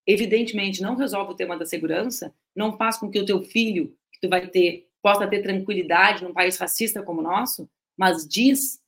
evidentemente, 0.05 0.81
não 0.81 0.95
resolve 0.95 1.33
o 1.33 1.35
tema 1.35 1.57
da 1.57 1.65
segurança, 1.65 2.33
não 2.55 2.77
faz 2.77 2.97
com 2.97 3.09
que 3.09 3.19
o 3.19 3.25
teu 3.25 3.41
filho, 3.41 3.95
que 4.11 4.19
tu 4.19 4.29
vai 4.29 4.47
ter, 4.47 4.89
possa 5.01 5.27
ter 5.27 5.41
tranquilidade 5.41 6.23
num 6.23 6.33
país 6.33 6.57
racista 6.57 7.03
como 7.03 7.19
o 7.19 7.23
nosso, 7.23 7.69
mas 7.97 8.27
diz 8.27 8.81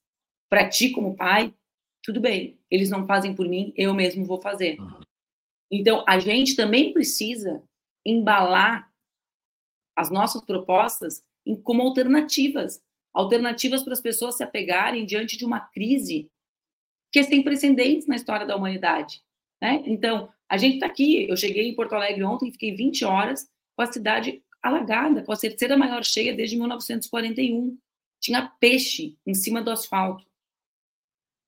para 0.49 0.67
ti 0.67 0.89
como 0.89 1.15
pai, 1.15 1.53
tudo 2.03 2.19
bem, 2.19 2.59
eles 2.69 2.89
não 2.89 3.05
fazem 3.05 3.33
por 3.33 3.47
mim, 3.47 3.73
eu 3.75 3.93
mesmo 3.93 4.25
vou 4.25 4.41
fazer. 4.41 4.77
Então, 5.69 6.03
a 6.07 6.19
gente 6.19 6.55
também 6.55 6.91
precisa 6.91 7.63
embalar 8.05 8.91
as 9.95 10.09
nossas 10.09 10.43
propostas 10.43 11.23
como 11.63 11.81
alternativas 11.81 12.81
alternativas 13.13 13.83
para 13.83 13.93
as 13.93 14.01
pessoas 14.01 14.35
se 14.35 14.43
apegarem 14.43 15.05
diante 15.05 15.37
de 15.37 15.45
uma 15.45 15.59
crise 15.59 16.30
que 17.11 17.23
sem 17.23 17.43
precedentes 17.43 18.07
na 18.07 18.15
história 18.15 18.45
da 18.45 18.55
humanidade. 18.55 19.21
Né? 19.61 19.83
Então, 19.85 20.29
a 20.49 20.57
gente 20.57 20.75
está 20.75 20.85
aqui, 20.85 21.29
eu 21.29 21.37
cheguei 21.37 21.67
em 21.67 21.75
Porto 21.75 21.93
Alegre 21.93 22.23
ontem 22.23 22.49
e 22.49 22.51
fiquei 22.51 22.75
20 22.75 23.05
horas 23.05 23.49
com 23.75 23.83
a 23.83 23.91
cidade 23.91 24.43
alagada, 24.61 25.23
com 25.23 25.31
a 25.31 25.37
terceira 25.37 25.77
maior 25.77 26.03
cheia 26.03 26.33
desde 26.33 26.57
1941. 26.57 27.77
Tinha 28.19 28.51
peixe 28.59 29.17
em 29.25 29.33
cima 29.33 29.61
do 29.61 29.71
asfalto. 29.71 30.25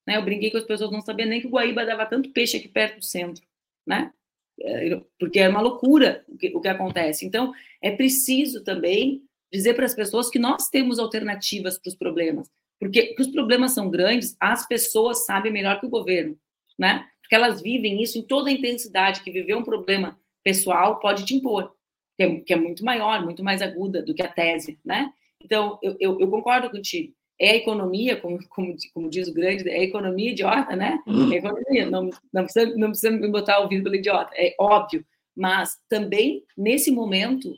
Né? 0.07 0.17
Eu 0.17 0.23
brinquei 0.23 0.51
com 0.51 0.57
as 0.57 0.63
pessoas, 0.63 0.91
não 0.91 1.01
sabiam 1.01 1.29
nem 1.29 1.39
que 1.39 1.47
o 1.47 1.49
Guaíba 1.49 1.85
dava 1.85 2.05
tanto 2.05 2.31
peixe 2.31 2.57
aqui 2.57 2.67
perto 2.67 2.99
do 2.99 3.05
centro. 3.05 3.43
Né? 3.85 4.11
É, 4.59 5.01
porque 5.19 5.39
é 5.39 5.49
uma 5.49 5.61
loucura 5.61 6.23
o 6.27 6.37
que, 6.37 6.55
o 6.55 6.61
que 6.61 6.67
acontece. 6.67 7.25
Então, 7.25 7.53
é 7.81 7.91
preciso 7.91 8.63
também 8.63 9.23
dizer 9.51 9.75
para 9.75 9.85
as 9.85 9.93
pessoas 9.93 10.29
que 10.29 10.39
nós 10.39 10.69
temos 10.69 10.99
alternativas 10.99 11.77
para 11.77 11.89
os 11.89 11.95
problemas. 11.95 12.49
Porque 12.83 13.15
os 13.17 13.27
problemas 13.27 13.71
são 13.71 13.89
grandes, 13.89 14.35
as 14.41 14.67
pessoas 14.67 15.25
sabem 15.25 15.53
melhor 15.53 15.79
que 15.79 15.85
o 15.85 15.89
governo, 15.89 16.37
né? 16.77 17.07
Porque 17.21 17.33
elas 17.33 17.61
vivem 17.61 18.03
isso 18.03 18.17
em 18.17 18.23
toda 18.23 18.49
a 18.49 18.53
intensidade, 18.53 19.23
que 19.23 19.31
viver 19.31 19.55
um 19.55 19.63
problema 19.63 20.19
pessoal 20.43 20.99
pode 20.99 21.23
te 21.23 21.33
impor, 21.33 21.73
que 22.17 22.23
é, 22.23 22.39
que 22.41 22.51
é 22.51 22.57
muito 22.57 22.83
maior, 22.83 23.23
muito 23.23 23.41
mais 23.41 23.61
aguda 23.61 24.03
do 24.03 24.13
que 24.13 24.21
a 24.21 24.27
tese, 24.27 24.77
né? 24.83 25.13
Então, 25.41 25.79
eu, 25.81 25.95
eu, 25.97 26.19
eu 26.19 26.27
concordo 26.29 26.69
contigo. 26.69 27.13
É 27.39 27.51
a 27.51 27.55
economia, 27.55 28.17
como, 28.17 28.37
como, 28.49 28.75
como, 28.93 29.09
diz 29.09 29.29
o 29.29 29.33
grande, 29.33 29.69
é 29.69 29.79
a 29.79 29.83
economia 29.83 30.31
idiota, 30.31 30.75
né? 30.75 30.99
É 31.31 31.37
economia, 31.37 31.89
não, 31.89 32.09
não, 32.33 32.43
precisa, 32.43 32.75
não 32.75 32.89
precisa 32.89 33.11
me 33.11 33.29
botar 33.29 33.61
o 33.61 33.69
vírgula 33.69 33.95
idiota, 33.95 34.33
é 34.35 34.53
óbvio. 34.59 35.05
Mas 35.33 35.77
também, 35.87 36.43
nesse 36.57 36.91
momento, 36.91 37.55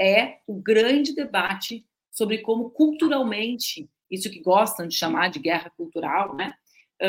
é 0.00 0.36
o 0.46 0.54
grande 0.54 1.12
debate 1.12 1.84
sobre 2.12 2.38
como 2.38 2.70
culturalmente, 2.70 3.88
isso 4.10 4.30
que 4.30 4.40
gostam 4.40 4.86
de 4.86 4.94
chamar 4.94 5.28
de 5.28 5.38
guerra 5.38 5.70
cultural, 5.76 6.34
né? 6.34 6.54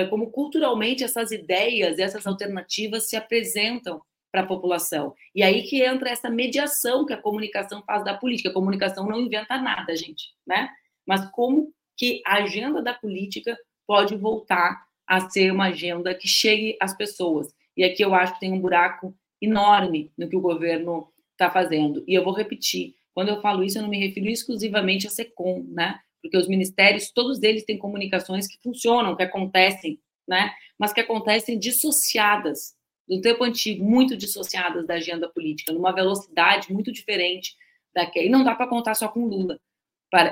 Como 0.10 0.30
culturalmente 0.32 1.04
essas 1.04 1.32
ideias, 1.32 1.98
essas 1.98 2.28
alternativas 2.28 3.10
se 3.10 3.16
apresentam 3.16 4.02
para 4.32 4.42
a 4.42 4.46
população. 4.46 5.16
E 5.34 5.42
aí 5.42 5.64
que 5.64 5.82
entra 5.82 6.10
essa 6.10 6.30
mediação 6.30 7.06
que 7.06 7.14
a 7.14 7.18
comunicação 7.18 7.82
faz 7.84 8.04
da 8.04 8.14
política. 8.16 8.50
A 8.50 8.54
comunicação 8.54 9.08
não 9.08 9.20
inventa 9.20 9.58
nada, 9.58 9.96
gente, 9.96 10.34
né? 10.46 10.70
Mas 11.08 11.28
como 11.32 11.74
que 11.98 12.22
a 12.26 12.36
agenda 12.36 12.82
da 12.82 12.94
política 12.94 13.58
pode 13.88 14.16
voltar 14.16 14.84
a 15.08 15.28
ser 15.28 15.52
uma 15.52 15.66
agenda 15.66 16.14
que 16.14 16.28
chegue 16.28 16.78
às 16.80 16.96
pessoas. 16.96 17.52
E 17.76 17.84
aqui 17.84 18.04
eu 18.04 18.14
acho 18.14 18.36
que 18.36 18.42
tem 18.42 18.54
um 18.54 18.60
buraco 18.60 19.16
enorme 19.42 20.12
no 20.16 20.30
que 20.30 20.36
o 20.36 20.42
governo 20.42 21.12
está 21.32 21.50
fazendo. 21.50 22.04
E 22.08 22.14
eu 22.14 22.24
vou 22.24 22.34
repetir, 22.34 22.94
quando 23.16 23.30
eu 23.30 23.42
falo 23.42 23.64
isso, 23.64 23.80
eu 23.80 23.82
não 23.82 23.90
me 23.90 23.98
refiro 23.98 24.30
exclusivamente 24.30 25.08
a 25.08 25.10
SECOM, 25.10 25.66
né? 25.70 26.00
Porque 26.22 26.38
os 26.38 26.48
ministérios, 26.48 27.12
todos 27.12 27.42
eles 27.42 27.64
têm 27.64 27.78
comunicações 27.78 28.48
que 28.48 28.62
funcionam, 28.62 29.16
que 29.16 29.24
acontecem, 29.24 30.00
né? 30.28 30.54
Mas 30.78 30.94
que 30.94 31.00
acontecem 31.00 31.58
dissociadas 31.58 32.76
do 33.08 33.22
tempo 33.22 33.44
antigo, 33.44 33.84
muito 33.84 34.16
dissociadas 34.16 34.86
da 34.86 34.96
agenda 34.96 35.28
política, 35.28 35.74
numa 35.74 35.92
velocidade 35.92 36.72
muito 36.72 36.92
diferente 36.92 37.56
daquela. 37.94 38.26
E 38.26 38.30
não 38.30 38.44
dá 38.44 38.54
para 38.54 38.68
contar 38.68 38.96
só 38.96 39.08
com 39.08 39.26
Lula. 39.26 39.60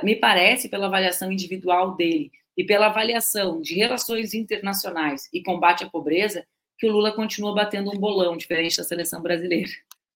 Me 0.04 0.16
parece, 0.16 0.70
pela 0.70 0.88
avaliação 0.88 1.32
individual 1.32 1.96
dele 1.96 2.32
e 2.56 2.64
pela 2.64 2.88
avaliação 2.88 3.62
de 3.62 3.76
relações 3.76 4.34
internacionais 4.34 5.30
e 5.34 5.42
combate 5.42 5.84
à 5.84 5.90
pobreza, 5.90 6.46
que 6.78 6.88
o 6.88 6.92
Lula 6.92 7.12
continua 7.12 7.54
batendo 7.54 7.92
um 7.92 8.00
bolão 8.00 8.38
diferente 8.38 8.78
da 8.78 8.84
seleção 8.84 9.22
brasileira. 9.22 9.72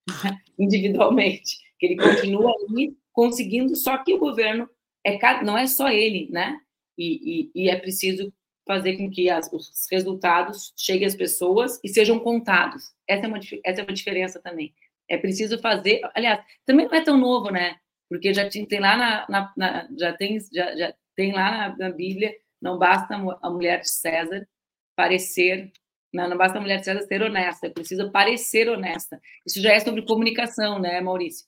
individualmente, 0.58 1.58
que 1.80 1.86
ele 1.86 1.98
continua 1.98 2.54
ali 2.54 2.96
conseguindo, 3.12 3.76
só 3.76 3.98
que 3.98 4.14
o 4.14 4.20
governo 4.20 4.70
é 5.06 5.44
não 5.44 5.58
é 5.58 5.68
só 5.68 5.90
ele, 5.90 6.28
né? 6.32 6.60
E, 6.98 7.52
e, 7.56 7.64
e 7.66 7.70
é 7.70 7.78
preciso 7.78 8.34
fazer 8.66 8.98
com 8.98 9.10
que 9.10 9.30
as, 9.30 9.52
os 9.52 9.88
resultados 9.92 10.74
cheguem 10.78 11.08
às 11.08 11.16
pessoas 11.16 11.80
e 11.84 11.90
sejam 11.90 12.20
contados. 12.20 12.94
Essa 13.08 13.26
é 13.26 13.28
uma, 13.28 13.40
essa 13.66 13.82
é 13.82 13.84
uma 13.84 13.94
diferença 13.94 14.40
também. 14.40 14.74
É 15.10 15.18
preciso 15.18 15.60
fazer, 15.60 16.02
aliás, 16.14 16.44
também 16.66 16.88
não 16.88 16.96
é 16.96 17.04
tão 17.04 17.18
novo, 17.18 17.50
né? 17.50 17.78
Porque 18.10 18.34
já 18.34 18.50
tem, 18.50 18.66
tem 18.66 18.80
lá 18.80 18.96
na, 18.98 19.26
na, 19.30 19.54
na, 19.58 19.90
já 19.98 20.14
tem 20.14 20.40
já, 20.54 20.76
já 20.76 20.94
tem 21.16 21.34
lá 21.34 21.70
na, 21.70 21.78
na 21.78 21.90
Bíblia, 21.90 22.36
não 22.62 22.78
basta 22.78 23.16
a 23.16 23.50
mulher 23.50 23.82
de 23.82 23.90
César 23.90 24.48
parecer 24.96 25.72
não, 26.14 26.30
não 26.30 26.38
basta 26.38 26.58
a 26.58 26.62
mulher 26.62 26.84
César 26.84 27.02
ser 27.04 27.22
honesta, 27.22 27.70
precisa 27.70 28.10
parecer 28.10 28.70
honesta. 28.70 29.22
Isso 29.46 29.62
já 29.62 29.72
é 29.72 29.80
sobre 29.80 30.02
comunicação, 30.06 30.78
né, 30.80 31.00
Maurício? 31.00 31.46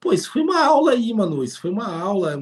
Pois 0.00 0.26
foi 0.26 0.42
uma 0.42 0.64
aula 0.64 0.92
aí, 0.92 1.12
Manu. 1.12 1.42
Isso 1.42 1.60
foi 1.60 1.70
uma 1.70 1.86
aula. 1.86 2.36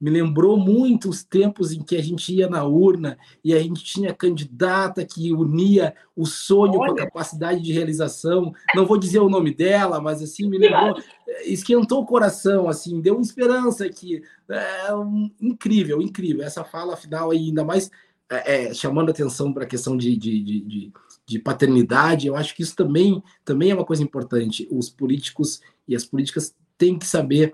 Me 0.00 0.10
lembrou 0.10 0.56
muito 0.56 1.08
os 1.08 1.22
tempos 1.22 1.72
em 1.72 1.80
que 1.80 1.96
a 1.96 2.02
gente 2.02 2.34
ia 2.34 2.48
na 2.48 2.64
urna 2.64 3.16
e 3.44 3.54
a 3.54 3.60
gente 3.60 3.84
tinha 3.84 4.12
candidata 4.12 5.04
que 5.04 5.32
unia 5.32 5.94
o 6.16 6.26
sonho 6.26 6.80
Olha. 6.80 6.92
com 6.92 7.00
a 7.00 7.04
capacidade 7.04 7.60
de 7.60 7.72
realização. 7.72 8.52
Não 8.74 8.84
vou 8.84 8.98
dizer 8.98 9.20
o 9.20 9.28
nome 9.28 9.54
dela, 9.54 10.00
mas 10.00 10.20
assim 10.20 10.48
me 10.48 10.58
lembrou, 10.58 10.96
esquentou 11.44 12.02
o 12.02 12.06
coração, 12.06 12.68
assim, 12.68 13.00
deu 13.00 13.20
esperança 13.20 13.84
aqui. 13.84 14.22
É, 14.48 14.92
um, 14.92 15.30
incrível, 15.40 16.02
incrível. 16.02 16.42
Essa 16.42 16.64
fala 16.64 16.96
final 16.96 17.30
aí, 17.30 17.38
ainda 17.38 17.64
mais 17.64 17.88
é, 18.32 18.70
é, 18.70 18.74
chamando 18.74 19.10
atenção 19.10 19.52
para 19.52 19.64
a 19.64 19.68
questão 19.68 19.96
de, 19.96 20.16
de, 20.16 20.42
de, 20.42 20.92
de, 21.26 21.38
paternidade, 21.38 22.26
eu 22.26 22.34
acho 22.34 22.56
que 22.56 22.62
isso 22.62 22.74
também, 22.74 23.22
também 23.44 23.70
é 23.70 23.74
uma 23.74 23.84
coisa 23.84 24.02
importante. 24.02 24.66
Os 24.70 24.88
políticos 24.88 25.60
e 25.86 25.94
as 25.94 26.04
políticas 26.04 26.54
têm 26.82 26.98
que 26.98 27.06
saber 27.06 27.52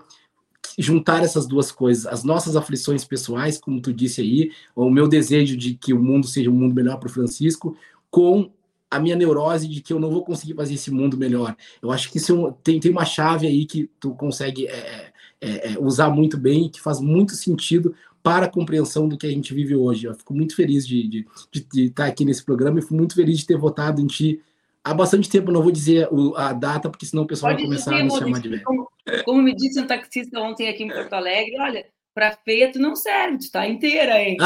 juntar 0.75 1.23
essas 1.23 1.45
duas 1.45 1.71
coisas, 1.71 2.07
as 2.07 2.23
nossas 2.23 2.55
aflições 2.55 3.05
pessoais, 3.05 3.59
como 3.59 3.79
tu 3.79 3.93
disse 3.93 4.21
aí, 4.21 4.51
o 4.75 4.89
meu 4.89 5.07
desejo 5.07 5.55
de 5.55 5.75
que 5.75 5.93
o 5.93 6.01
mundo 6.01 6.25
seja 6.25 6.49
um 6.49 6.53
mundo 6.53 6.73
melhor 6.73 6.97
para 6.97 7.07
o 7.07 7.11
Francisco, 7.11 7.77
com 8.09 8.49
a 8.89 8.99
minha 8.99 9.15
neurose 9.15 9.67
de 9.67 9.81
que 9.81 9.93
eu 9.93 9.99
não 9.99 10.09
vou 10.09 10.23
conseguir 10.23 10.55
fazer 10.55 10.73
esse 10.73 10.89
mundo 10.89 11.15
melhor. 11.15 11.55
Eu 11.79 11.91
acho 11.91 12.09
que 12.09 12.17
isso 12.17 12.47
é 12.47 12.53
tem, 12.63 12.79
tem 12.79 12.91
uma 12.91 13.05
chave 13.05 13.45
aí 13.45 13.65
que 13.65 13.87
tu 13.99 14.15
consegue 14.15 14.67
é, 14.67 15.11
é, 15.39 15.73
é, 15.73 15.79
usar 15.79 16.09
muito 16.09 16.37
bem, 16.37 16.69
que 16.69 16.81
faz 16.81 16.99
muito 16.99 17.35
sentido 17.35 17.93
para 18.23 18.47
a 18.47 18.49
compreensão 18.49 19.07
do 19.07 19.17
que 19.17 19.27
a 19.27 19.29
gente 19.29 19.53
vive 19.53 19.75
hoje. 19.75 20.07
Eu 20.07 20.15
fico 20.15 20.33
muito 20.33 20.55
feliz 20.55 20.87
de, 20.87 21.07
de, 21.07 21.27
de, 21.51 21.67
de 21.71 21.85
estar 21.85 22.07
aqui 22.07 22.25
nesse 22.25 22.43
programa 22.43 22.79
e 22.79 22.81
fico 22.81 22.95
muito 22.95 23.13
feliz 23.13 23.37
de 23.37 23.45
ter 23.45 23.57
votado 23.57 24.01
em 24.01 24.07
ti 24.07 24.41
há 24.83 24.93
bastante 24.93 25.29
tempo. 25.29 25.51
Não 25.51 25.61
vou 25.61 25.71
dizer 25.71 26.09
a 26.35 26.51
data, 26.51 26.89
porque 26.89 27.05
senão 27.05 27.23
o 27.23 27.27
pessoal 27.27 27.51
Pode 27.51 27.61
vai 27.61 27.69
começar 27.69 27.91
dizer, 27.91 28.01
a 28.01 28.05
me 28.05 28.11
chamar 28.11 28.41
de 28.41 28.49
velho. 28.49 28.87
Como, 29.25 29.41
me 29.41 29.55
disse 29.55 29.79
um 29.79 29.87
taxista 29.87 30.39
ontem 30.39 30.69
aqui 30.69 30.83
em 30.83 30.89
Porto 30.89 31.13
Alegre, 31.13 31.59
olha, 31.59 31.85
para 32.13 32.31
feia 32.37 32.71
tu 32.71 32.79
não 32.79 32.95
serve, 32.95 33.37
tu 33.37 33.43
está 33.45 33.67
inteira, 33.67 34.21
hein? 34.21 34.37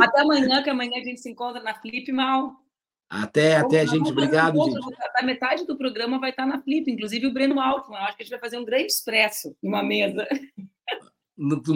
Até 0.00 0.20
amanhã, 0.20 0.62
que 0.62 0.70
amanhã 0.70 1.00
a 1.00 1.04
gente 1.04 1.20
se 1.20 1.30
encontra 1.30 1.62
na 1.62 1.74
Flip 1.74 2.10
Mal. 2.10 2.54
Até, 3.08 3.56
até, 3.56 3.86
gente. 3.86 4.10
Obrigado, 4.10 4.56
gente. 4.64 4.96
A 5.16 5.22
metade 5.22 5.66
do 5.66 5.76
programa 5.76 6.18
vai 6.18 6.30
estar 6.30 6.46
na 6.46 6.62
Flip, 6.62 6.90
inclusive 6.90 7.26
o 7.26 7.32
Breno 7.32 7.60
Altman. 7.60 7.98
Eu 7.98 8.04
acho 8.04 8.16
que 8.16 8.22
a 8.22 8.24
gente 8.24 8.32
vai 8.32 8.40
fazer 8.40 8.58
um 8.58 8.64
grande 8.64 8.86
expresso 8.86 9.54
numa 9.62 9.82
mesa. 9.82 10.26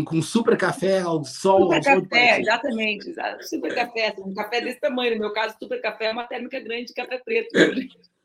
Com 0.06 0.22
super 0.22 0.56
café 0.56 1.00
ao 1.00 1.22
sol. 1.24 1.64
Super 1.64 1.76
ao 1.76 2.02
café, 2.02 2.30
sol 2.30 2.40
exatamente. 2.40 3.14
Super 3.42 3.74
café, 3.74 4.08
assim, 4.08 4.22
um 4.22 4.34
café 4.34 4.60
desse 4.62 4.80
tamanho. 4.80 5.14
No 5.14 5.20
meu 5.20 5.32
caso, 5.32 5.56
super 5.58 5.80
café 5.82 6.06
é 6.06 6.12
uma 6.12 6.26
térmica 6.26 6.58
grande 6.58 6.86
de 6.86 6.94
café 6.94 7.18
preto. 7.18 7.50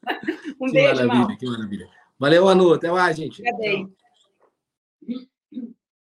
um 0.59 0.67
que 0.67 0.73
beijo, 0.73 0.95
maravilha, 0.95 1.07
Mal. 1.07 1.37
Que 1.37 1.45
maravilha. 1.45 1.89
Valeu, 2.19 2.47
Anu. 2.47 2.73
Até 2.73 2.91
mais, 2.91 3.17
gente. 3.17 3.47
Até 3.47 3.85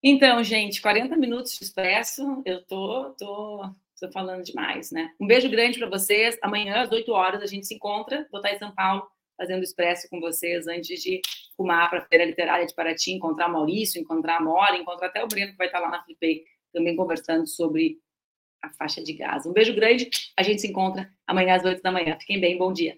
Então, 0.02 0.44
gente, 0.44 0.82
40 0.82 1.16
minutos 1.16 1.58
de 1.58 1.64
expresso. 1.64 2.41
Eu 2.46 2.64
tô, 2.66 3.12
tô 3.18 3.74
Estou 4.04 4.12
falando 4.12 4.44
demais, 4.44 4.91
né? 4.91 5.14
Um 5.18 5.26
beijo 5.26 5.50
grande 5.50 5.80
para 5.80 5.89
vocês. 5.89 6.38
Amanhã, 6.41 6.82
às 6.82 6.91
8 6.91 7.10
horas, 7.14 7.41
a 7.41 7.46
gente 7.46 7.66
se 7.66 7.76
encontra. 7.76 8.28
Vou 8.30 8.41
estar 8.41 8.54
em 8.54 8.60
São 8.60 8.74
Paulo 8.74 9.08
fazendo 9.38 9.64
expresso 9.64 10.10
com 10.10 10.20
vocês 10.20 10.68
antes 10.68 11.02
de 11.02 11.22
fumar 11.56 11.89
para 11.89 12.00
a 12.00 12.06
Feira 12.06 12.26
Literária 12.26 12.66
de 12.66 12.76
Paraty, 12.76 13.12
encontrar 13.12 13.48
Maurício, 13.48 14.02
encontrar 14.02 14.38
a 14.38 14.41
Mora, 14.41 14.76
encontrar 14.76 15.08
até 15.08 15.24
o 15.24 15.28
Breno, 15.28 15.52
que 15.52 15.58
vai 15.58 15.68
estar 15.68 15.80
lá 15.80 15.89
na 15.89 16.04
Flipei, 16.04 16.44
também 16.74 16.96
conversando 16.96 17.48
sobre 17.48 17.98
a 18.62 18.70
faixa 18.74 19.02
de 19.02 19.14
gás. 19.14 19.46
Um 19.46 19.54
beijo 19.54 19.74
grande. 19.74 20.10
A 20.38 20.44
gente 20.44 20.60
se 20.60 20.68
encontra 20.68 21.10
amanhã 21.26 21.56
às 21.56 21.64
8 21.64 21.82
da 21.82 21.91
manhã. 21.91 22.18
Fiquem 22.20 22.41
bem. 22.41 22.58
Bom 22.58 22.74
dia. 22.74 22.98